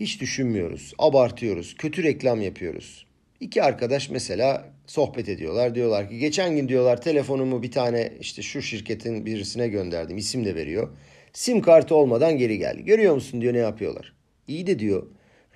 Hiç 0.00 0.20
düşünmüyoruz, 0.20 0.94
abartıyoruz, 0.98 1.76
kötü 1.76 2.02
reklam 2.02 2.42
yapıyoruz. 2.42 3.06
İki 3.40 3.62
arkadaş 3.62 4.10
mesela 4.10 4.72
sohbet 4.86 5.28
ediyorlar. 5.28 5.74
Diyorlar 5.74 6.08
ki 6.08 6.18
geçen 6.18 6.56
gün 6.56 6.68
diyorlar 6.68 7.00
telefonumu 7.00 7.62
bir 7.62 7.70
tane 7.70 8.12
işte 8.20 8.42
şu 8.42 8.62
şirketin 8.62 9.26
birisine 9.26 9.68
gönderdim. 9.68 10.16
İsim 10.16 10.44
de 10.44 10.54
veriyor. 10.54 10.88
Sim 11.32 11.62
kartı 11.62 11.94
olmadan 11.94 12.38
geri 12.38 12.58
geldi. 12.58 12.84
Görüyor 12.84 13.14
musun 13.14 13.40
diyor 13.40 13.54
ne 13.54 13.58
yapıyorlar. 13.58 14.12
İyi 14.48 14.66
de 14.66 14.78
diyor 14.78 15.06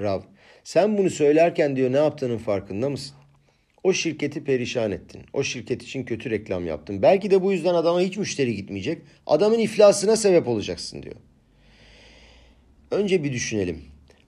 Rav. 0.01 0.21
Sen 0.65 0.99
bunu 0.99 1.11
söylerken 1.11 1.77
diyor 1.77 1.93
ne 1.93 1.97
yaptığının 1.97 2.39
farkında 2.39 2.91
mısın? 2.91 3.17
O 3.83 3.93
şirketi 3.93 4.45
perişan 4.45 4.91
ettin. 4.91 5.23
O 5.33 5.43
şirket 5.43 5.83
için 5.83 6.05
kötü 6.05 6.31
reklam 6.31 6.67
yaptın. 6.67 7.03
Belki 7.03 7.31
de 7.31 7.43
bu 7.43 7.53
yüzden 7.53 7.75
adama 7.75 8.01
hiç 8.01 8.17
müşteri 8.17 8.57
gitmeyecek. 8.57 9.03
Adamın 9.27 9.59
iflasına 9.59 10.17
sebep 10.17 10.49
olacaksın 10.49 11.03
diyor. 11.03 11.15
Önce 12.91 13.25
bir 13.25 13.33
düşünelim. 13.33 13.83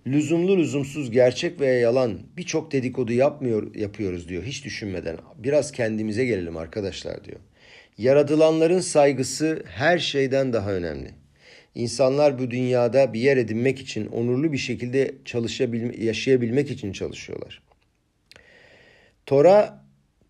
Lüzumlu 0.07 0.57
lüzumsuz 0.57 1.11
gerçek 1.11 1.61
veya 1.61 1.80
yalan 1.80 2.20
birçok 2.36 2.72
dedikodu 2.72 3.12
yapmıyor 3.12 3.74
yapıyoruz 3.74 4.28
diyor 4.28 4.42
hiç 4.42 4.64
düşünmeden. 4.64 5.16
Biraz 5.36 5.72
kendimize 5.72 6.24
gelelim 6.24 6.57
arkadaşlar 6.57 7.24
diyor. 7.24 7.38
Yaratılanların 7.99 8.80
saygısı 8.80 9.62
her 9.66 9.99
şeyden 9.99 10.53
daha 10.53 10.72
önemli. 10.72 11.11
İnsanlar 11.79 12.39
bu 12.39 12.51
dünyada 12.51 13.12
bir 13.12 13.20
yer 13.20 13.37
edinmek 13.37 13.81
için, 13.81 14.07
onurlu 14.07 14.53
bir 14.53 14.59
şekilde 14.59 15.14
çalışabilme, 15.24 15.97
yaşayabilmek 16.05 16.70
için 16.70 16.93
çalışıyorlar. 16.93 17.62
Tora 19.26 19.85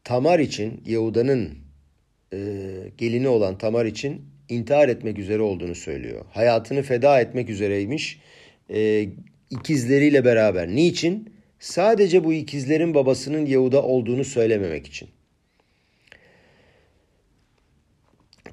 Tamar 0.05 0.39
için, 0.39 0.83
Yahuda'nın 0.87 1.59
e, 2.33 2.39
gelini 2.99 3.29
olan 3.29 3.59
Tamar 3.59 3.87
için 3.87 4.25
intihar 4.49 4.89
etmek 4.89 5.19
üzere 5.19 5.43
olduğunu 5.43 5.75
söylüyor. 5.75 6.25
Hayatını 6.31 6.83
feda 6.83 7.21
etmek 7.21 7.51
üzereymiş 7.51 8.21
e, 8.71 9.09
ikizleriyle 9.51 10.25
beraber. 10.25 10.69
Niçin? 10.69 11.35
Sadece 11.59 12.25
bu 12.25 12.33
ikizlerin 12.33 12.95
babasının 12.95 13.47
Yahuda 13.47 13.83
olduğunu 13.83 14.25
söylememek 14.25 14.87
için. 14.87 15.09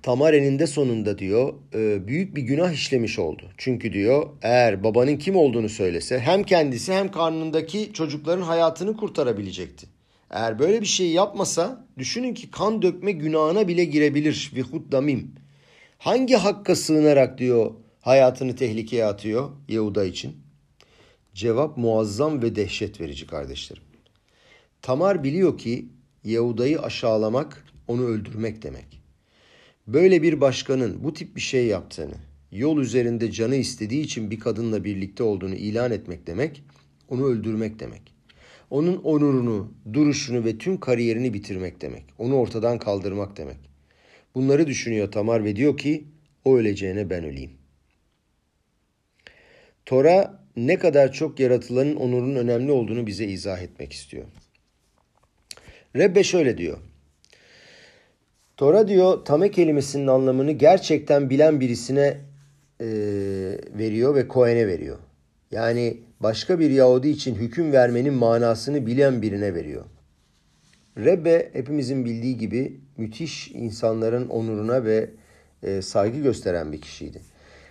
Tamar 0.06 0.34
eninde 0.34 0.68
sonunda 0.68 1.20
diyor 1.20 1.54
e, 1.74 2.08
büyük 2.08 2.36
bir 2.36 2.42
günah 2.42 2.72
işlemiş 2.72 3.20
oldu. 3.20 3.44
Çünkü 3.58 3.94
diyor 3.94 4.30
eğer 4.42 4.84
babanın 4.84 5.18
kim 5.18 5.36
olduğunu 5.36 5.70
söylese 5.70 6.20
hem 6.20 6.44
kendisi 6.44 6.94
hem 6.94 7.12
karnındaki 7.12 7.94
çocukların 7.94 8.42
hayatını 8.42 8.98
kurtarabilecekti. 8.98 9.88
Eğer 10.30 10.60
böyle 10.60 10.82
bir 10.82 10.86
şey 10.86 11.12
yapmasa 11.12 11.86
düşünün 11.98 12.34
ki 12.34 12.52
kan 12.52 12.82
dökme 12.82 13.12
günahına 13.12 13.68
bile 13.68 13.86
girebilir. 13.86 14.52
Vihud 14.56 14.92
damim. 14.92 15.32
Hangi 15.98 16.36
hakka 16.36 16.76
sığınarak 16.76 17.38
diyor 17.38 17.72
hayatını 18.02 18.56
tehlikeye 18.56 19.06
atıyor 19.06 19.50
Yehuda 19.68 20.06
için? 20.06 20.38
Cevap 21.34 21.78
muazzam 21.78 22.42
ve 22.42 22.56
dehşet 22.56 23.02
verici 23.02 23.28
kardeşlerim. 23.28 23.84
Tamar 24.82 25.24
biliyor 25.24 25.58
ki 25.58 25.86
Yehuda'yı 26.24 26.82
aşağılamak 26.82 27.66
onu 27.88 28.04
öldürmek 28.04 28.62
demek. 28.64 29.05
Böyle 29.88 30.22
bir 30.22 30.42
başkanın 30.42 31.04
bu 31.04 31.14
tip 31.14 31.36
bir 31.36 31.42
şey 31.42 31.66
yaptığını, 31.66 32.16
yol 32.52 32.78
üzerinde 32.78 33.32
canı 33.32 33.56
istediği 33.56 34.04
için 34.04 34.32
bir 34.32 34.40
kadınla 34.40 34.84
birlikte 34.84 35.24
olduğunu 35.24 35.56
ilan 35.56 35.92
etmek 35.92 36.28
demek, 36.28 36.64
onu 37.10 37.26
öldürmek 37.26 37.80
demek. 37.80 38.16
Onun 38.70 38.98
onurunu, 38.98 39.74
duruşunu 39.94 40.46
ve 40.46 40.58
tüm 40.58 40.80
kariyerini 40.80 41.34
bitirmek 41.34 41.82
demek. 41.82 42.04
Onu 42.18 42.36
ortadan 42.36 42.80
kaldırmak 42.80 43.38
demek. 43.38 43.58
Bunları 44.36 44.68
düşünüyor 44.68 45.12
Tamar 45.12 45.44
ve 45.44 45.56
diyor 45.56 45.78
ki 45.78 46.04
o 46.46 46.58
öleceğine 46.58 47.10
ben 47.10 47.24
öleyim. 47.24 47.52
Tora 49.86 50.46
ne 50.56 50.80
kadar 50.80 51.12
çok 51.12 51.40
yaratılanın 51.40 51.96
onurunun 51.96 52.36
önemli 52.36 52.72
olduğunu 52.72 53.08
bize 53.08 53.26
izah 53.26 53.62
etmek 53.62 53.94
istiyor. 53.94 54.26
Rebbe 55.96 56.24
şöyle 56.24 56.58
diyor. 56.58 56.78
Tora 58.58 58.88
diyor 58.88 59.26
tame 59.26 59.52
kelimesinin 59.52 60.08
anlamını 60.08 60.52
gerçekten 60.52 61.30
bilen 61.30 61.60
birisine 61.60 62.18
e, 62.82 62.88
veriyor 63.78 64.16
ve 64.16 64.28
Kohen'e 64.28 64.68
veriyor. 64.68 64.98
Yani 65.52 65.98
başka 66.20 66.60
bir 66.60 66.70
Yahudi 66.70 67.10
için 67.10 67.36
hüküm 67.36 67.72
vermenin 67.72 68.14
manasını 68.14 68.86
bilen 68.86 69.22
birine 69.22 69.54
veriyor. 69.54 69.86
Rebbe 70.98 71.50
hepimizin 71.54 72.06
bildiği 72.06 72.38
gibi 72.38 72.80
müthiş 72.98 73.52
insanların 73.52 74.30
onuruna 74.30 74.84
ve 74.84 75.10
e, 75.64 75.82
saygı 75.82 76.20
gösteren 76.20 76.72
bir 76.72 76.82
kişiydi. 76.82 77.22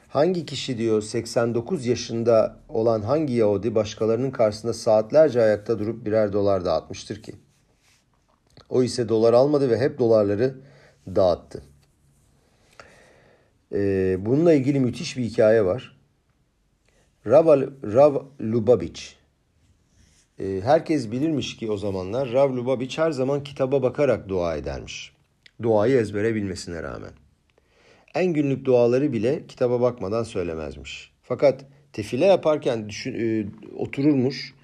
Hangi 0.09 0.47
kişi 0.47 0.79
diyor 0.79 1.03
89 1.03 1.87
yaşında 1.87 2.57
olan 2.69 3.03
hangi 3.03 3.35
Yahudi 3.35 3.75
başkalarının 3.75 4.31
karşısında 4.31 4.73
saatlerce 4.73 5.43
ayakta 5.43 5.79
durup 5.79 6.07
birer 6.07 6.33
dolar 6.33 6.65
dağıtmıştır 6.65 7.23
ki? 7.23 7.33
O 8.69 8.83
ise 8.83 9.09
dolar 9.09 9.33
almadı 9.33 9.71
ve 9.71 9.79
hep 9.79 9.99
dolarları 9.99 10.55
dağıttı. 11.07 11.63
Ee, 13.73 14.17
bununla 14.19 14.53
ilgili 14.53 14.81
müthiş 14.81 15.17
bir 15.17 15.25
hikaye 15.25 15.65
var. 15.65 15.97
Rav, 17.27 17.63
Rav 17.95 18.23
Lubavitch. 18.41 19.03
Ee, 20.41 20.61
herkes 20.65 21.11
bilirmiş 21.11 21.57
ki 21.57 21.71
o 21.71 21.77
zamanlar 21.77 22.33
Rav 22.33 22.57
Lubavitch 22.57 22.99
her 22.99 23.11
zaman 23.11 23.45
kitaba 23.45 23.83
bakarak 23.83 24.29
dua 24.29 24.57
edermiş. 24.57 25.13
Duayı 25.63 25.97
ezbere 25.97 26.35
bilmesine 26.35 26.83
rağmen. 26.83 27.13
En 28.15 28.33
günlük 28.33 28.65
duaları 28.65 29.13
bile 29.13 29.47
kitaba 29.47 29.81
bakmadan 29.81 30.23
söylemezmiş. 30.23 31.13
Fakat 31.23 31.65
tefile 31.93 32.25
yaparken 32.25 32.89
düşün, 32.89 33.15
e, 33.15 33.47
otururmuş 33.77 34.55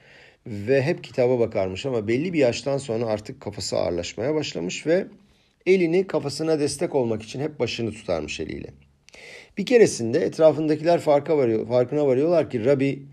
ve 0.46 0.82
hep 0.82 1.04
kitaba 1.04 1.38
bakarmış 1.38 1.86
ama 1.86 2.08
belli 2.08 2.32
bir 2.32 2.38
yaştan 2.38 2.78
sonra 2.78 3.06
artık 3.06 3.40
kafası 3.40 3.76
ağırlaşmaya 3.76 4.34
başlamış 4.34 4.86
ve 4.86 5.06
elini 5.66 6.06
kafasına 6.06 6.60
destek 6.60 6.94
olmak 6.94 7.22
için 7.22 7.40
hep 7.40 7.60
başını 7.60 7.92
tutarmış 7.92 8.40
eliyle. 8.40 8.74
Bir 9.58 9.66
keresinde 9.66 10.18
etrafındakiler 10.18 11.00
farka 11.00 11.38
varıyor, 11.38 11.68
farkına 11.68 12.06
varıyorlar 12.06 12.50
ki 12.50 12.64
Rabbi 12.64 13.06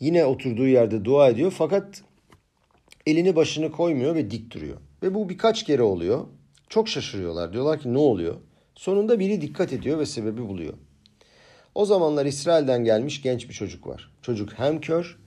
yine 0.00 0.24
oturduğu 0.24 0.66
yerde 0.66 1.04
dua 1.04 1.28
ediyor 1.28 1.54
fakat 1.58 2.02
elini 3.06 3.36
başını 3.36 3.72
koymuyor 3.72 4.14
ve 4.14 4.30
dik 4.30 4.54
duruyor. 4.54 4.76
Ve 5.02 5.14
bu 5.14 5.28
birkaç 5.28 5.64
kere 5.64 5.82
oluyor. 5.82 6.26
Çok 6.68 6.88
şaşırıyorlar. 6.88 7.52
Diyorlar 7.52 7.80
ki 7.80 7.92
ne 7.92 7.98
oluyor? 7.98 8.34
Sonunda 8.74 9.18
biri 9.18 9.40
dikkat 9.40 9.72
ediyor 9.72 9.98
ve 9.98 10.06
sebebi 10.06 10.48
buluyor. 10.48 10.74
O 11.74 11.84
zamanlar 11.84 12.26
İsrail'den 12.26 12.84
gelmiş 12.84 13.22
genç 13.22 13.48
bir 13.48 13.54
çocuk 13.54 13.86
var. 13.86 14.10
Çocuk 14.22 14.52
hem 14.52 14.80
kör 14.80 15.18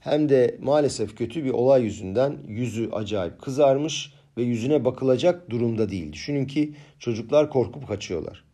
hem 0.00 0.28
de 0.28 0.58
maalesef 0.60 1.16
kötü 1.16 1.44
bir 1.44 1.50
olay 1.50 1.82
yüzünden 1.82 2.38
yüzü 2.48 2.90
acayip 2.90 3.42
kızarmış 3.42 4.12
ve 4.36 4.42
yüzüne 4.42 4.84
bakılacak 4.84 5.50
durumda 5.50 5.90
değil. 5.90 6.12
Düşünün 6.12 6.46
ki 6.46 6.74
çocuklar 6.98 7.50
korkup 7.50 7.88
kaçıyorlar. 7.88 8.44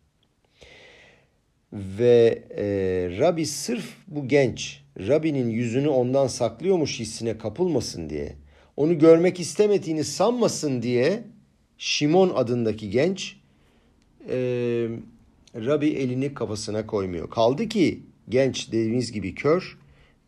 Ve 1.73 2.43
e, 2.57 2.65
Rabbi 3.19 3.47
sırf 3.47 3.85
bu 4.09 4.29
genç, 4.29 4.83
Rabbi'nin 4.99 5.51
yüzünü 5.51 5.89
ondan 5.89 6.27
saklıyormuş 6.27 7.01
hissine 7.01 7.39
kapılmasın 7.39 8.11
diye, 8.11 8.37
onu 8.77 8.99
görmek 8.99 9.41
istemediğini 9.41 10.05
sanmasın 10.05 10.83
diye 10.83 11.23
Şimon 11.79 12.33
adındaki 12.35 12.91
genç 12.91 13.37
e, 14.29 14.37
Rabbi 15.55 15.87
elini 15.89 16.35
kafasına 16.35 16.87
koymuyor. 16.87 17.31
Kaldı 17.31 17.69
ki 17.69 18.03
genç 18.29 18.73
dediğimiz 18.73 19.13
gibi 19.13 19.35
kör 19.35 19.79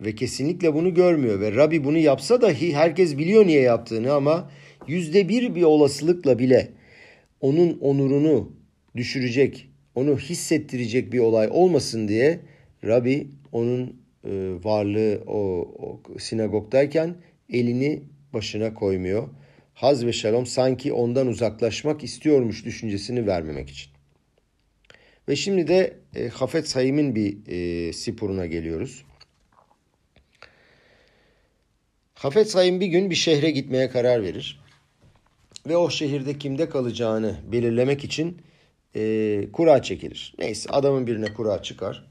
ve 0.01 0.14
kesinlikle 0.14 0.74
bunu 0.74 0.94
görmüyor 0.94 1.40
ve 1.40 1.55
Rabbi 1.55 1.84
bunu 1.84 1.99
yapsa 1.99 2.42
dahi 2.42 2.74
herkes 2.74 3.18
biliyor 3.18 3.46
niye 3.46 3.61
yaptığını 3.61 4.12
ama 4.12 4.51
yüzde 4.89 5.28
bir 5.28 5.55
bir 5.55 5.62
olasılıkla 5.62 6.39
bile 6.39 6.68
onun 7.41 7.78
onurunu 7.78 8.53
düşürecek, 8.97 9.68
onu 9.95 10.18
hissettirecek 10.18 11.12
bir 11.12 11.18
olay 11.18 11.49
olmasın 11.51 12.09
diye 12.09 12.41
Rabbi 12.84 13.28
onun 13.53 13.97
e, 14.24 14.30
varlığı 14.64 15.22
o, 15.26 15.39
o 15.78 16.01
sinagogdayken 16.18 17.14
elini 17.51 18.03
başına 18.32 18.74
koymuyor. 18.74 19.28
Haz 19.74 20.07
ve 20.07 20.12
şalom 20.12 20.47
sanki 20.47 20.93
ondan 20.93 21.26
uzaklaşmak 21.26 22.05
istiyormuş 22.05 22.64
düşüncesini 22.64 23.26
vermemek 23.26 23.70
için. 23.70 23.93
Ve 25.28 25.36
şimdi 25.36 25.68
de 25.68 25.97
e, 26.16 26.28
Hafet 26.28 26.68
Sayim'in 26.68 27.14
bir 27.14 27.36
e, 27.47 27.93
sipuruna 27.93 28.47
geliyoruz. 28.47 29.05
Hafet 32.14 32.51
Sayim 32.51 32.80
bir 32.80 32.86
gün 32.86 33.11
bir 33.11 33.14
şehre 33.14 33.51
gitmeye 33.51 33.89
karar 33.91 34.22
verir 34.22 34.57
ve 35.66 35.76
o 35.76 35.90
şehirde 35.90 36.38
kimde 36.38 36.68
kalacağını 36.68 37.36
belirlemek 37.52 38.04
için 38.04 38.42
e, 38.96 39.52
kura 39.52 39.82
çekilir. 39.82 40.34
Neyse 40.38 40.70
adamın 40.70 41.06
birine 41.06 41.34
kura 41.34 41.62
çıkar. 41.62 42.09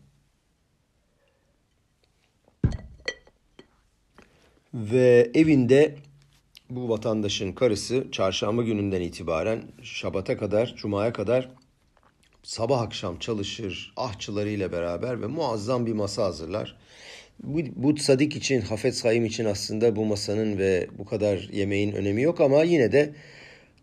Ve 4.73 5.31
evinde 5.33 5.95
bu 6.69 6.89
vatandaşın 6.89 7.51
karısı 7.51 8.07
çarşamba 8.11 8.63
gününden 8.63 9.01
itibaren 9.01 9.63
şabata 9.83 10.37
kadar, 10.37 10.75
cumaya 10.77 11.13
kadar 11.13 11.49
sabah 12.43 12.81
akşam 12.81 13.19
çalışır 13.19 13.93
ahçılarıyla 13.97 14.71
beraber 14.71 15.21
ve 15.21 15.27
muazzam 15.27 15.85
bir 15.85 15.93
masa 15.93 16.23
hazırlar. 16.23 16.77
Bu, 17.43 17.59
bu 17.75 17.97
Sadik 17.97 18.35
için, 18.35 18.61
Hafet 18.61 18.95
Sayım 18.95 19.25
için 19.25 19.45
aslında 19.45 19.95
bu 19.95 20.05
masanın 20.05 20.57
ve 20.57 20.87
bu 20.97 21.05
kadar 21.05 21.49
yemeğin 21.51 21.91
önemi 21.91 22.21
yok 22.21 22.41
ama 22.41 22.63
yine 22.63 22.91
de 22.91 23.13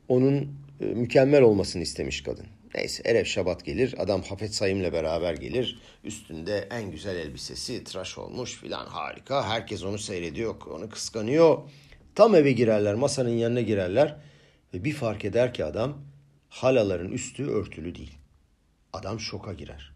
onun 0.09 0.48
e, 0.80 0.84
mükemmel 0.84 1.42
olmasını 1.42 1.82
istemiş 1.82 2.22
kadın. 2.22 2.46
Neyse 2.74 3.02
Erev 3.07 3.24
Şabat 3.24 3.64
gelir. 3.64 3.94
Adam 3.98 4.22
Hafet 4.22 4.55
Sayım'la 4.55 4.92
beraber 4.92 5.34
gelir. 5.34 5.80
Üstünde 6.05 6.68
en 6.70 6.90
güzel 6.90 7.16
elbisesi 7.16 7.84
tıraş 7.84 8.18
olmuş 8.18 8.55
filan 8.55 8.86
harika. 8.86 9.48
Herkes 9.48 9.84
onu 9.84 9.98
seyrediyor, 9.98 10.55
onu 10.70 10.90
kıskanıyor. 10.90 11.59
Tam 12.14 12.34
eve 12.34 12.52
girerler, 12.52 12.94
masanın 12.94 13.36
yanına 13.36 13.61
girerler. 13.61 14.16
Ve 14.74 14.84
bir 14.84 14.92
fark 14.92 15.24
eder 15.24 15.55
ki 15.55 15.64
adam 15.64 15.98
halaların 16.48 17.12
üstü 17.12 17.46
örtülü 17.46 17.94
değil. 17.94 18.18
Adam 18.92 19.20
şoka 19.20 19.52
girer. 19.52 19.93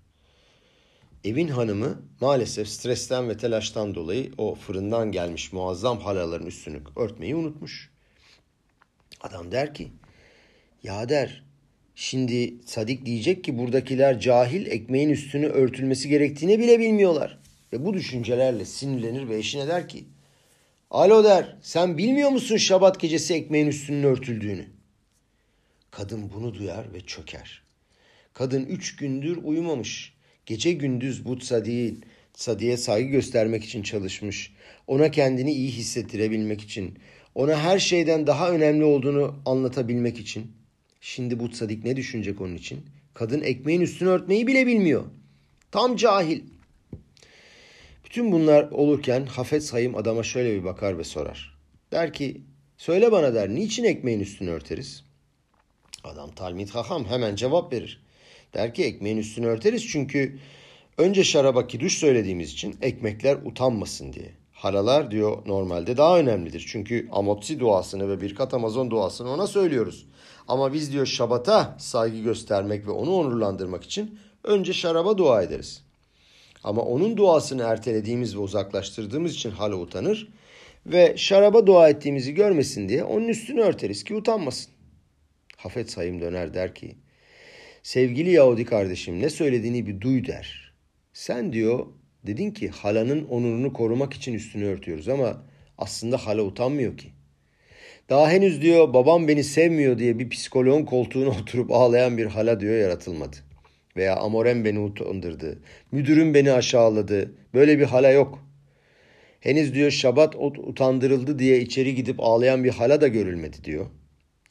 Evin 1.25 1.49
hanımı 1.49 2.03
maalesef 2.21 2.69
stresten 2.69 3.29
ve 3.29 3.37
telaştan 3.37 3.95
dolayı 3.95 4.33
o 4.39 4.55
fırından 4.55 5.13
gelmiş 5.13 5.53
muazzam 5.53 5.99
halaların 5.99 6.47
üstünü 6.47 6.81
örtmeyi 6.97 7.35
unutmuş. 7.35 7.91
Adam 9.21 9.53
der 9.53 9.75
ki 9.75 9.89
ya 10.83 11.09
der 11.09 11.45
şimdi 11.95 12.55
Sadik 12.67 13.07
diyecek 13.07 13.45
ki 13.45 13.59
buradakiler 13.59 14.21
cahil 14.21 14.67
ekmeğin 14.67 15.09
üstünü 15.09 15.47
örtülmesi 15.47 16.09
gerektiğini 16.09 16.59
bile 16.59 16.79
bilmiyorlar. 16.79 17.39
Ve 17.73 17.85
bu 17.85 17.95
düşüncelerle 17.95 18.65
sinirlenir 18.65 19.29
ve 19.29 19.37
eşine 19.37 19.69
der 19.69 19.89
ki 19.89 20.05
Alo 20.91 21.25
der 21.25 21.57
sen 21.63 21.99
bilmiyor 21.99 22.31
musun 22.31 22.57
şabat 22.57 23.01
gecesi 23.01 23.35
ekmeğin 23.35 23.67
üstünün 23.67 24.03
örtüldüğünü? 24.03 24.67
Kadın 25.91 26.31
bunu 26.35 26.55
duyar 26.55 26.93
ve 26.93 27.01
çöker. 27.01 27.63
Kadın 28.35 28.65
üç 28.65 28.97
gündür 28.97 29.37
uyumamış. 29.37 30.18
Gece 30.49 30.73
gündüz 30.73 31.25
bu 31.25 31.41
Sadik'in 31.41 32.05
Sadi'ye 32.35 32.77
saygı 32.77 33.09
göstermek 33.09 33.65
için 33.65 33.83
çalışmış. 33.83 34.53
Ona 34.87 35.11
kendini 35.11 35.53
iyi 35.53 35.71
hissettirebilmek 35.71 36.61
için. 36.61 36.99
Ona 37.35 37.59
her 37.59 37.79
şeyden 37.79 38.27
daha 38.27 38.51
önemli 38.51 38.85
olduğunu 38.85 39.35
anlatabilmek 39.47 40.19
için. 40.19 40.53
Şimdi 41.01 41.41
bu 41.41 41.49
Sadik 41.49 41.85
ne 41.85 41.97
düşünecek 41.97 42.41
onun 42.41 42.55
için? 42.55 42.81
Kadın 43.15 43.43
ekmeğin 43.43 43.81
üstünü 43.81 44.09
örtmeyi 44.09 44.47
bile 44.47 44.67
bilmiyor. 44.67 45.05
Tam 45.71 45.97
cahil. 45.97 46.41
Bütün 48.05 48.33
bunlar 48.33 48.71
olurken 48.71 49.27
Hafet 49.27 49.65
Sayım 49.65 49.97
adama 49.97 50.23
şöyle 50.23 50.61
bir 50.61 50.65
bakar 50.65 50.99
ve 50.99 51.05
sorar. 51.05 51.59
Der 51.93 52.13
ki 52.13 52.41
söyle 52.77 53.13
bana 53.13 53.35
der 53.35 53.49
niçin 53.49 53.85
ekmeğin 53.85 54.21
üstünü 54.21 54.51
örteriz? 54.51 55.05
Adam 56.05 56.31
talmid 56.31 56.69
haham 56.69 57.05
hemen 57.05 57.37
cevap 57.37 57.73
verir. 57.73 58.08
Der 58.55 58.75
ki 58.75 58.85
ekmeğin 58.85 59.17
üstünü 59.17 59.47
örteriz 59.47 59.87
çünkü 59.87 60.39
önce 60.99 61.25
şaraba 61.25 61.67
kiduş 61.67 61.99
söylediğimiz 61.99 62.53
için 62.53 62.77
ekmekler 62.83 63.37
utanmasın 63.45 64.13
diye. 64.13 64.33
Haralar 64.53 65.11
diyor 65.11 65.39
normalde 65.47 65.97
daha 65.97 66.19
önemlidir. 66.19 66.67
Çünkü 66.69 67.09
amotsi 67.13 67.61
duasını 67.61 68.09
ve 68.09 68.21
birkat 68.21 68.55
Amazon 68.55 68.91
duasını 68.91 69.31
ona 69.31 69.47
söylüyoruz. 69.47 70.07
Ama 70.49 70.73
biz 70.73 70.93
diyor 70.93 71.07
şabata 71.07 71.77
saygı 71.79 72.19
göstermek 72.19 72.87
ve 72.87 72.91
onu 72.91 73.15
onurlandırmak 73.15 73.85
için 73.85 74.19
önce 74.45 74.73
şaraba 74.73 75.19
dua 75.19 75.43
ederiz. 75.43 75.83
Ama 76.65 76.83
onun 76.83 77.17
duasını 77.17 77.63
ertelediğimiz 77.63 78.37
ve 78.37 78.41
uzaklaştırdığımız 78.41 79.35
için 79.35 79.51
hala 79.51 79.77
utanır 79.77 80.29
ve 80.87 81.15
şaraba 81.17 81.67
dua 81.67 81.89
ettiğimizi 81.89 82.35
görmesin 82.35 82.89
diye 82.89 83.05
onun 83.05 83.29
üstünü 83.29 83.61
örteriz 83.61 84.05
ki 84.05 84.15
utanmasın. 84.15 84.73
Hafet 85.57 85.91
sayım 85.91 86.21
döner 86.21 86.55
der 86.55 86.75
ki 86.75 86.97
sevgili 87.89 88.31
Yahudi 88.31 88.65
kardeşim 88.65 89.23
ne 89.23 89.31
söylediğini 89.31 89.87
bir 89.87 90.01
duy 90.01 90.27
der. 90.27 90.73
Sen 91.13 91.53
diyor 91.53 91.87
dedin 92.27 92.51
ki 92.51 92.69
halanın 92.69 93.25
onurunu 93.25 93.73
korumak 93.73 94.15
için 94.15 94.35
üstünü 94.35 94.65
örtüyoruz 94.65 95.09
ama 95.09 95.47
aslında 95.79 96.17
hala 96.17 96.43
utanmıyor 96.43 96.97
ki. 96.97 97.09
Daha 98.09 98.31
henüz 98.31 98.63
diyor 98.63 98.95
babam 98.95 99.29
beni 99.29 99.45
sevmiyor 99.45 99.99
diye 99.99 100.19
bir 100.19 100.31
psikoloğun 100.31 100.85
koltuğuna 100.85 101.29
oturup 101.41 101.71
ağlayan 101.71 102.19
bir 102.19 102.27
hala 102.27 102.61
diyor 102.61 102.79
yaratılmadı. 102.79 103.37
Veya 103.97 104.17
amorem 104.17 104.65
beni 104.65 104.79
utandırdı. 104.79 105.63
Müdürüm 105.93 106.35
beni 106.35 106.53
aşağıladı. 106.53 107.35
Böyle 107.55 107.79
bir 107.79 107.85
hala 107.85 108.11
yok. 108.11 108.49
Henüz 109.41 109.75
diyor 109.75 109.91
şabat 109.91 110.35
utandırıldı 110.37 111.39
diye 111.39 111.61
içeri 111.61 111.95
gidip 111.95 112.17
ağlayan 112.19 112.65
bir 112.65 112.71
hala 112.71 113.01
da 113.01 113.09
görülmedi 113.09 113.65
diyor. 113.65 113.87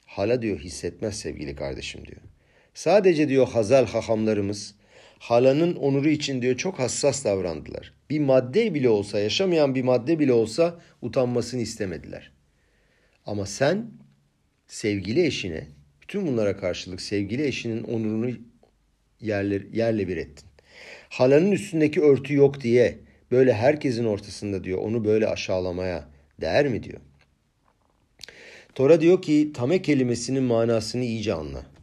Hala 0.05 0.41
diyor 0.41 0.59
hissetmez 0.59 1.19
sevgili 1.19 1.55
kardeşim 1.55 2.05
diyor. 2.05 2.26
Sadece 2.77 3.29
diyor 3.29 3.47
Hazal 3.47 3.85
hahamlarımız 3.85 4.75
halanın 5.19 5.75
onuru 5.75 6.09
için 6.09 6.41
diyor 6.41 6.57
çok 6.57 6.79
hassas 6.79 7.25
davrandılar. 7.25 7.93
Bir 8.09 8.19
madde 8.19 8.73
bile 8.73 8.89
olsa, 8.89 9.19
yaşamayan 9.19 9.75
bir 9.75 9.83
madde 9.83 10.19
bile 10.19 10.33
olsa 10.33 10.79
utanmasını 11.01 11.61
istemediler. 11.61 12.31
Ama 13.25 13.45
sen 13.45 13.91
sevgili 14.67 15.25
eşine, 15.25 15.67
bütün 16.01 16.27
bunlara 16.27 16.57
karşılık 16.57 17.01
sevgili 17.01 17.47
eşinin 17.47 17.83
onurunu 17.83 18.31
yerler, 19.21 19.61
yerle 19.73 20.07
bir 20.07 20.17
ettin. 20.17 20.49
Halanın 21.09 21.51
üstündeki 21.51 22.01
örtü 22.01 22.33
yok 22.33 22.61
diye 22.61 22.97
böyle 23.31 23.53
herkesin 23.53 24.05
ortasında 24.05 24.63
diyor 24.63 24.79
onu 24.79 25.05
böyle 25.05 25.27
aşağılamaya 25.27 26.07
değer 26.41 26.67
mi 26.67 26.83
diyor. 26.83 26.99
Tora 28.75 29.01
diyor 29.01 29.21
ki 29.21 29.51
tame 29.53 29.81
kelimesinin 29.81 30.43
manasını 30.43 31.03
iyice 31.03 31.33
anla. 31.33 31.76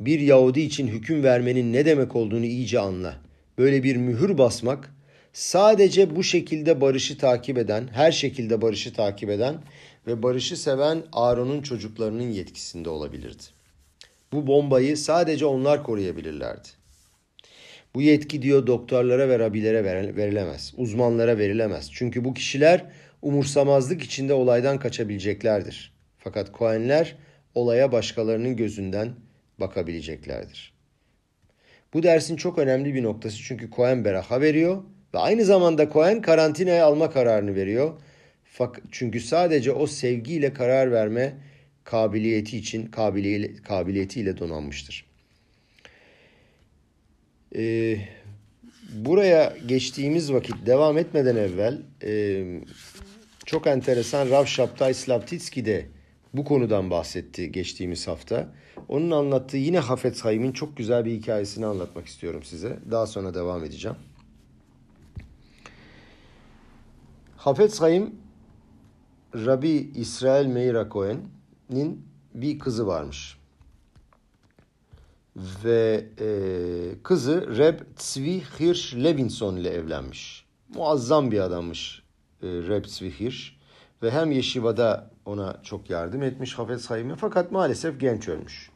Bir 0.00 0.20
Yahudi 0.20 0.60
için 0.60 0.88
hüküm 0.88 1.22
vermenin 1.22 1.72
ne 1.72 1.86
demek 1.86 2.16
olduğunu 2.16 2.44
iyice 2.44 2.80
anla. 2.80 3.16
Böyle 3.58 3.82
bir 3.82 3.96
mühür 3.96 4.38
basmak 4.38 4.94
sadece 5.32 6.16
bu 6.16 6.22
şekilde 6.22 6.80
barışı 6.80 7.18
takip 7.18 7.58
eden, 7.58 7.88
her 7.92 8.12
şekilde 8.12 8.62
barışı 8.62 8.92
takip 8.92 9.30
eden 9.30 9.54
ve 10.06 10.22
barışı 10.22 10.56
seven 10.56 11.02
Aaron'un 11.12 11.62
çocuklarının 11.62 12.30
yetkisinde 12.30 12.88
olabilirdi. 12.88 13.42
Bu 14.32 14.46
bombayı 14.46 14.96
sadece 14.96 15.46
onlar 15.46 15.84
koruyabilirlerdi. 15.84 16.68
Bu 17.94 18.02
yetki 18.02 18.42
diyor 18.42 18.66
doktorlara 18.66 19.28
ve 19.28 19.38
rabilere 19.38 19.84
verilemez, 20.16 20.74
uzmanlara 20.76 21.38
verilemez. 21.38 21.90
Çünkü 21.92 22.24
bu 22.24 22.34
kişiler 22.34 22.84
umursamazlık 23.22 24.02
içinde 24.02 24.34
olaydan 24.34 24.78
kaçabileceklerdir. 24.78 25.92
Fakat 26.18 26.52
Kohenler 26.52 27.16
olaya 27.54 27.92
başkalarının 27.92 28.56
gözünden 28.56 29.14
bakabileceklerdir. 29.60 30.74
Bu 31.94 32.02
dersin 32.02 32.36
çok 32.36 32.58
önemli 32.58 32.94
bir 32.94 33.02
noktası 33.02 33.36
çünkü 33.36 33.70
Kohen 33.70 34.04
beraha 34.04 34.40
veriyor 34.40 34.82
ve 35.14 35.18
aynı 35.18 35.44
zamanda 35.44 35.88
Kohen 35.88 36.22
karantinaya 36.22 36.86
alma 36.86 37.10
kararını 37.10 37.54
veriyor. 37.54 37.92
Çünkü 38.90 39.20
sadece 39.20 39.72
o 39.72 39.86
sevgiyle 39.86 40.52
karar 40.52 40.92
verme 40.92 41.34
kabiliyeti 41.84 42.58
için 42.58 42.86
kabiliyetiyle 43.62 44.38
donanmıştır. 44.38 45.06
Ee, 47.56 47.98
buraya 48.94 49.56
geçtiğimiz 49.66 50.32
vakit 50.32 50.66
devam 50.66 50.98
etmeden 50.98 51.36
evvel 51.36 51.82
e, 52.02 52.44
çok 53.46 53.66
enteresan 53.66 54.30
Rav 54.30 54.44
Şaptay 54.44 54.94
Slavtitski 54.94 55.66
de 55.66 55.86
bu 56.34 56.44
konudan 56.44 56.90
bahsetti 56.90 57.52
geçtiğimiz 57.52 58.08
hafta. 58.08 58.48
Onun 58.88 59.10
anlattığı 59.10 59.56
yine 59.56 59.78
Hafet 59.78 60.24
Haim'in 60.24 60.52
çok 60.52 60.76
güzel 60.76 61.04
bir 61.04 61.12
hikayesini 61.12 61.66
anlatmak 61.66 62.06
istiyorum 62.06 62.42
size. 62.42 62.78
Daha 62.90 63.06
sonra 63.06 63.34
devam 63.34 63.64
edeceğim. 63.64 63.96
Hafet 67.36 67.80
Haim 67.80 68.14
Rabbi 69.34 69.90
İsrail 69.94 70.46
Meira 70.46 70.88
Cohen'in 70.88 72.06
bir 72.34 72.58
kızı 72.58 72.86
varmış. 72.86 73.38
Ve 75.36 76.06
e, 76.20 76.28
kızı 77.02 77.56
Reb 77.56 77.80
Tzvi 77.96 78.42
Hirsch 78.60 78.96
Levinson 78.96 79.56
ile 79.56 79.68
evlenmiş. 79.68 80.44
Muazzam 80.74 81.30
bir 81.30 81.40
adammış 81.40 82.02
e, 82.42 82.46
Reb 82.46 82.84
Tzvi 82.84 83.20
Hirsch. 83.20 83.52
Ve 84.02 84.10
hem 84.10 84.30
Yeşiva'da 84.30 85.13
ona 85.26 85.60
çok 85.62 85.90
yardım 85.90 86.22
etmiş 86.22 86.54
Hafez 86.54 86.90
Haim'e 86.90 87.16
fakat 87.16 87.52
maalesef 87.52 88.00
genç 88.00 88.28
ölmüş. 88.28 88.70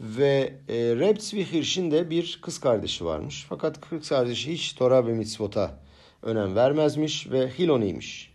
Ve 0.00 0.54
e, 0.68 0.74
Reb 0.74 1.16
Tzvi 1.16 1.52
Hirsch'in 1.52 1.90
de 1.90 2.10
bir 2.10 2.38
kız 2.42 2.60
kardeşi 2.60 3.04
varmış. 3.04 3.46
Fakat 3.48 3.80
kız 3.80 4.08
kardeşi 4.08 4.52
hiç 4.52 4.72
Torah 4.72 5.06
ve 5.06 5.12
mitzvota 5.12 5.78
önem 6.22 6.56
vermezmiş 6.56 7.30
ve 7.30 7.50
Hiloniymiş. 7.58 8.32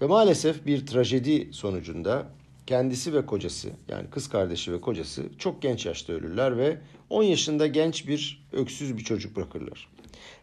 Ve 0.00 0.06
maalesef 0.06 0.66
bir 0.66 0.86
trajedi 0.86 1.52
sonucunda 1.52 2.26
kendisi 2.66 3.14
ve 3.14 3.26
kocası 3.26 3.68
yani 3.88 4.10
kız 4.10 4.28
kardeşi 4.28 4.72
ve 4.72 4.80
kocası 4.80 5.22
çok 5.38 5.62
genç 5.62 5.86
yaşta 5.86 6.12
ölürler 6.12 6.58
ve 6.58 6.78
10 7.10 7.22
yaşında 7.22 7.66
genç 7.66 8.08
bir 8.08 8.46
öksüz 8.52 8.96
bir 8.96 9.04
çocuk 9.04 9.36
bırakırlar. 9.36 9.88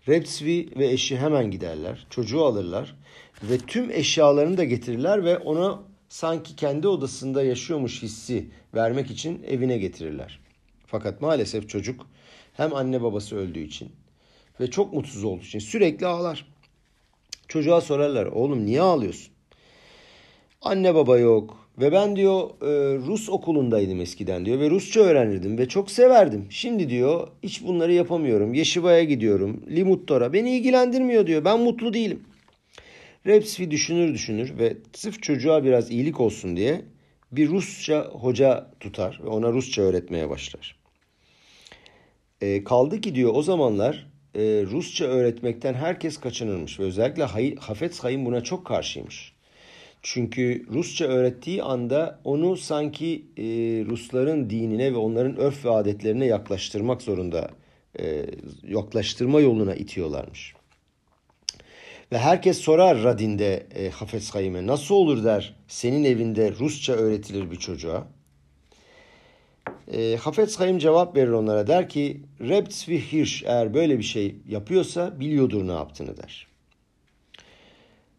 Repsvi 0.07 0.69
ve 0.77 0.87
eşi 0.87 1.17
hemen 1.17 1.51
giderler, 1.51 2.07
çocuğu 2.09 2.43
alırlar 2.43 2.95
ve 3.43 3.57
tüm 3.57 3.91
eşyalarını 3.91 4.57
da 4.57 4.63
getirirler 4.63 5.23
ve 5.23 5.37
ona 5.37 5.79
sanki 6.13 6.55
kendi 6.55 6.87
odasında 6.87 7.43
yaşıyormuş 7.43 8.03
hissi 8.03 8.45
vermek 8.73 9.11
için 9.11 9.43
evine 9.47 9.77
getirirler. 9.77 10.39
Fakat 10.85 11.21
maalesef 11.21 11.69
çocuk 11.69 12.07
hem 12.53 12.75
anne 12.75 13.03
babası 13.03 13.35
öldüğü 13.35 13.59
için 13.59 13.91
ve 14.59 14.71
çok 14.71 14.93
mutsuz 14.93 15.23
olduğu 15.23 15.43
için 15.43 15.59
sürekli 15.59 16.05
ağlar. 16.05 16.45
Çocuğa 17.47 17.81
sorarlar 17.81 18.25
oğlum 18.25 18.65
niye 18.65 18.81
ağlıyorsun? 18.81 19.33
Anne 20.61 20.95
baba 20.95 21.17
yok 21.17 21.67
ve 21.77 21.91
ben 21.91 22.15
diyor 22.15 22.49
e, 22.61 22.97
Rus 22.97 23.29
okulundaydım 23.29 24.01
eskiden 24.01 24.45
diyor 24.45 24.59
ve 24.59 24.69
Rusça 24.69 24.99
öğrenirdim 24.99 25.57
ve 25.57 25.67
çok 25.67 25.91
severdim. 25.91 26.47
Şimdi 26.49 26.89
diyor 26.89 27.27
hiç 27.43 27.63
bunları 27.63 27.93
yapamıyorum. 27.93 28.53
Yeşiva'ya 28.53 29.03
gidiyorum. 29.03 29.63
Limuttora 29.69 30.33
beni 30.33 30.57
ilgilendirmiyor 30.57 31.27
diyor. 31.27 31.45
Ben 31.45 31.59
mutlu 31.59 31.93
değilim. 31.93 32.23
Repsvi 33.25 33.71
düşünür 33.71 34.13
düşünür 34.13 34.57
ve 34.57 34.77
sırf 34.93 35.23
çocuğa 35.23 35.63
biraz 35.63 35.91
iyilik 35.91 36.19
olsun 36.19 36.57
diye 36.57 36.81
bir 37.31 37.49
Rusça 37.49 38.01
hoca 38.01 38.71
tutar 38.79 39.19
ve 39.23 39.27
ona 39.27 39.51
Rusça 39.51 39.81
öğretmeye 39.81 40.29
başlar. 40.29 40.75
E, 42.41 42.63
kaldı 42.63 43.01
ki 43.01 43.15
diyor 43.15 43.31
o 43.35 43.41
zamanlar 43.41 44.07
e, 44.35 44.41
Rusça 44.71 45.05
öğretmekten 45.05 45.73
herkes 45.73 46.17
kaçınırmış 46.17 46.79
ve 46.79 46.83
özellikle 46.83 47.23
Hay 47.23 47.55
Hafez 47.55 47.99
Hayim 47.99 48.25
buna 48.25 48.43
çok 48.43 48.65
karşıymış. 48.65 49.33
Çünkü 50.01 50.65
Rusça 50.71 51.05
öğrettiği 51.05 51.63
anda 51.63 52.19
onu 52.23 52.57
sanki 52.57 53.25
e, 53.37 53.43
Rusların 53.85 54.49
dinine 54.49 54.93
ve 54.93 54.97
onların 54.97 55.37
örf 55.37 55.65
ve 55.65 55.69
adetlerine 55.69 56.25
yaklaştırmak 56.25 57.01
zorunda, 57.01 57.49
e, 57.99 58.25
yaklaştırma 58.63 59.41
yoluna 59.41 59.75
itiyorlarmış. 59.75 60.53
Ve 62.13 62.17
herkes 62.17 62.57
sorar 62.57 63.03
Radin'de 63.03 63.67
e, 63.75 63.89
Hafez 63.89 64.35
Hayim'e 64.35 64.67
nasıl 64.67 64.95
olur 64.95 65.23
der 65.23 65.55
senin 65.67 66.03
evinde 66.03 66.51
Rusça 66.51 66.93
öğretilir 66.93 67.51
bir 67.51 67.55
çocuğa. 67.55 68.07
E, 69.93 70.15
Hafez 70.15 70.59
Hayim 70.59 70.77
cevap 70.77 71.15
verir 71.15 71.31
onlara 71.31 71.67
der 71.67 71.89
ki 71.89 72.21
Rebts 72.41 72.89
ve 72.89 72.97
Hirsch 72.99 73.43
eğer 73.45 73.73
böyle 73.73 73.97
bir 73.97 74.03
şey 74.03 74.35
yapıyorsa 74.49 75.19
biliyordur 75.19 75.67
ne 75.67 75.71
yaptığını 75.71 76.17
der. 76.17 76.47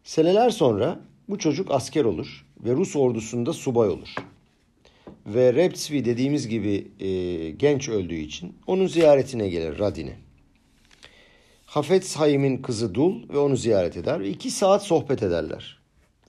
Seneler 0.03 0.49
sonra 0.49 0.99
bu 1.29 1.37
çocuk 1.37 1.71
asker 1.71 2.05
olur 2.05 2.45
ve 2.59 2.71
Rus 2.71 2.95
ordusunda 2.95 3.53
subay 3.53 3.89
olur. 3.89 4.15
Ve 5.25 5.53
Repsvi 5.53 6.05
dediğimiz 6.05 6.47
gibi 6.47 6.87
e, 6.99 7.49
genç 7.51 7.89
öldüğü 7.89 8.15
için 8.15 8.55
onun 8.67 8.87
ziyaretine 8.87 9.49
gelir 9.49 9.79
Radin'e. 9.79 10.24
Hafetz 11.75 12.15
Hayim'in 12.15 12.57
kızı 12.57 12.95
Dul 12.95 13.29
ve 13.29 13.37
onu 13.37 13.55
ziyaret 13.55 13.97
eder 13.97 14.19
ve 14.19 14.29
iki 14.29 14.51
saat 14.51 14.83
sohbet 14.83 15.23
ederler. 15.23 15.79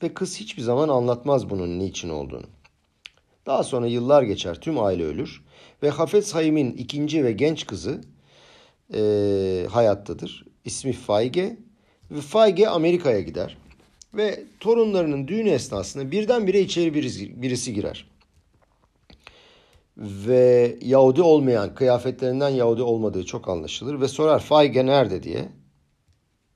Ve 0.02 0.14
kız 0.14 0.40
hiçbir 0.40 0.62
zaman 0.62 0.88
anlatmaz 0.88 1.50
bunun 1.50 1.78
niçin 1.78 2.08
olduğunu. 2.08 2.46
Daha 3.46 3.64
sonra 3.64 3.86
yıllar 3.86 4.22
geçer, 4.22 4.60
tüm 4.60 4.78
aile 4.78 5.04
ölür 5.04 5.42
ve 5.82 5.90
Hafetz 5.90 6.34
Hayim'in 6.34 6.72
ikinci 6.72 7.24
ve 7.24 7.32
genç 7.32 7.66
kızı 7.66 8.00
e, 8.94 9.66
hayattadır. 9.70 10.44
İsmi 10.64 10.92
Feige 10.92 11.56
ve 12.10 12.20
Feige 12.20 12.68
Amerika'ya 12.68 13.20
gider. 13.20 13.58
Ve 14.14 14.44
torunlarının 14.60 15.28
düğünü 15.28 15.50
esnasında 15.50 16.10
birdenbire 16.10 16.60
içeri 16.60 16.94
birisi 17.42 17.74
girer. 17.74 18.15
Ve 19.96 20.78
Yahudi 20.82 21.22
olmayan, 21.22 21.74
kıyafetlerinden 21.74 22.48
Yahudi 22.48 22.82
olmadığı 22.82 23.24
çok 23.24 23.48
anlaşılır. 23.48 24.00
Ve 24.00 24.08
sorar 24.08 24.40
Feige 24.40 24.86
nerede 24.86 25.22
diye. 25.22 25.48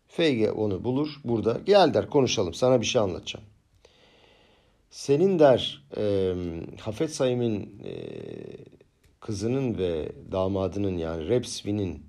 Feige 0.09 0.51
onu 0.51 0.85
bulur 0.85 1.09
burada. 1.25 1.61
Gel 1.67 1.95
der 1.95 2.11
konuşalım 2.11 2.55
sana 2.55 2.81
bir 2.81 2.87
şey 2.87 3.01
anlatacağım. 3.03 3.47
Senin 4.91 5.39
der 5.39 5.87
e, 5.97 6.35
Hafet 6.81 7.15
Sayım'ın 7.15 7.63
e, 7.85 7.95
kızının 9.21 9.79
ve 9.79 10.13
damadının 10.33 10.99
yani 10.99 11.29
Repsvi'nin 11.29 12.07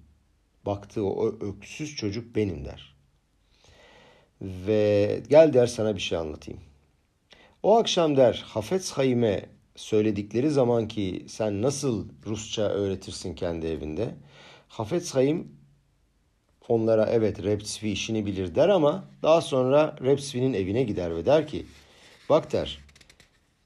baktığı 0.65 1.05
o 1.05 1.27
öksüz 1.27 1.95
çocuk 1.95 2.36
benim 2.36 2.65
der. 2.65 2.95
Ve 4.41 5.23
gel 5.29 5.53
der 5.53 5.67
sana 5.67 5.95
bir 5.95 6.01
şey 6.01 6.17
anlatayım. 6.17 6.61
O 7.63 7.77
akşam 7.77 8.17
der 8.17 8.43
Hafez 8.47 8.91
Hayime 8.91 9.45
söyledikleri 9.82 10.49
zaman 10.49 10.88
ki 10.88 11.25
sen 11.27 11.61
nasıl 11.61 12.07
Rusça 12.25 12.61
öğretirsin 12.61 13.36
kendi 13.36 13.67
evinde. 13.67 14.15
Hafez 14.67 15.15
Hayim 15.15 15.51
onlara 16.67 17.05
evet 17.05 17.43
Repsvi 17.43 17.89
işini 17.89 18.25
bilir 18.25 18.55
der 18.55 18.69
ama 18.69 19.05
daha 19.23 19.41
sonra 19.41 19.95
Repsvi'nin 20.01 20.53
evine 20.53 20.84
gider 20.84 21.15
ve 21.15 21.25
der 21.25 21.47
ki 21.47 21.65
bak 22.29 22.51
der 22.51 22.79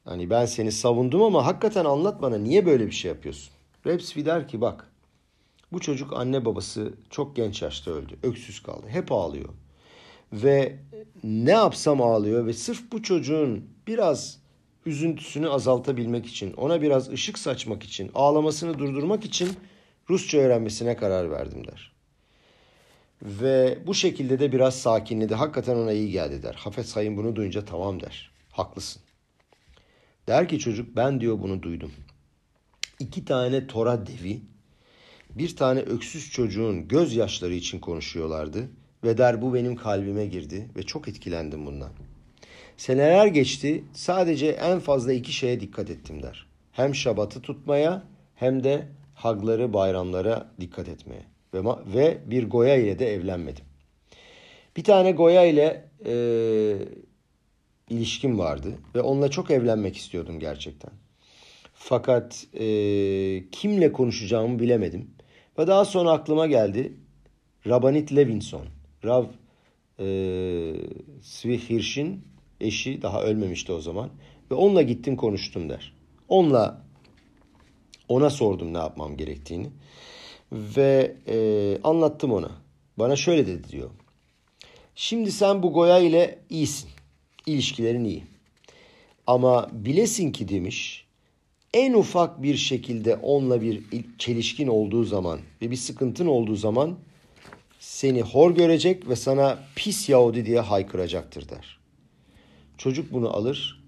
hani 0.06 0.30
ben 0.30 0.46
seni 0.46 0.72
savundum 0.72 1.22
ama 1.22 1.46
hakikaten 1.46 1.86
anlat 1.86 2.22
bana 2.22 2.38
niye 2.38 2.66
böyle 2.66 2.88
bir 2.88 2.92
şey 2.92 3.10
yapıyorsun. 3.10 3.54
Repsvi 3.86 4.26
der 4.26 4.48
ki 4.48 4.62
bak 4.62 4.92
bu 5.72 5.80
çocuk 5.80 6.14
anne 6.14 6.46
babası 6.46 6.94
çok 7.10 7.36
genç 7.36 7.62
yaşta 7.62 7.92
öldü. 7.92 8.18
Öksüz 8.24 8.64
kaldı. 8.64 8.88
Hep 8.88 9.12
ağlıyor 9.12 9.50
ve 10.34 10.80
ne 11.24 11.52
yapsam 11.52 12.02
ağlıyor 12.02 12.46
ve 12.46 12.54
sırf 12.54 12.92
bu 12.92 13.04
çocuğun 13.04 13.70
biraz 13.88 14.45
üzüntüsünü 14.86 15.50
azaltabilmek 15.50 16.26
için, 16.26 16.54
ona 16.54 16.82
biraz 16.82 17.10
ışık 17.10 17.40
saçmak 17.40 17.84
için, 17.84 18.12
ağlamasını 18.16 18.80
durdurmak 18.80 19.26
için 19.26 19.50
Rusça 20.10 20.38
öğrenmesine 20.38 20.96
karar 20.96 21.32
verdim 21.32 21.68
der. 21.68 21.96
Ve 23.22 23.80
bu 23.88 23.94
şekilde 23.94 24.40
de 24.40 24.52
biraz 24.52 24.80
sakinledi. 24.80 25.36
Hakikaten 25.36 25.76
ona 25.76 25.92
iyi 25.92 26.12
geldi 26.12 26.44
der. 26.44 26.54
Hafez 26.54 26.96
Hayim 26.96 27.18
bunu 27.18 27.36
duyunca 27.36 27.66
tamam 27.66 28.02
der. 28.02 28.32
Haklısın. 28.52 29.02
Der 30.28 30.50
ki 30.50 30.60
çocuk 30.60 30.96
ben 30.96 31.22
diyor 31.22 31.42
bunu 31.42 31.64
duydum. 31.64 31.92
İki 33.00 33.26
tane 33.26 33.68
Tora 33.68 34.08
devi 34.08 34.42
bir 35.30 35.56
tane 35.56 35.80
öksüz 35.80 36.32
çocuğun 36.32 36.88
gözyaşları 36.88 37.54
için 37.54 37.80
konuşuyorlardı 37.80 38.70
ve 39.04 39.18
der 39.18 39.42
bu 39.42 39.54
benim 39.54 39.76
kalbime 39.76 40.26
girdi 40.26 40.70
ve 40.76 40.84
çok 40.84 41.08
etkilendim 41.08 41.66
bundan. 41.66 41.92
Seneler 42.78 43.28
geçti 43.28 43.84
sadece 43.94 44.48
en 44.48 44.80
fazla 44.80 45.14
iki 45.14 45.34
şeye 45.34 45.60
dikkat 45.60 45.90
ettim 45.90 46.24
der. 46.24 46.48
Hem 46.72 46.96
şabatı 46.96 47.42
tutmaya 47.42 48.04
hem 48.36 48.64
de 48.64 48.88
hagları 49.14 49.74
bayramlara 49.74 50.52
dikkat 50.60 50.90
etmeye. 50.90 51.26
Ve, 51.54 51.60
ve 51.94 52.18
bir 52.26 52.50
Goya 52.50 52.76
ile 52.76 53.00
de 53.00 53.14
evlenmedim. 53.14 53.66
Bir 54.78 54.84
tane 54.84 55.12
Goya 55.12 55.46
ile 55.46 55.90
e, 56.06 56.16
ilişkim 57.90 58.40
vardı 58.40 58.74
ve 58.96 59.02
onunla 59.02 59.30
çok 59.30 59.52
evlenmek 59.52 59.98
istiyordum 59.98 60.40
gerçekten. 60.40 60.92
Fakat 61.74 62.48
e, 62.54 62.66
kimle 63.52 63.92
konuşacağımı 63.92 64.60
bilemedim. 64.60 65.12
Ve 65.60 65.68
daha 65.68 65.86
sonra 65.86 66.12
aklıma 66.12 66.48
geldi 66.48 66.94
Rabanit 67.68 68.16
Levinson. 68.16 68.66
Rav 69.06 69.26
e, 70.00 70.08
Svihirş'in 71.22 72.35
eşi 72.62 73.02
daha 73.02 73.24
ölmemişti 73.24 73.72
o 73.72 73.82
zaman. 73.82 74.10
Ve 74.52 74.56
onunla 74.56 74.82
gittim 74.82 75.16
konuştum 75.16 75.70
der. 75.70 75.94
Onunla 76.30 76.82
ona 78.10 78.30
sordum 78.30 78.74
ne 78.74 78.78
yapmam 78.78 79.18
gerektiğini. 79.18 79.70
Ve 80.52 81.16
e, 81.28 81.78
anlattım 81.84 82.32
ona. 82.34 82.52
Bana 82.98 83.16
şöyle 83.16 83.48
dedi 83.48 83.70
diyor. 83.70 83.90
Şimdi 84.96 85.32
sen 85.32 85.64
bu 85.64 85.74
Goya 85.74 86.00
ile 86.00 86.40
iyisin. 86.50 86.90
İlişkilerin 87.46 88.04
iyi. 88.04 88.24
Ama 89.28 89.70
bilesin 89.72 90.32
ki 90.32 90.50
demiş 90.50 91.06
en 91.74 91.94
ufak 91.94 92.44
bir 92.44 92.56
şekilde 92.56 93.16
onunla 93.16 93.62
bir 93.62 93.84
çelişkin 94.18 94.68
olduğu 94.68 95.04
zaman 95.04 95.40
ve 95.62 95.72
bir 95.72 95.76
sıkıntın 95.76 96.28
olduğu 96.28 96.56
zaman 96.56 96.98
seni 97.80 98.22
hor 98.22 98.52
görecek 98.52 99.10
ve 99.10 99.16
sana 99.16 99.60
pis 99.76 100.10
Yahudi 100.10 100.46
diye 100.46 100.60
haykıracaktır 100.60 101.50
der. 101.50 101.80
Çocuk 102.78 103.14
bunu 103.14 103.30
alır, 103.30 103.84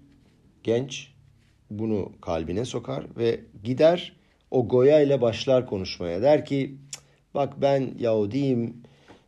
genç 0.62 1.12
bunu 1.70 2.12
kalbine 2.20 2.64
sokar 2.64 3.04
ve 3.16 3.40
gider 3.64 4.16
o 4.50 4.68
Goya 4.68 5.00
ile 5.00 5.20
başlar 5.20 5.66
konuşmaya. 5.66 6.22
Der 6.22 6.44
ki 6.44 6.74
bak 7.34 7.62
ben 7.62 7.94
Yahudiyim 7.98 8.82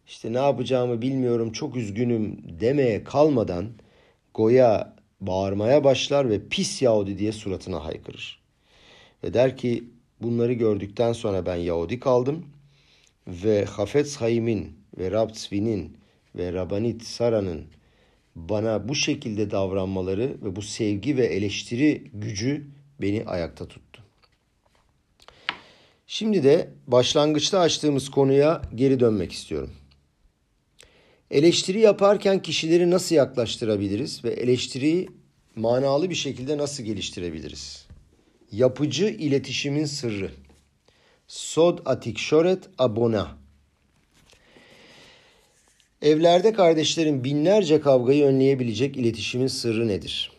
işte 0.06 0.32
ne 0.32 0.38
yapacağımı 0.38 1.02
bilmiyorum 1.02 1.52
çok 1.52 1.76
üzgünüm 1.76 2.38
demeye 2.60 3.04
kalmadan 3.04 3.66
Goya 4.34 4.96
bağırmaya 5.20 5.84
başlar 5.84 6.30
ve 6.30 6.48
pis 6.48 6.82
Yahudi 6.82 7.18
diye 7.18 7.32
suratına 7.32 7.84
haykırır. 7.84 8.40
Ve 9.24 9.34
der 9.34 9.56
ki 9.56 9.84
bunları 10.22 10.52
gördükten 10.52 11.12
sonra 11.12 11.46
ben 11.46 11.56
Yahudi 11.56 12.00
kaldım 12.00 12.46
ve 13.28 13.64
Hafetz 13.64 14.16
Hayim'in 14.16 14.78
ve 14.98 15.10
Rab 15.10 15.30
Tzvi'nin 15.30 15.96
ve 16.36 16.52
Rabanit 16.52 17.02
Sara'nın 17.02 17.64
bana 18.36 18.88
bu 18.88 18.94
şekilde 18.94 19.50
davranmaları 19.50 20.36
ve 20.42 20.56
bu 20.56 20.62
sevgi 20.62 21.16
ve 21.16 21.26
eleştiri 21.26 22.10
gücü 22.14 22.66
beni 23.00 23.24
ayakta 23.26 23.68
tuttu. 23.68 24.02
Şimdi 26.06 26.44
de 26.44 26.70
başlangıçta 26.86 27.60
açtığımız 27.60 28.10
konuya 28.10 28.62
geri 28.74 29.00
dönmek 29.00 29.32
istiyorum. 29.32 29.70
Eleştiri 31.30 31.80
yaparken 31.80 32.42
kişileri 32.42 32.90
nasıl 32.90 33.14
yaklaştırabiliriz 33.14 34.24
ve 34.24 34.30
eleştiriyi 34.30 35.08
manalı 35.56 36.10
bir 36.10 36.14
şekilde 36.14 36.58
nasıl 36.58 36.82
geliştirebiliriz? 36.82 37.86
Yapıcı 38.52 39.06
iletişimin 39.06 39.84
sırrı. 39.84 40.30
Sod 41.26 41.78
atikşoret 41.84 42.68
abona. 42.78 43.39
Evlerde 46.02 46.52
kardeşlerin 46.52 47.24
binlerce 47.24 47.80
kavgayı 47.80 48.24
önleyebilecek 48.24 48.96
iletişimin 48.96 49.46
sırrı 49.46 49.88
nedir? 49.88 50.32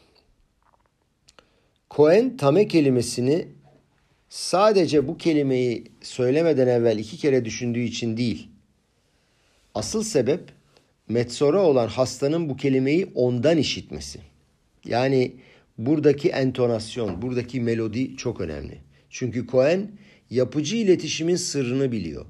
Cohen 1.91 2.37
tame 2.37 2.67
kelimesini 2.67 3.47
sadece 4.29 5.07
bu 5.07 5.17
kelimeyi 5.17 5.83
söylemeden 6.01 6.67
evvel 6.67 6.97
iki 6.99 7.17
kere 7.17 7.45
düşündüğü 7.45 7.79
için 7.79 8.17
değil. 8.17 8.47
Asıl 9.75 10.03
sebep 10.03 10.41
metsora 11.09 11.61
olan 11.61 11.87
hastanın 11.87 12.49
bu 12.49 12.57
kelimeyi 12.57 13.11
ondan 13.15 13.57
işitmesi. 13.57 14.19
Yani 14.85 15.35
buradaki 15.77 16.29
entonasyon, 16.29 17.21
buradaki 17.21 17.61
melodi 17.61 18.15
çok 18.15 18.41
önemli. 18.41 18.77
Çünkü 19.09 19.47
Cohen 19.47 19.91
yapıcı 20.29 20.75
iletişimin 20.75 21.35
sırrını 21.35 21.91
biliyor. 21.91 22.25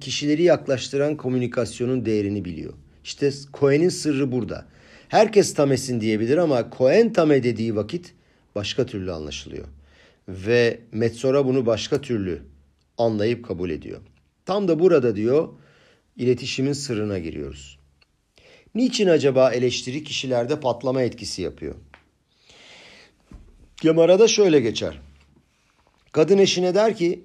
Kişileri 0.00 0.42
yaklaştıran 0.42 1.16
komünikasyonun 1.16 2.06
değerini 2.06 2.44
biliyor. 2.44 2.72
İşte 3.04 3.30
Cohen'in 3.54 3.88
sırrı 3.88 4.32
burada. 4.32 4.66
Herkes 5.08 5.54
tamesin 5.54 6.00
diyebilir 6.00 6.36
ama 6.36 6.70
Cohen 6.78 7.12
tame 7.12 7.42
dediği 7.42 7.76
vakit 7.76 8.14
başka 8.54 8.86
türlü 8.86 9.12
anlaşılıyor. 9.12 9.64
Ve 10.28 10.80
Metzora 10.92 11.46
bunu 11.46 11.66
başka 11.66 12.00
türlü 12.00 12.42
anlayıp 12.98 13.44
kabul 13.44 13.70
ediyor. 13.70 14.00
Tam 14.46 14.68
da 14.68 14.78
burada 14.78 15.16
diyor 15.16 15.48
iletişimin 16.16 16.72
sırrına 16.72 17.18
giriyoruz. 17.18 17.78
Niçin 18.74 19.08
acaba 19.08 19.52
eleştiri 19.52 20.04
kişilerde 20.04 20.60
patlama 20.60 21.02
etkisi 21.02 21.42
yapıyor? 21.42 21.74
Gemara'da 23.80 24.28
şöyle 24.28 24.60
geçer. 24.60 25.00
Kadın 26.12 26.38
eşine 26.38 26.74
der 26.74 26.96
ki 26.96 27.24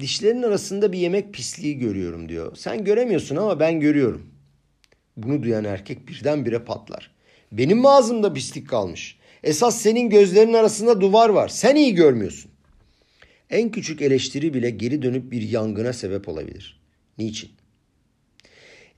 dişlerin 0.00 0.42
arasında 0.42 0.92
bir 0.92 0.98
yemek 0.98 1.34
pisliği 1.34 1.78
görüyorum 1.78 2.28
diyor. 2.28 2.56
Sen 2.56 2.84
göremiyorsun 2.84 3.36
ama 3.36 3.60
ben 3.60 3.80
görüyorum. 3.80 4.26
Bunu 5.16 5.42
duyan 5.42 5.64
erkek 5.64 6.08
birdenbire 6.08 6.58
patlar. 6.58 7.10
Benim 7.52 7.86
ağzımda 7.86 8.32
pislik 8.32 8.68
kalmış? 8.68 9.18
Esas 9.42 9.80
senin 9.80 10.10
gözlerin 10.10 10.52
arasında 10.52 11.00
duvar 11.00 11.28
var. 11.28 11.48
Sen 11.48 11.76
iyi 11.76 11.94
görmüyorsun. 11.94 12.50
En 13.50 13.70
küçük 13.70 14.02
eleştiri 14.02 14.54
bile 14.54 14.70
geri 14.70 15.02
dönüp 15.02 15.32
bir 15.32 15.42
yangına 15.42 15.92
sebep 15.92 16.28
olabilir. 16.28 16.80
Niçin? 17.18 17.50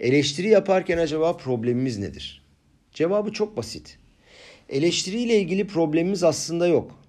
Eleştiri 0.00 0.48
yaparken 0.48 0.98
acaba 0.98 1.36
problemimiz 1.36 1.98
nedir? 1.98 2.42
Cevabı 2.92 3.32
çok 3.32 3.56
basit. 3.56 3.98
Eleştiriyle 4.68 5.40
ilgili 5.40 5.66
problemimiz 5.66 6.24
aslında 6.24 6.66
yok. 6.66 7.01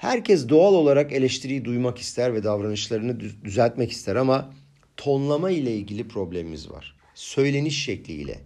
Herkes 0.00 0.48
doğal 0.48 0.74
olarak 0.74 1.12
eleştiriyi 1.12 1.64
duymak 1.64 1.98
ister 1.98 2.34
ve 2.34 2.44
davranışlarını 2.44 3.20
düzeltmek 3.20 3.92
ister 3.92 4.16
ama 4.16 4.54
tonlama 4.96 5.50
ile 5.50 5.74
ilgili 5.74 6.08
problemimiz 6.08 6.70
var. 6.70 6.96
Söyleniş 7.14 7.84
şekliyle. 7.84 8.38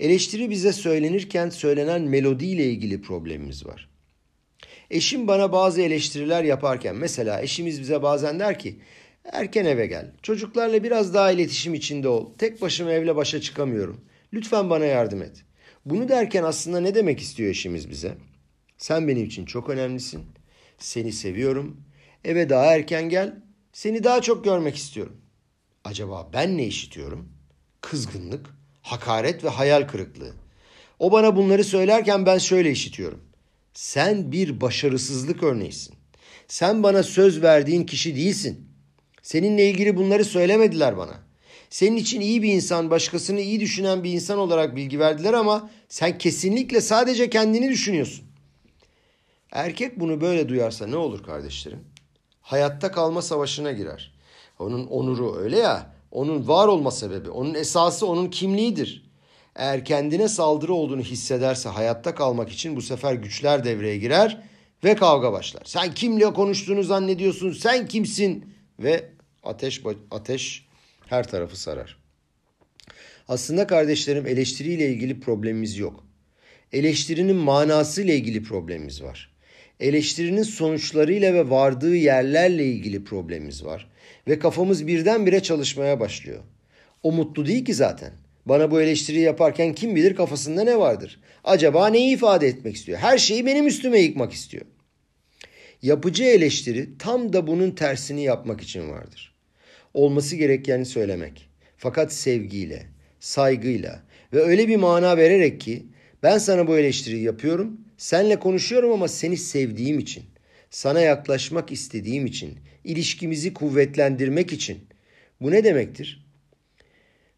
Eleştiri 0.00 0.50
bize 0.50 0.72
söylenirken 0.72 1.50
söylenen 1.50 2.02
melodi 2.02 2.46
ile 2.46 2.64
ilgili 2.64 3.02
problemimiz 3.02 3.66
var. 3.66 3.88
Eşim 4.90 5.28
bana 5.28 5.52
bazı 5.52 5.82
eleştiriler 5.82 6.44
yaparken 6.44 6.96
mesela 6.96 7.42
eşimiz 7.42 7.80
bize 7.80 8.02
bazen 8.02 8.40
der 8.40 8.58
ki 8.58 8.78
erken 9.24 9.64
eve 9.64 9.86
gel. 9.86 10.12
Çocuklarla 10.22 10.82
biraz 10.82 11.14
daha 11.14 11.32
iletişim 11.32 11.74
içinde 11.74 12.08
ol. 12.08 12.30
Tek 12.38 12.62
başıma 12.62 12.92
evle 12.92 13.16
başa 13.16 13.40
çıkamıyorum. 13.40 14.00
Lütfen 14.32 14.70
bana 14.70 14.84
yardım 14.84 15.22
et. 15.22 15.44
Bunu 15.84 16.08
derken 16.08 16.42
aslında 16.42 16.80
ne 16.80 16.94
demek 16.94 17.20
istiyor 17.20 17.50
eşimiz 17.50 17.90
bize? 17.90 18.14
Sen 18.78 19.08
benim 19.08 19.24
için 19.24 19.44
çok 19.44 19.70
önemlisin. 19.70 20.37
Seni 20.78 21.12
seviyorum. 21.12 21.80
Eve 22.24 22.48
daha 22.48 22.64
erken 22.64 23.08
gel. 23.08 23.34
Seni 23.72 24.04
daha 24.04 24.22
çok 24.22 24.44
görmek 24.44 24.76
istiyorum. 24.76 25.16
Acaba 25.84 26.30
ben 26.32 26.56
ne 26.56 26.66
işitiyorum? 26.66 27.28
Kızgınlık, 27.80 28.46
hakaret 28.82 29.44
ve 29.44 29.48
hayal 29.48 29.88
kırıklığı. 29.88 30.32
O 30.98 31.12
bana 31.12 31.36
bunları 31.36 31.64
söylerken 31.64 32.26
ben 32.26 32.38
şöyle 32.38 32.70
işitiyorum. 32.70 33.20
Sen 33.74 34.32
bir 34.32 34.60
başarısızlık 34.60 35.42
örneğisin. 35.42 35.94
Sen 36.48 36.82
bana 36.82 37.02
söz 37.02 37.42
verdiğin 37.42 37.84
kişi 37.84 38.16
değilsin. 38.16 38.68
Seninle 39.22 39.70
ilgili 39.70 39.96
bunları 39.96 40.24
söylemediler 40.24 40.96
bana. 40.96 41.28
Senin 41.70 41.96
için 41.96 42.20
iyi 42.20 42.42
bir 42.42 42.52
insan, 42.52 42.90
başkasını 42.90 43.40
iyi 43.40 43.60
düşünen 43.60 44.04
bir 44.04 44.12
insan 44.12 44.38
olarak 44.38 44.76
bilgi 44.76 44.98
verdiler 44.98 45.32
ama 45.32 45.70
sen 45.88 46.18
kesinlikle 46.18 46.80
sadece 46.80 47.30
kendini 47.30 47.70
düşünüyorsun. 47.70 48.27
Erkek 49.52 50.00
bunu 50.00 50.20
böyle 50.20 50.48
duyarsa 50.48 50.86
ne 50.86 50.96
olur 50.96 51.22
kardeşlerim? 51.22 51.84
Hayatta 52.40 52.92
kalma 52.92 53.22
savaşına 53.22 53.72
girer. 53.72 54.14
Onun 54.58 54.86
onuru 54.86 55.36
öyle 55.36 55.58
ya, 55.58 55.94
onun 56.10 56.48
var 56.48 56.68
olma 56.68 56.90
sebebi, 56.90 57.30
onun 57.30 57.54
esası 57.54 58.06
onun 58.06 58.30
kimliğidir. 58.30 59.08
Eğer 59.56 59.84
kendine 59.84 60.28
saldırı 60.28 60.74
olduğunu 60.74 61.00
hissederse 61.00 61.68
hayatta 61.68 62.14
kalmak 62.14 62.50
için 62.50 62.76
bu 62.76 62.82
sefer 62.82 63.14
güçler 63.14 63.64
devreye 63.64 63.98
girer 63.98 64.42
ve 64.84 64.96
kavga 64.96 65.32
başlar. 65.32 65.62
Sen 65.64 65.94
kimle 65.94 66.32
konuştuğunu 66.32 66.82
zannediyorsun? 66.82 67.52
Sen 67.52 67.88
kimsin? 67.88 68.54
Ve 68.78 69.10
ateş 69.42 69.82
ateş 70.10 70.66
her 71.06 71.28
tarafı 71.28 71.60
sarar. 71.60 71.98
Aslında 73.28 73.66
kardeşlerim 73.66 74.26
eleştiriyle 74.26 74.88
ilgili 74.88 75.20
problemimiz 75.20 75.78
yok. 75.78 76.04
Eleştirinin 76.72 77.36
manası 77.36 78.02
ile 78.02 78.16
ilgili 78.16 78.42
problemimiz 78.42 79.02
var. 79.02 79.37
Eleştirinin 79.80 80.42
sonuçlarıyla 80.42 81.34
ve 81.34 81.50
vardığı 81.50 81.96
yerlerle 81.96 82.66
ilgili 82.66 83.04
problemimiz 83.04 83.64
var. 83.64 83.90
Ve 84.28 84.38
kafamız 84.38 84.86
birdenbire 84.86 85.40
çalışmaya 85.42 86.00
başlıyor. 86.00 86.42
O 87.02 87.12
mutlu 87.12 87.46
değil 87.46 87.64
ki 87.64 87.74
zaten. 87.74 88.12
Bana 88.46 88.70
bu 88.70 88.80
eleştiriyi 88.80 89.24
yaparken 89.24 89.74
kim 89.74 89.96
bilir 89.96 90.16
kafasında 90.16 90.64
ne 90.64 90.78
vardır? 90.78 91.20
Acaba 91.44 91.88
neyi 91.88 92.14
ifade 92.14 92.46
etmek 92.46 92.76
istiyor? 92.76 92.98
Her 92.98 93.18
şeyi 93.18 93.46
benim 93.46 93.66
üstüme 93.66 94.00
yıkmak 94.00 94.32
istiyor. 94.32 94.64
Yapıcı 95.82 96.24
eleştiri 96.24 96.98
tam 96.98 97.32
da 97.32 97.46
bunun 97.46 97.70
tersini 97.70 98.22
yapmak 98.22 98.60
için 98.60 98.90
vardır. 98.90 99.34
Olması 99.94 100.36
gerekeni 100.36 100.86
söylemek. 100.86 101.48
Fakat 101.76 102.12
sevgiyle, 102.12 102.86
saygıyla 103.20 104.02
ve 104.32 104.42
öyle 104.42 104.68
bir 104.68 104.76
mana 104.76 105.16
vererek 105.16 105.60
ki 105.60 105.86
ben 106.22 106.38
sana 106.38 106.68
bu 106.68 106.78
eleştiriyi 106.78 107.22
yapıyorum, 107.22 107.80
senle 107.98 108.38
konuşuyorum 108.38 108.92
ama 108.92 109.08
seni 109.08 109.36
sevdiğim 109.36 109.98
için, 109.98 110.24
sana 110.70 111.00
yaklaşmak 111.00 111.72
istediğim 111.72 112.26
için, 112.26 112.58
ilişkimizi 112.84 113.54
kuvvetlendirmek 113.54 114.52
için. 114.52 114.78
Bu 115.40 115.50
ne 115.50 115.64
demektir? 115.64 116.26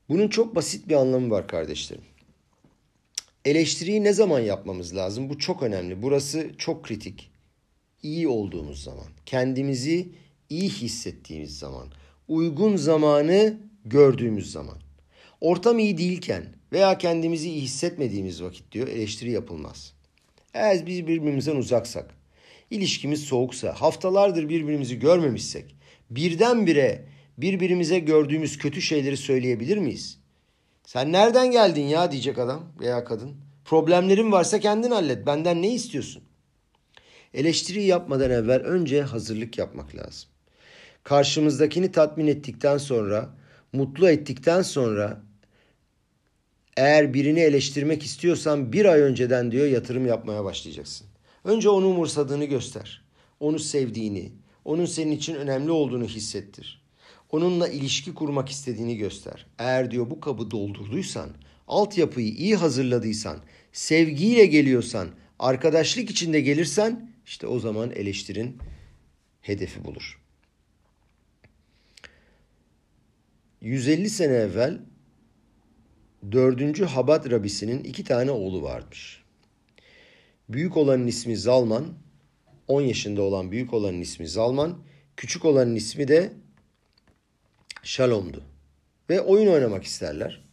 Bunun 0.08 0.28
çok 0.28 0.54
basit 0.54 0.88
bir 0.88 0.94
anlamı 0.94 1.30
var 1.30 1.48
kardeşlerim. 1.48 2.04
Eleştiriyi 3.44 4.04
ne 4.04 4.12
zaman 4.12 4.40
yapmamız 4.40 4.96
lazım? 4.96 5.28
Bu 5.28 5.38
çok 5.38 5.62
önemli. 5.62 6.02
Burası 6.02 6.50
çok 6.58 6.84
kritik. 6.84 7.30
İyi 8.02 8.28
olduğumuz 8.28 8.82
zaman, 8.82 9.06
kendimizi 9.26 10.08
iyi 10.50 10.68
hissettiğimiz 10.68 11.58
zaman, 11.58 11.88
uygun 12.28 12.76
zamanı 12.76 13.60
gördüğümüz 13.84 14.52
zaman. 14.52 14.78
Ortam 15.40 15.78
iyi 15.78 15.98
değilken 15.98 16.44
veya 16.72 16.98
kendimizi 16.98 17.50
iyi 17.50 17.60
hissetmediğimiz 17.60 18.42
vakit 18.42 18.72
diyor 18.72 18.88
eleştiri 18.88 19.30
yapılmaz. 19.30 19.99
Eğer 20.54 20.86
biz 20.86 21.06
birbirimizden 21.06 21.56
uzaksak, 21.56 22.14
ilişkimiz 22.70 23.20
soğuksa, 23.20 23.72
haftalardır 23.72 24.48
birbirimizi 24.48 24.98
görmemişsek, 24.98 25.76
birdenbire 26.10 27.04
birbirimize 27.38 27.98
gördüğümüz 27.98 28.58
kötü 28.58 28.82
şeyleri 28.82 29.16
söyleyebilir 29.16 29.76
miyiz? 29.76 30.18
Sen 30.84 31.12
nereden 31.12 31.50
geldin 31.50 31.84
ya 31.84 32.12
diyecek 32.12 32.38
adam 32.38 32.72
veya 32.80 33.04
kadın. 33.04 33.36
Problemlerin 33.64 34.32
varsa 34.32 34.60
kendin 34.60 34.90
hallet. 34.90 35.26
Benden 35.26 35.62
ne 35.62 35.74
istiyorsun? 35.74 36.22
Eleştiri 37.34 37.82
yapmadan 37.82 38.30
evvel 38.30 38.60
önce 38.60 39.02
hazırlık 39.02 39.58
yapmak 39.58 39.96
lazım. 39.96 40.30
Karşımızdakini 41.02 41.92
tatmin 41.92 42.26
ettikten 42.26 42.78
sonra, 42.78 43.28
mutlu 43.72 44.10
ettikten 44.10 44.62
sonra 44.62 45.22
eğer 46.76 47.14
birini 47.14 47.40
eleştirmek 47.40 48.02
istiyorsan 48.02 48.72
bir 48.72 48.84
ay 48.84 49.00
önceden 49.00 49.52
diyor 49.52 49.66
yatırım 49.66 50.06
yapmaya 50.06 50.44
başlayacaksın. 50.44 51.06
Önce 51.44 51.68
onu 51.68 51.86
umursadığını 51.86 52.44
göster. 52.44 53.02
Onu 53.40 53.58
sevdiğini, 53.58 54.32
onun 54.64 54.84
senin 54.84 55.12
için 55.12 55.34
önemli 55.34 55.70
olduğunu 55.70 56.04
hissettir. 56.04 56.82
Onunla 57.30 57.68
ilişki 57.68 58.14
kurmak 58.14 58.48
istediğini 58.48 58.96
göster. 58.96 59.46
Eğer 59.58 59.90
diyor 59.90 60.10
bu 60.10 60.20
kabı 60.20 60.50
doldurduysan, 60.50 61.30
altyapıyı 61.68 62.28
iyi 62.28 62.56
hazırladıysan, 62.56 63.38
sevgiyle 63.72 64.46
geliyorsan, 64.46 65.08
arkadaşlık 65.38 66.10
içinde 66.10 66.40
gelirsen 66.40 67.10
işte 67.26 67.46
o 67.46 67.58
zaman 67.58 67.90
eleştirin 67.90 68.58
hedefi 69.40 69.84
bulur. 69.84 70.20
150 73.60 74.10
sene 74.10 74.32
evvel 74.32 74.80
4. 76.32 76.80
Habat 76.80 77.30
Rabisi'nin 77.30 77.84
iki 77.84 78.04
tane 78.04 78.30
oğlu 78.30 78.62
varmış. 78.62 79.22
Büyük 80.48 80.76
olanın 80.76 81.06
ismi 81.06 81.36
Zalman, 81.36 81.86
10 82.68 82.80
yaşında 82.80 83.22
olan 83.22 83.50
büyük 83.50 83.74
olanın 83.74 84.00
ismi 84.00 84.28
Zalman, 84.28 84.78
küçük 85.16 85.44
olanın 85.44 85.74
ismi 85.74 86.08
de 86.08 86.32
Shalom'du. 87.82 88.42
Ve 89.10 89.20
oyun 89.20 89.52
oynamak 89.52 89.84
isterler. 89.84 90.44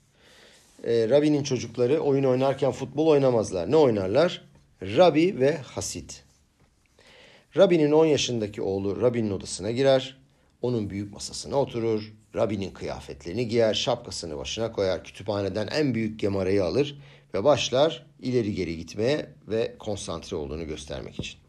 E, 0.83 1.09
Rabbi'nin 1.09 1.43
çocukları 1.43 1.99
oyun 1.99 2.23
oynarken 2.23 2.71
futbol 2.71 3.07
oynamazlar. 3.07 3.71
Ne 3.71 3.75
oynarlar? 3.75 4.45
Rabbi 4.81 5.39
ve 5.39 5.57
Hasit. 5.57 6.23
Rabbi'nin 7.57 7.91
10 7.91 8.05
yaşındaki 8.05 8.61
oğlu 8.61 9.01
Rabbi'nin 9.01 9.31
odasına 9.31 9.71
girer. 9.71 10.17
Onun 10.61 10.89
büyük 10.89 11.13
masasına 11.13 11.55
oturur. 11.55 12.13
Rabbi'nin 12.35 12.71
kıyafetlerini 12.71 13.47
giyer, 13.47 13.73
şapkasını 13.73 14.37
başına 14.37 14.71
koyar. 14.71 15.03
Kütüphaneden 15.03 15.67
en 15.67 15.95
büyük 15.95 16.19
gemarayı 16.19 16.63
alır 16.63 16.99
ve 17.33 17.43
başlar 17.43 18.05
ileri 18.21 18.55
geri 18.55 18.77
gitmeye 18.77 19.29
ve 19.47 19.75
konsantre 19.79 20.37
olduğunu 20.37 20.67
göstermek 20.67 21.19
için. 21.19 21.39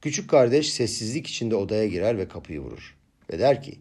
Küçük 0.00 0.30
kardeş 0.30 0.72
sessizlik 0.72 1.26
içinde 1.26 1.56
odaya 1.56 1.86
girer 1.86 2.18
ve 2.18 2.28
kapıyı 2.28 2.60
vurur. 2.60 2.96
Ve 3.30 3.38
der 3.38 3.62
ki, 3.62 3.78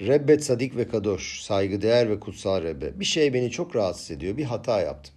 Rebbet 0.00 0.44
sadik 0.44 0.76
ve 0.76 0.88
kadoş, 0.88 1.40
saygıdeğer 1.40 2.10
ve 2.10 2.20
kutsal 2.20 2.62
Rebbe. 2.62 3.00
Bir 3.00 3.04
şey 3.04 3.34
beni 3.34 3.50
çok 3.50 3.76
rahatsız 3.76 4.10
ediyor, 4.10 4.36
bir 4.36 4.44
hata 4.44 4.80
yaptım. 4.80 5.14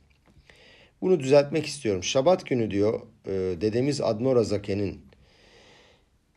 Bunu 1.02 1.20
düzeltmek 1.20 1.66
istiyorum. 1.66 2.04
Şabat 2.04 2.46
günü 2.46 2.72
diyor, 2.72 3.02
e, 3.26 3.32
dedemiz 3.62 4.02
Admor 4.02 4.44
Zake'nin 4.44 5.02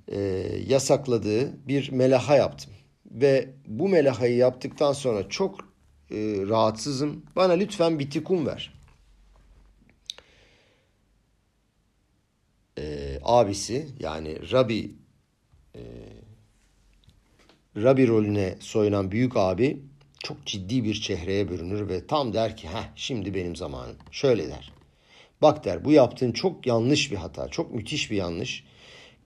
e, 0.08 0.18
yasakladığı 0.66 1.68
bir 1.68 1.92
melaha 1.92 2.36
yaptım. 2.36 2.72
Ve 3.06 3.54
bu 3.66 3.88
melahayı 3.88 4.36
yaptıktan 4.36 4.92
sonra 4.92 5.28
çok 5.28 5.60
e, 6.10 6.16
rahatsızım. 6.48 7.24
Bana 7.36 7.52
lütfen 7.52 7.98
bir 7.98 8.10
tikum 8.10 8.46
ver. 8.46 8.74
E, 12.78 13.18
abisi 13.22 13.88
yani 14.00 14.52
Rabbi 14.52 14.94
e, 15.74 15.82
Rabbi 17.76 18.08
rolüne 18.08 18.56
soyunan 18.60 19.10
büyük 19.10 19.36
abi 19.36 19.82
çok 20.24 20.46
ciddi 20.46 20.84
bir 20.84 20.94
çehreye 20.94 21.48
bürünür 21.48 21.88
ve 21.88 22.06
tam 22.06 22.32
der 22.32 22.56
ki 22.56 22.68
heh 22.68 22.92
şimdi 22.96 23.34
benim 23.34 23.56
zamanım. 23.56 23.96
Şöyle 24.10 24.48
der. 24.48 24.72
Bak 25.42 25.64
der 25.64 25.84
bu 25.84 25.92
yaptığın 25.92 26.32
çok 26.32 26.66
yanlış 26.66 27.12
bir 27.12 27.16
hata. 27.16 27.48
Çok 27.48 27.74
müthiş 27.74 28.10
bir 28.10 28.16
yanlış. 28.16 28.64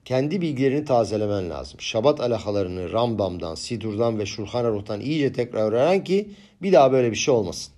Kendi 0.09 0.41
bilgilerini 0.41 0.85
tazelemen 0.85 1.49
lazım. 1.49 1.81
Şabat 1.81 2.19
alahalarını 2.21 2.91
Rambam'dan, 2.91 3.55
Sidur'dan 3.55 4.19
ve 4.19 4.25
Şulhan 4.25 4.65
Aruh'tan 4.65 5.01
iyice 5.01 5.33
tekrar 5.33 5.71
öğren 5.71 6.03
ki 6.03 6.29
bir 6.61 6.73
daha 6.73 6.91
böyle 6.91 7.11
bir 7.11 7.15
şey 7.15 7.33
olmasın. 7.33 7.73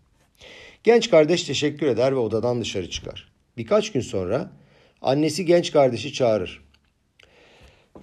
Genç 0.84 1.10
kardeş 1.10 1.44
teşekkür 1.44 1.88
eder 1.88 2.12
ve 2.12 2.20
odadan 2.20 2.62
dışarı 2.62 2.90
çıkar. 2.90 3.32
Birkaç 3.58 3.92
gün 3.92 4.02
sonra 4.02 4.52
annesi 5.02 5.46
genç 5.46 5.72
kardeşi 5.72 6.14
çağırır. 6.14 6.62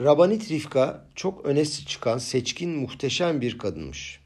Rabanit 0.00 0.50
Rifka 0.50 1.06
çok 1.14 1.46
öne 1.46 1.64
çıkan, 1.64 2.18
seçkin, 2.18 2.70
muhteşem 2.70 3.40
bir 3.40 3.58
kadınmış. 3.58 4.20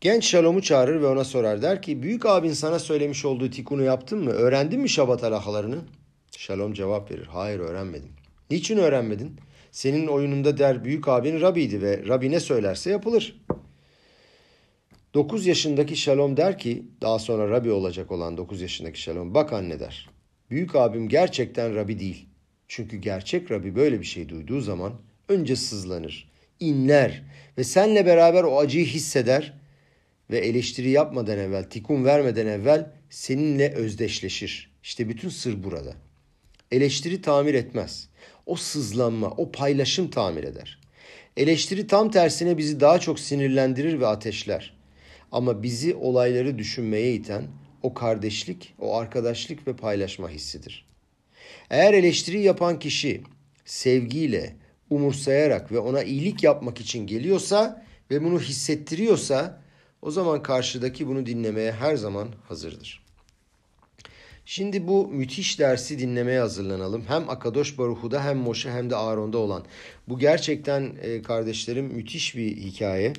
Genç 0.00 0.24
Şalom'u 0.24 0.62
çağırır 0.62 1.00
ve 1.00 1.06
ona 1.06 1.24
sorar. 1.24 1.62
Der 1.62 1.82
ki 1.82 2.02
büyük 2.02 2.26
abin 2.26 2.52
sana 2.52 2.78
söylemiş 2.78 3.24
olduğu 3.24 3.50
tikunu 3.50 3.82
yaptın 3.82 4.24
mı? 4.24 4.30
Öğrendin 4.30 4.80
mi 4.80 4.88
Şabat 4.88 5.24
alahalarını? 5.24 5.78
Şalom 6.36 6.72
cevap 6.74 7.10
verir. 7.10 7.26
Hayır 7.26 7.58
öğrenmedim. 7.58 8.17
Niçin 8.50 8.76
öğrenmedin? 8.76 9.36
Senin 9.70 10.06
oyununda 10.06 10.58
der 10.58 10.84
büyük 10.84 11.08
abin 11.08 11.40
Rabi'ydi 11.40 11.82
ve 11.82 12.04
Rabi 12.08 12.30
ne 12.30 12.40
söylerse 12.40 12.90
yapılır. 12.90 13.40
9 15.14 15.46
yaşındaki 15.46 15.96
Şalom 15.96 16.36
der 16.36 16.58
ki 16.58 16.86
daha 17.00 17.18
sonra 17.18 17.50
Rabi 17.50 17.70
olacak 17.70 18.12
olan 18.12 18.36
9 18.36 18.60
yaşındaki 18.60 19.00
Şalom 19.00 19.34
bak 19.34 19.52
anne 19.52 19.80
der. 19.80 20.10
Büyük 20.50 20.76
abim 20.76 21.08
gerçekten 21.08 21.74
Rabi 21.74 22.00
değil. 22.00 22.28
Çünkü 22.68 22.96
gerçek 22.96 23.50
Rabbi 23.50 23.76
böyle 23.76 24.00
bir 24.00 24.04
şey 24.04 24.28
duyduğu 24.28 24.60
zaman 24.60 24.92
önce 25.28 25.56
sızlanır, 25.56 26.30
inler 26.60 27.22
ve 27.58 27.64
senle 27.64 28.06
beraber 28.06 28.42
o 28.44 28.58
acıyı 28.58 28.86
hisseder 28.86 29.54
ve 30.30 30.38
eleştiri 30.38 30.90
yapmadan 30.90 31.38
evvel, 31.38 31.70
tikun 31.70 32.04
vermeden 32.04 32.46
evvel 32.46 32.92
seninle 33.10 33.74
özdeşleşir. 33.74 34.70
İşte 34.82 35.08
bütün 35.08 35.28
sır 35.28 35.64
burada. 35.64 35.94
Eleştiri 36.70 37.22
tamir 37.22 37.54
etmez. 37.54 38.08
O 38.48 38.56
sızlanma, 38.56 39.30
o 39.30 39.52
paylaşım 39.52 40.10
tamir 40.10 40.44
eder. 40.44 40.80
Eleştiri 41.36 41.86
tam 41.86 42.10
tersine 42.10 42.58
bizi 42.58 42.80
daha 42.80 42.98
çok 42.98 43.20
sinirlendirir 43.20 44.00
ve 44.00 44.06
ateşler. 44.06 44.74
Ama 45.32 45.62
bizi 45.62 45.94
olayları 45.94 46.58
düşünmeye 46.58 47.14
iten 47.14 47.44
o 47.82 47.94
kardeşlik, 47.94 48.74
o 48.78 48.96
arkadaşlık 48.96 49.66
ve 49.68 49.76
paylaşma 49.76 50.30
hissidir. 50.30 50.86
Eğer 51.70 51.94
eleştiri 51.94 52.40
yapan 52.40 52.78
kişi 52.78 53.22
sevgiyle, 53.64 54.56
umursayarak 54.90 55.72
ve 55.72 55.78
ona 55.78 56.02
iyilik 56.02 56.42
yapmak 56.42 56.80
için 56.80 57.06
geliyorsa 57.06 57.84
ve 58.10 58.24
bunu 58.24 58.40
hissettiriyorsa 58.40 59.62
o 60.02 60.10
zaman 60.10 60.42
karşıdaki 60.42 61.06
bunu 61.06 61.26
dinlemeye 61.26 61.72
her 61.72 61.96
zaman 61.96 62.28
hazırdır. 62.48 63.07
Şimdi 64.50 64.88
bu 64.88 65.08
müthiş 65.08 65.58
dersi 65.58 65.98
dinlemeye 65.98 66.40
hazırlanalım. 66.40 67.04
Hem 67.08 67.30
Akadosh 67.30 67.78
Baruhu'da 67.78 68.24
hem 68.24 68.38
Moşe 68.38 68.70
hem 68.70 68.90
de 68.90 68.96
Aaron'da 68.96 69.38
olan. 69.38 69.64
Bu 70.08 70.18
gerçekten 70.18 70.92
e, 71.02 71.22
kardeşlerim 71.22 71.84
müthiş 71.84 72.36
bir 72.36 72.56
hikaye. 72.56 73.12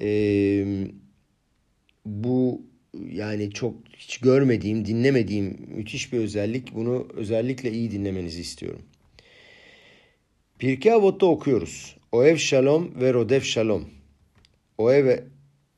E, 0.00 0.10
bu 2.06 2.62
yani 3.10 3.50
çok 3.50 3.74
hiç 3.96 4.18
görmediğim, 4.18 4.84
dinlemediğim 4.84 5.56
müthiş 5.68 6.12
bir 6.12 6.18
özellik. 6.18 6.74
Bunu 6.74 7.08
özellikle 7.14 7.72
iyi 7.72 7.90
dinlemenizi 7.90 8.40
istiyorum. 8.40 8.82
Pirkei 10.58 10.92
Avot'ta 10.92 11.26
okuyoruz. 11.26 11.96
Oev 12.12 12.36
Shalom 12.36 13.00
ve 13.00 13.12
Rodef 13.14 13.44
Shalom. 13.44 13.84
Oev 14.78 15.18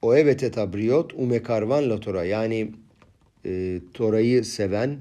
Oevet 0.03 0.43
et 0.43 0.59
abriot 0.59 1.12
umekarvan 1.14 1.91
la 1.91 2.01
Torah. 2.01 2.26
Yani 2.28 2.70
e, 3.47 3.80
Tora'yı 3.95 4.45
seven, 4.45 4.99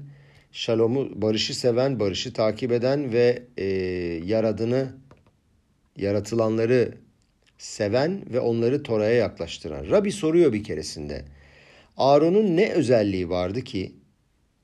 Shalom'u, 0.52 1.22
barışı 1.22 1.58
seven, 1.58 2.00
barışı 2.00 2.32
takip 2.32 2.72
eden 2.72 3.12
ve 3.12 3.42
e, 3.56 3.64
yaradını, 4.24 4.92
yaratılanları 5.96 6.94
seven 7.58 8.22
ve 8.32 8.40
onları 8.40 8.82
Tora'ya 8.82 9.14
yaklaştıran. 9.14 9.90
Rabbi 9.90 10.12
soruyor 10.12 10.52
bir 10.52 10.64
keresinde. 10.64 11.24
Aaron'un 11.96 12.56
ne 12.56 12.72
özelliği 12.72 13.30
vardı 13.30 13.64
ki 13.64 13.92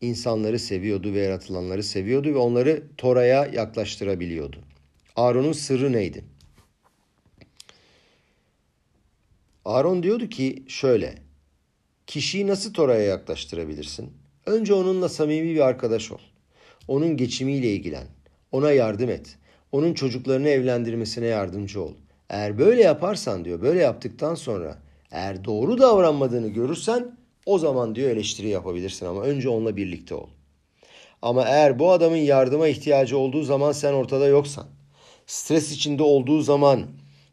insanları 0.01 0.59
seviyordu 0.59 1.15
ve 1.15 1.19
yaratılanları 1.19 1.83
seviyordu 1.83 2.29
ve 2.35 2.39
onları 2.39 2.83
Tora'ya 2.97 3.47
yaklaştırabiliyordu? 3.47 4.57
Aaron'un 5.17 5.53
sırrı 5.53 5.93
neydi? 5.93 6.25
Aaron 9.65 10.03
diyordu 10.03 10.29
ki 10.29 10.63
şöyle. 10.69 11.26
Kişiyi 12.07 12.47
nasıl 12.47 12.73
Tora'ya 12.73 13.03
yaklaştırabilirsin? 13.03 14.13
Önce 14.47 14.75
onunla 14.75 15.09
samimi 15.09 15.55
bir 15.55 15.61
arkadaş 15.61 16.13
ol. 16.13 16.19
Onun 16.89 17.17
geçimiyle 17.17 17.73
ilgilen. 17.73 18.07
Ona 18.53 18.73
yardım 18.73 19.11
et. 19.11 19.39
Onun 19.73 19.95
çocuklarını 19.95 20.49
evlendirmesine 20.49 21.27
yardımcı 21.27 21.83
ol. 21.83 21.93
Eğer 22.31 22.59
böyle 22.59 22.83
yaparsan 22.83 23.45
diyor, 23.45 23.63
böyle 23.63 23.81
yaptıktan 23.81 24.35
sonra 24.35 24.79
eğer 25.11 25.45
doğru 25.45 25.79
davranmadığını 25.79 26.49
görürsen 26.49 27.19
o 27.47 27.59
zaman 27.59 27.95
diyor 27.95 28.11
eleştiri 28.11 28.49
yapabilirsin 28.49 29.07
ama 29.07 29.23
önce 29.23 29.49
onunla 29.49 29.77
birlikte 29.77 30.15
ol. 30.15 30.29
Ama 31.23 31.45
eğer 31.45 31.79
bu 31.79 31.93
adamın 31.93 32.17
yardıma 32.17 32.69
ihtiyacı 32.69 33.19
olduğu 33.19 33.43
zaman 33.43 33.73
sen 33.73 33.93
ortada 33.93 34.27
yoksan, 34.27 34.67
stres 35.27 35.73
içinde 35.73 36.03
olduğu 36.03 36.43
zaman 36.43 36.87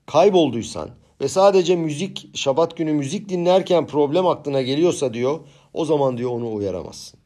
kaybolduysan 0.05 0.89
ve 1.23 1.27
sadece 1.27 1.75
müzik, 1.75 2.29
şabat 2.33 2.77
günü 2.77 2.93
müzik 2.93 3.29
dinlerken 3.29 3.87
problem 3.87 4.27
aklına 4.27 4.61
geliyorsa 4.61 5.13
diyor, 5.13 5.39
o 5.73 5.85
zaman 5.85 6.17
diyor 6.17 6.31
onu 6.31 6.53
uyaramazsın. 6.53 7.19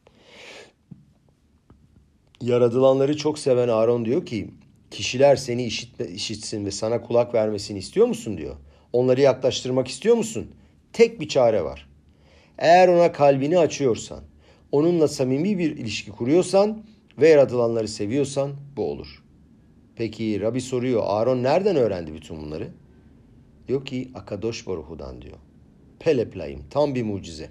Yaradılanları 2.40 3.16
çok 3.16 3.38
seven 3.38 3.68
Aaron 3.68 4.04
diyor 4.04 4.26
ki, 4.26 4.50
kişiler 4.90 5.36
seni 5.36 5.64
işitme, 5.64 6.06
işitsin 6.06 6.66
ve 6.66 6.70
sana 6.70 7.00
kulak 7.00 7.34
vermesini 7.34 7.78
istiyor 7.78 8.06
musun 8.06 8.38
diyor. 8.38 8.56
Onları 8.92 9.20
yaklaştırmak 9.20 9.88
istiyor 9.88 10.16
musun? 10.16 10.50
Tek 10.92 11.20
bir 11.20 11.28
çare 11.28 11.64
var. 11.64 11.88
Eğer 12.58 12.88
ona 12.88 13.12
kalbini 13.12 13.58
açıyorsan, 13.58 14.20
onunla 14.72 15.08
samimi 15.08 15.58
bir 15.58 15.76
ilişki 15.76 16.10
kuruyorsan 16.10 16.82
ve 17.18 17.28
yaratılanları 17.28 17.88
seviyorsan 17.88 18.50
bu 18.76 18.90
olur. 18.90 19.22
Peki 19.96 20.40
Rabbi 20.40 20.60
soruyor 20.60 21.02
Aaron 21.06 21.42
nereden 21.42 21.76
öğrendi 21.76 22.14
bütün 22.14 22.42
bunları? 22.42 22.68
Diyor 23.68 23.84
ki 23.84 24.10
Akadosh 24.14 24.66
Baruhu'dan 24.66 25.22
diyor. 25.22 25.36
Peleplayim 25.98 26.64
tam 26.70 26.94
bir 26.94 27.02
mucize. 27.02 27.48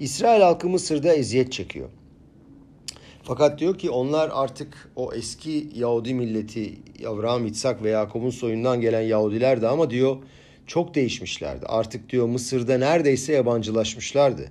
İsrail 0.00 0.42
halkı 0.42 0.68
Mısır'da 0.68 1.14
eziyet 1.14 1.52
çekiyor. 1.52 1.88
Fakat 3.22 3.58
diyor 3.58 3.78
ki 3.78 3.90
onlar 3.90 4.30
artık 4.32 4.90
o 4.96 5.12
eski 5.12 5.68
Yahudi 5.74 6.14
milleti 6.14 6.78
Avraham, 7.06 7.46
İtsak 7.46 7.82
ve 7.82 7.90
Yakup'un 7.90 8.30
soyundan 8.30 8.80
gelen 8.80 9.00
Yahudilerdi 9.00 9.68
ama 9.68 9.90
diyor 9.90 10.16
çok 10.66 10.94
değişmişlerdi. 10.94 11.66
Artık 11.66 12.10
diyor 12.10 12.26
Mısır'da 12.26 12.78
neredeyse 12.78 13.32
yabancılaşmışlardı. 13.32 14.50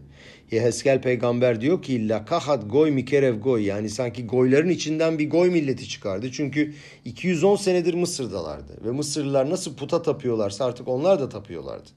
Yeheskel 0.52 1.02
peygamber 1.02 1.62
diyor 1.62 1.82
ki 1.82 2.10
lakahat 2.10 2.72
goy 2.72 2.92
mikerev 2.92 3.40
goy 3.40 3.66
yani 3.66 3.90
sanki 3.90 4.28
goyların 4.28 4.70
içinden 4.70 5.20
bir 5.20 5.30
goy 5.30 5.50
milleti 5.50 5.90
çıkardı. 5.90 6.32
Çünkü 6.32 6.74
210 7.06 7.56
senedir 7.56 7.94
Mısır'dalardı 7.94 8.74
ve 8.86 8.92
Mısırlılar 8.92 9.50
nasıl 9.50 9.76
puta 9.76 10.02
tapıyorlarsa 10.02 10.66
artık 10.66 10.88
onlar 10.88 11.20
da 11.20 11.30
tapıyorlardı. 11.30 11.90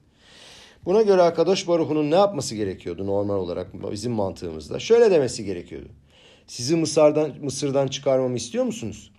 Buna 0.85 1.01
göre 1.01 1.21
Akadosh 1.21 1.67
Baruhu'nun 1.67 2.11
ne 2.11 2.15
yapması 2.15 2.55
gerekiyordu 2.55 3.07
normal 3.07 3.35
olarak 3.35 3.91
bizim 3.91 4.11
mantığımızda? 4.11 4.79
Şöyle 4.79 5.11
demesi 5.11 5.45
gerekiyordu. 5.45 5.87
Sizi 6.47 6.75
Mısır'dan, 6.75 7.31
Mısır'dan 7.41 7.87
çıkarmamı 7.87 8.37
istiyor 8.37 8.65
musunuz? 8.65 9.11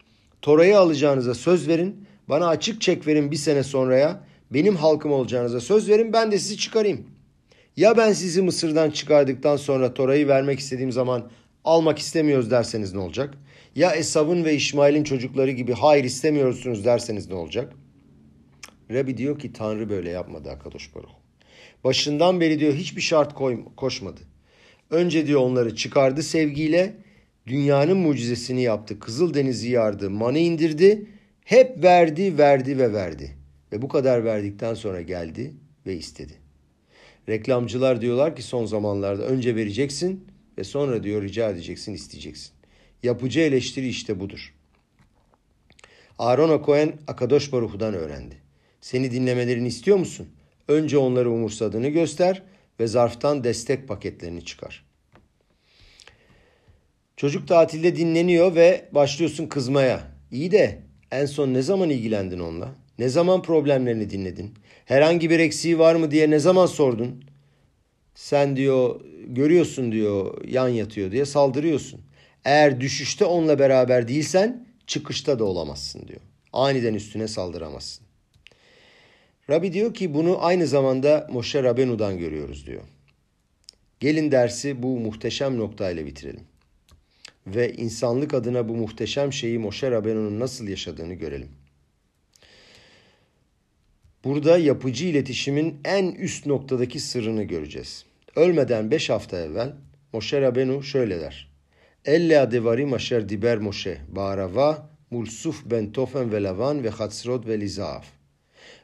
Torayı 0.42 0.78
alacağınıza 0.78 1.34
söz 1.34 1.68
verin. 1.68 2.06
Bana 2.28 2.48
açık 2.48 2.80
çek 2.80 3.06
verin 3.06 3.30
bir 3.30 3.36
sene 3.36 3.62
sonraya. 3.62 4.20
Benim 4.50 4.76
halkım 4.76 5.12
olacağınıza 5.12 5.60
söz 5.60 5.88
verin. 5.88 6.12
Ben 6.12 6.32
de 6.32 6.38
sizi 6.38 6.56
çıkarayım. 6.56 7.06
Ya 7.80 7.96
ben 7.96 8.12
sizi 8.12 8.42
Mısır'dan 8.42 8.90
çıkardıktan 8.90 9.56
sonra 9.56 9.94
Tora'yı 9.94 10.28
vermek 10.28 10.58
istediğim 10.58 10.92
zaman 10.92 11.30
almak 11.64 11.98
istemiyoruz 11.98 12.50
derseniz 12.50 12.94
ne 12.94 13.00
olacak? 13.00 13.34
Ya 13.76 13.92
Esav'ın 13.92 14.44
ve 14.44 14.54
İsmail'in 14.54 15.04
çocukları 15.04 15.50
gibi 15.50 15.72
hayır 15.72 16.04
istemiyorsunuz 16.04 16.84
derseniz 16.84 17.28
ne 17.28 17.34
olacak? 17.34 17.72
Rabbi 18.90 19.16
diyor 19.16 19.38
ki 19.38 19.52
Tanrı 19.52 19.90
böyle 19.90 20.10
yapmadı 20.10 20.50
Akadosh 20.50 20.94
Baruch. 20.94 21.12
Başından 21.84 22.40
beri 22.40 22.60
diyor 22.60 22.74
hiçbir 22.74 23.00
şart 23.00 23.34
koy, 23.34 23.64
koşmadı. 23.76 24.20
Önce 24.90 25.26
diyor 25.26 25.40
onları 25.40 25.76
çıkardı 25.76 26.22
sevgiyle, 26.22 26.96
dünyanın 27.46 27.96
mucizesini 27.96 28.62
yaptı. 28.62 28.98
Kızıl 28.98 29.34
Denizi 29.34 29.70
yardı, 29.70 30.10
manı 30.10 30.38
indirdi. 30.38 31.06
Hep 31.44 31.82
verdi, 31.82 32.38
verdi 32.38 32.78
ve 32.78 32.92
verdi. 32.92 33.36
Ve 33.72 33.82
bu 33.82 33.88
kadar 33.88 34.24
verdikten 34.24 34.74
sonra 34.74 35.00
geldi 35.00 35.54
ve 35.86 35.96
istedi. 35.96 36.39
Reklamcılar 37.30 38.00
diyorlar 38.00 38.36
ki 38.36 38.42
son 38.42 38.66
zamanlarda 38.66 39.22
önce 39.22 39.56
vereceksin 39.56 40.26
ve 40.58 40.64
sonra 40.64 41.02
diyor 41.02 41.22
rica 41.22 41.50
edeceksin, 41.50 41.94
isteyeceksin. 41.94 42.52
Yapıcı 43.02 43.40
eleştiri 43.40 43.88
işte 43.88 44.20
budur. 44.20 44.54
Aaron 46.18 46.62
Cohen 46.64 46.92
Akadosh 47.06 47.52
Baruhu'dan 47.52 47.94
öğrendi. 47.94 48.34
Seni 48.80 49.10
dinlemelerini 49.10 49.68
istiyor 49.68 49.96
musun? 49.96 50.28
Önce 50.68 50.98
onları 50.98 51.30
umursadığını 51.30 51.88
göster 51.88 52.42
ve 52.80 52.86
zarftan 52.86 53.44
destek 53.44 53.88
paketlerini 53.88 54.44
çıkar. 54.44 54.84
Çocuk 57.16 57.48
tatilde 57.48 57.96
dinleniyor 57.96 58.54
ve 58.54 58.88
başlıyorsun 58.92 59.46
kızmaya. 59.46 60.00
İyi 60.30 60.50
de 60.50 60.78
en 61.10 61.26
son 61.26 61.54
ne 61.54 61.62
zaman 61.62 61.90
ilgilendin 61.90 62.38
onunla? 62.38 62.74
Ne 62.98 63.08
zaman 63.08 63.42
problemlerini 63.42 64.10
dinledin? 64.10 64.54
Herhangi 64.90 65.30
bir 65.30 65.38
eksiği 65.38 65.78
var 65.78 65.94
mı 65.94 66.10
diye 66.10 66.30
ne 66.30 66.38
zaman 66.38 66.66
sordun? 66.66 67.24
Sen 68.14 68.56
diyor 68.56 69.00
görüyorsun 69.26 69.92
diyor 69.92 70.44
yan 70.44 70.68
yatıyor 70.68 71.12
diye 71.12 71.24
saldırıyorsun. 71.24 72.00
Eğer 72.44 72.80
düşüşte 72.80 73.24
onunla 73.24 73.58
beraber 73.58 74.08
değilsen 74.08 74.66
çıkışta 74.86 75.38
da 75.38 75.44
olamazsın 75.44 76.08
diyor. 76.08 76.20
Aniden 76.52 76.94
üstüne 76.94 77.28
saldıramazsın. 77.28 78.06
Rabbi 79.50 79.72
diyor 79.72 79.94
ki 79.94 80.14
bunu 80.14 80.44
aynı 80.44 80.66
zamanda 80.66 81.28
Moshe 81.32 81.62
Rabenu'dan 81.62 82.18
görüyoruz 82.18 82.66
diyor. 82.66 82.82
Gelin 84.00 84.32
dersi 84.32 84.82
bu 84.82 85.00
muhteşem 85.00 85.58
noktayla 85.58 86.06
bitirelim. 86.06 86.44
Ve 87.46 87.72
insanlık 87.72 88.34
adına 88.34 88.68
bu 88.68 88.76
muhteşem 88.76 89.32
şeyi 89.32 89.58
Moshe 89.58 89.90
Rabenu'nun 89.90 90.40
nasıl 90.40 90.68
yaşadığını 90.68 91.14
görelim. 91.14 91.59
Burada 94.24 94.58
yapıcı 94.58 95.06
iletişimin 95.06 95.80
en 95.84 96.12
üst 96.12 96.46
noktadaki 96.46 97.00
sırrını 97.00 97.42
göreceğiz. 97.42 98.04
Ölmeden 98.36 98.90
beş 98.90 99.10
hafta 99.10 99.40
evvel 99.40 99.72
Moshe 100.12 100.40
Rabenu 100.40 100.82
şöyle 100.82 101.20
der. 101.20 101.50
Elle 102.04 102.40
adevarim 102.40 102.92
asher 102.92 103.28
diber 103.28 103.58
Moshe 103.58 103.98
ba'arava 104.08 104.90
mulsuf 105.10 105.62
ben 105.64 105.92
tofen 105.92 106.32
ve 106.32 106.42
lavan 106.42 106.84
ve 106.84 106.88
hatsrod 106.90 107.46
ve 107.46 107.60
lizaaf. 107.60 108.06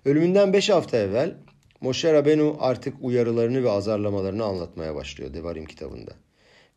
Ölümünden 0.04 0.52
beş 0.52 0.70
hafta 0.70 0.96
evvel 0.96 1.36
Moshe 1.80 2.12
Rabenu 2.12 2.56
artık 2.60 2.94
uyarılarını 3.00 3.64
ve 3.64 3.70
azarlamalarını 3.70 4.44
anlatmaya 4.44 4.94
başlıyor 4.94 5.34
Devarim 5.34 5.64
kitabında. 5.64 6.12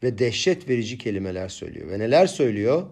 Ve 0.03 0.17
dehşet 0.17 0.69
verici 0.69 0.97
kelimeler 0.97 1.49
söylüyor. 1.49 1.89
Ve 1.91 1.99
neler 1.99 2.27
söylüyor? 2.27 2.83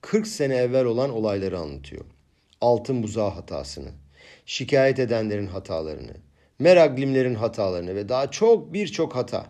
40 0.00 0.26
sene 0.26 0.56
evvel 0.56 0.84
olan 0.84 1.10
olayları 1.10 1.58
anlatıyor. 1.58 2.04
Altın 2.60 3.02
buzağı 3.02 3.30
hatasını, 3.30 3.90
şikayet 4.46 4.98
edenlerin 4.98 5.46
hatalarını, 5.46 6.16
meraglimlerin 6.58 7.34
hatalarını 7.34 7.94
ve 7.94 8.08
daha 8.08 8.30
çok 8.30 8.72
birçok 8.72 9.16
hata. 9.16 9.46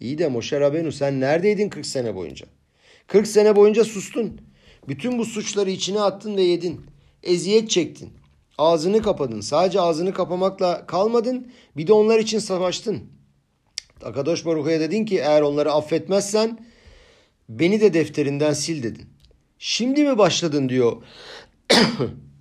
İyi 0.00 0.18
de 0.18 0.28
Moshe 0.28 0.60
Rabenu 0.60 0.92
sen 0.92 1.20
neredeydin 1.20 1.68
40 1.68 1.86
sene 1.86 2.14
boyunca? 2.14 2.46
40 3.06 3.26
sene 3.26 3.56
boyunca 3.56 3.84
sustun. 3.84 4.40
Bütün 4.88 5.18
bu 5.18 5.24
suçları 5.24 5.70
içine 5.70 6.00
attın 6.00 6.36
ve 6.36 6.42
yedin. 6.42 6.80
Eziyet 7.22 7.70
çektin. 7.70 8.12
Ağzını 8.58 9.02
kapadın. 9.02 9.40
Sadece 9.40 9.80
ağzını 9.80 10.14
kapamakla 10.14 10.86
kalmadın. 10.86 11.52
Bir 11.76 11.86
de 11.86 11.92
onlar 11.92 12.18
için 12.18 12.38
savaştın. 12.38 13.02
Akadosh 14.02 14.46
Baruch'a 14.46 14.80
dedin 14.80 15.04
ki 15.04 15.18
eğer 15.18 15.42
onları 15.42 15.72
affetmezsen 15.72 16.66
beni 17.48 17.80
de 17.80 17.94
defterinden 17.94 18.52
sil 18.62 18.78
dedin. 18.82 19.06
Şimdi 19.58 20.04
mi 20.04 20.18
başladın 20.18 20.68
diyor. 20.68 21.02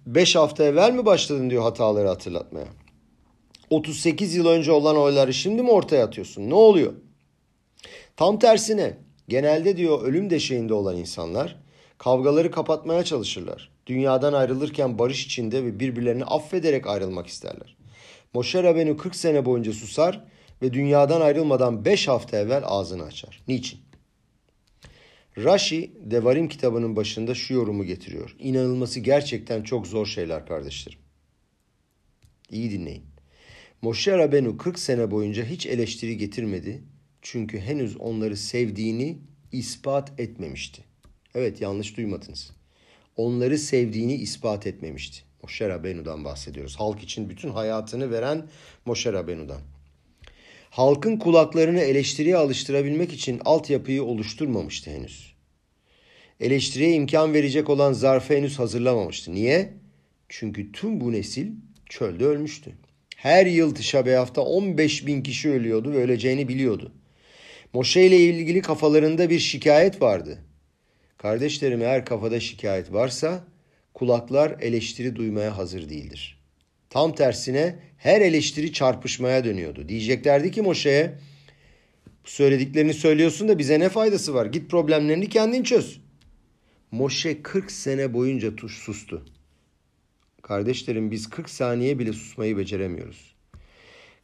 Beş 0.06 0.36
hafta 0.36 0.64
evvel 0.64 0.92
mi 0.92 1.06
başladın 1.06 1.50
diyor 1.50 1.64
hataları 1.64 2.08
hatırlatmaya. 2.08 2.68
38 3.70 4.36
yıl 4.36 4.48
önce 4.48 4.72
olan 4.72 4.98
oyları 4.98 5.34
şimdi 5.34 5.62
mi 5.62 5.72
ortaya 5.72 6.06
atıyorsun? 6.06 6.50
Ne 6.50 6.54
oluyor? 6.54 6.94
Tam 8.16 8.40
tersine 8.40 8.98
genelde 9.28 9.78
diyor 9.78 10.02
ölüm 10.02 10.30
deşeğinde 10.30 10.74
olan 10.74 10.98
insanlar 10.98 11.60
kavgaları 11.98 12.52
kapatmaya 12.52 13.04
çalışırlar. 13.04 13.72
Dünyadan 13.86 14.34
ayrılırken 14.34 15.00
barış 15.00 15.26
içinde 15.26 15.64
ve 15.64 15.80
birbirlerini 15.80 16.26
affederek 16.26 16.88
ayrılmak 16.88 17.28
isterler. 17.28 17.76
Moşe 18.34 18.64
Rabenu 18.64 18.98
40 18.98 19.16
sene 19.16 19.46
boyunca 19.46 19.74
susar 19.74 20.26
ve 20.62 20.74
dünyadan 20.74 21.22
ayrılmadan 21.22 21.86
5 21.86 22.08
hafta 22.08 22.38
evvel 22.38 22.64
ağzını 22.66 23.04
açar. 23.04 23.44
Niçin? 23.48 23.83
Rashi 25.38 25.92
Devarim 26.00 26.48
kitabının 26.48 26.96
başında 26.96 27.36
şu 27.36 27.54
yorumu 27.54 27.84
getiriyor. 27.84 28.36
İnanılması 28.40 29.00
gerçekten 29.00 29.64
çok 29.64 29.88
zor 29.88 30.06
şeyler 30.06 30.46
kardeşlerim. 30.46 31.00
İyi 32.52 32.72
dinleyin. 32.72 33.04
Moşe 33.82 34.18
Rabenu 34.18 34.58
40 34.58 34.80
sene 34.80 35.12
boyunca 35.12 35.46
hiç 35.46 35.66
eleştiri 35.66 36.18
getirmedi. 36.18 36.84
Çünkü 37.22 37.60
henüz 37.60 37.98
onları 37.98 38.38
sevdiğini 38.38 39.18
ispat 39.52 40.20
etmemişti. 40.20 40.84
Evet 41.36 41.62
yanlış 41.62 41.98
duymadınız. 41.98 42.52
Onları 43.18 43.58
sevdiğini 43.58 44.16
ispat 44.16 44.68
etmemişti. 44.68 45.22
Moşe 45.44 45.70
Rabenu'dan 45.70 46.26
bahsediyoruz. 46.26 46.76
Halk 46.76 47.04
için 47.04 47.30
bütün 47.30 47.50
hayatını 47.50 48.12
veren 48.12 48.48
Moşe 48.86 49.14
Rabenu'dan. 49.14 49.62
Halkın 50.74 51.18
kulaklarını 51.18 51.80
eleştiriye 51.82 52.38
alıştırabilmek 52.38 53.14
için 53.14 53.42
altyapıyı 53.46 54.04
oluşturmamıştı 54.04 54.92
henüz. 54.92 55.34
Eleştiriye 56.40 56.94
imkan 56.94 57.34
verecek 57.34 57.70
olan 57.70 57.94
zarfı 57.94 58.34
henüz 58.34 58.60
hazırlamamıştı. 58.60 59.34
Niye? 59.34 59.74
Çünkü 60.30 60.72
tüm 60.72 61.02
bu 61.02 61.12
nesil 61.12 61.48
çölde 61.90 62.26
ölmüştü. 62.26 62.72
Her 63.16 63.46
yıl 63.46 63.76
Tişa 63.76 64.28
15 64.36 65.08
bin 65.08 65.24
kişi 65.24 65.50
ölüyordu 65.50 65.92
ve 65.92 65.98
öleceğini 65.98 66.48
biliyordu. 66.48 66.92
Moşe 67.74 68.02
ile 68.02 68.18
ilgili 68.18 68.62
kafalarında 68.62 69.30
bir 69.30 69.40
şikayet 69.40 70.02
vardı. 70.02 70.38
Kardeşlerim 71.18 71.82
eğer 71.82 72.06
kafada 72.06 72.40
şikayet 72.40 72.94
varsa 72.94 73.44
kulaklar 73.94 74.56
eleştiri 74.62 75.16
duymaya 75.16 75.58
hazır 75.58 75.90
değildir. 75.90 76.43
Tam 76.94 77.16
tersine 77.16 77.76
her 77.98 78.22
eleştiri 78.22 78.74
çarpışmaya 78.74 79.44
dönüyordu. 79.44 79.90
Diyeceklerdi 79.90 80.52
ki 80.52 80.62
Moşe'ye 80.62 81.14
söylediklerini 82.24 82.94
söylüyorsun 82.94 83.48
da 83.48 83.60
bize 83.60 83.80
ne 83.80 83.90
faydası 83.90 84.34
var? 84.34 84.46
Git 84.46 84.72
problemlerini 84.72 85.30
kendin 85.30 85.64
çöz. 85.64 86.02
Moşe 86.92 87.42
40 87.42 87.72
sene 87.72 88.14
boyunca 88.14 88.56
tuş 88.56 88.78
sustu. 88.78 89.26
Kardeşlerim 90.42 91.12
biz 91.12 91.30
40 91.30 91.50
saniye 91.50 92.00
bile 92.00 92.14
susmayı 92.14 92.58
beceremiyoruz. 92.58 93.36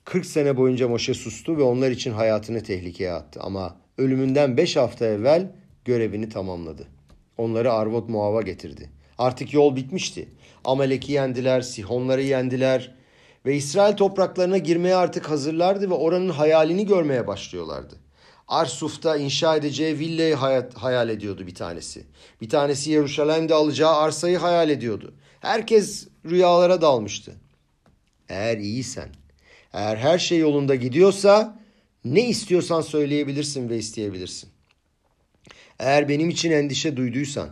40 0.06 0.26
sene 0.26 0.58
boyunca 0.58 0.88
Moşe 0.88 1.14
sustu 1.14 1.58
ve 1.58 1.62
onlar 1.62 1.92
için 1.92 2.12
hayatını 2.12 2.64
tehlikeye 2.64 3.12
attı. 3.12 3.40
Ama 3.44 3.78
ölümünden 3.98 4.58
5 4.58 4.76
hafta 4.76 5.06
evvel 5.06 5.52
görevini 5.86 6.30
tamamladı. 6.30 6.88
Onları 7.38 7.74
Arvot 7.74 8.10
Muav'a 8.10 8.42
getirdi. 8.42 8.90
Artık 9.20 9.54
yol 9.54 9.76
bitmişti. 9.76 10.30
Amelek'i 10.66 11.12
yendiler, 11.12 11.62
Sihonları 11.62 12.22
yendiler. 12.22 12.96
Ve 13.46 13.56
İsrail 13.56 13.96
topraklarına 13.96 14.58
girmeye 14.58 14.96
artık 14.96 15.30
hazırlardı 15.30 15.90
ve 15.90 15.94
oranın 15.94 16.30
hayalini 16.30 16.86
görmeye 16.86 17.28
başlıyorlardı. 17.28 17.96
Arsuf'ta 18.48 19.18
inşa 19.18 19.56
edeceği 19.56 20.00
villayı 20.00 20.36
hayal 20.74 21.10
ediyordu 21.10 21.48
bir 21.48 21.56
tanesi. 21.56 22.06
Bir 22.42 22.50
tanesi 22.50 22.92
Yeruşalim'de 22.92 23.54
alacağı 23.54 23.96
arsayı 23.96 24.38
hayal 24.38 24.70
ediyordu. 24.70 25.14
Herkes 25.40 26.08
rüyalara 26.26 26.82
dalmıştı. 26.82 27.36
Eğer 28.30 28.58
iyisen, 28.58 29.10
eğer 29.74 29.98
her 29.98 30.20
şey 30.20 30.40
yolunda 30.40 30.76
gidiyorsa 30.76 31.60
ne 32.06 32.28
istiyorsan 32.28 32.82
söyleyebilirsin 32.82 33.70
ve 33.70 33.78
isteyebilirsin. 33.78 34.50
Eğer 35.80 36.10
benim 36.10 36.30
için 36.30 36.52
endişe 36.52 36.98
duyduysan, 36.98 37.50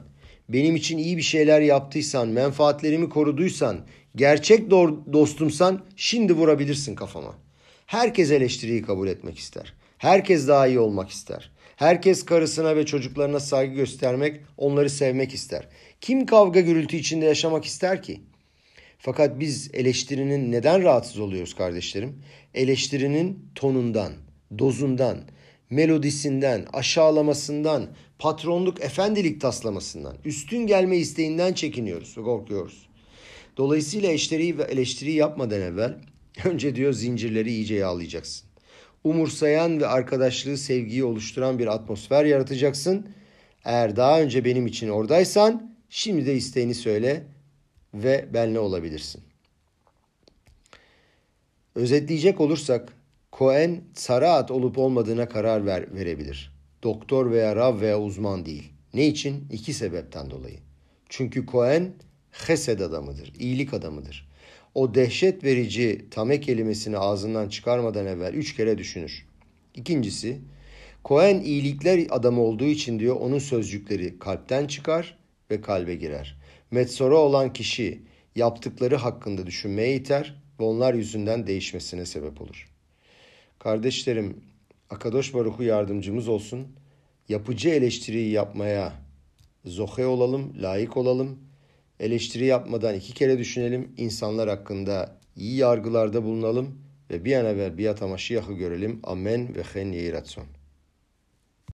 benim 0.49 0.75
için 0.75 0.97
iyi 0.97 1.17
bir 1.17 1.21
şeyler 1.21 1.61
yaptıysan, 1.61 2.27
menfaatlerimi 2.27 3.09
koruduysan, 3.09 3.85
gerçek 4.15 4.71
dostumsan 5.13 5.85
şimdi 5.95 6.33
vurabilirsin 6.33 6.95
kafama. 6.95 7.35
Herkes 7.85 8.31
eleştiriyi 8.31 8.81
kabul 8.81 9.07
etmek 9.07 9.37
ister. 9.37 9.73
Herkes 9.97 10.47
daha 10.47 10.67
iyi 10.67 10.79
olmak 10.79 11.09
ister. 11.09 11.51
Herkes 11.75 12.25
karısına 12.25 12.75
ve 12.75 12.85
çocuklarına 12.85 13.39
saygı 13.39 13.75
göstermek, 13.75 14.41
onları 14.57 14.89
sevmek 14.89 15.33
ister. 15.33 15.67
Kim 16.01 16.25
kavga 16.25 16.59
gürültü 16.59 16.97
içinde 16.97 17.25
yaşamak 17.25 17.65
ister 17.65 18.03
ki? 18.03 18.21
Fakat 18.99 19.39
biz 19.39 19.69
eleştirinin 19.73 20.51
neden 20.51 20.83
rahatsız 20.83 21.19
oluyoruz 21.19 21.53
kardeşlerim? 21.55 22.23
Eleştirinin 22.53 23.49
tonundan, 23.55 24.13
dozundan, 24.59 25.17
melodisinden, 25.69 26.65
aşağılamasından, 26.73 27.87
patronluk, 28.19 28.81
efendilik 28.81 29.41
taslamasından, 29.41 30.17
üstün 30.25 30.67
gelme 30.67 30.97
isteğinden 30.97 31.53
çekiniyoruz 31.53 32.17
ve 32.17 32.21
korkuyoruz. 32.23 32.87
Dolayısıyla 33.57 34.09
eleştiriyi 34.09 34.57
ve 34.57 34.63
eleştiri 34.63 35.11
yapmadan 35.11 35.61
evvel 35.61 35.97
önce 36.45 36.75
diyor 36.75 36.93
zincirleri 36.93 37.49
iyice 37.49 37.75
yağlayacaksın. 37.75 38.47
Umursayan 39.03 39.79
ve 39.79 39.87
arkadaşlığı, 39.87 40.57
sevgiyi 40.57 41.03
oluşturan 41.03 41.59
bir 41.59 41.67
atmosfer 41.67 42.25
yaratacaksın. 42.25 43.07
Eğer 43.65 43.95
daha 43.95 44.21
önce 44.21 44.45
benim 44.45 44.67
için 44.67 44.89
oradaysan 44.89 45.75
şimdi 45.89 46.25
de 46.25 46.35
isteğini 46.35 46.75
söyle 46.75 47.23
ve 47.93 48.25
benle 48.33 48.59
olabilirsin. 48.59 49.21
Özetleyecek 51.75 52.41
olursak 52.41 52.93
Cohen 53.37 53.81
saraat 53.93 54.51
olup 54.51 54.77
olmadığına 54.77 55.29
karar 55.29 55.65
ver, 55.65 55.95
verebilir. 55.95 56.53
Doktor 56.83 57.31
veya 57.31 57.55
rav 57.55 57.81
veya 57.81 58.01
uzman 58.01 58.45
değil. 58.45 58.73
Ne 58.93 59.07
için? 59.07 59.47
İki 59.51 59.73
sebepten 59.73 60.31
dolayı. 60.31 60.59
Çünkü 61.09 61.45
Cohen 61.45 61.93
hesed 62.31 62.79
adamıdır, 62.79 63.33
iyilik 63.39 63.73
adamıdır. 63.73 64.29
O 64.75 64.95
dehşet 64.95 65.43
verici 65.43 66.05
tame 66.11 66.39
kelimesini 66.41 66.97
ağzından 66.97 67.49
çıkarmadan 67.49 68.05
evvel 68.05 68.33
üç 68.33 68.55
kere 68.55 68.77
düşünür. 68.77 69.25
İkincisi, 69.75 70.41
Cohen 71.05 71.39
iyilikler 71.39 72.07
adamı 72.09 72.41
olduğu 72.41 72.65
için 72.65 72.99
diyor 72.99 73.15
onun 73.15 73.39
sözcükleri 73.39 74.19
kalpten 74.19 74.67
çıkar 74.67 75.17
ve 75.51 75.61
kalbe 75.61 75.95
girer. 75.95 76.39
Metsora 76.71 77.15
olan 77.15 77.53
kişi 77.53 78.01
yaptıkları 78.35 78.95
hakkında 78.95 79.47
düşünmeye 79.47 79.95
iter 79.95 80.43
ve 80.59 80.63
onlar 80.63 80.93
yüzünden 80.93 81.47
değişmesine 81.47 82.05
sebep 82.05 82.41
olur. 82.41 82.76
Kardeşlerim, 83.67 84.41
Akadosh 84.89 85.33
Baruhu 85.33 85.63
yardımcımız 85.63 86.27
olsun. 86.27 86.67
Yapıcı 87.29 87.69
eleştiriyi 87.69 88.31
yapmaya 88.31 88.93
zohe 89.65 90.05
olalım, 90.05 90.53
layık 90.61 90.97
olalım. 90.97 91.39
Eleştiri 91.99 92.45
yapmadan 92.45 92.95
iki 92.95 93.13
kere 93.13 93.37
düşünelim. 93.37 93.91
insanlar 93.97 94.49
hakkında 94.49 95.19
iyi 95.35 95.55
yargılarda 95.55 96.23
bulunalım 96.23 96.81
ve 97.09 97.25
bir 97.25 97.33
an 97.35 97.45
evvel 97.45 97.77
biat 97.77 98.01
amaşiyahı 98.01 98.53
görelim. 98.53 98.99
Amen 99.03 99.55
ve 99.55 99.63
hen 99.63 99.91
yehiratson. 99.91 100.56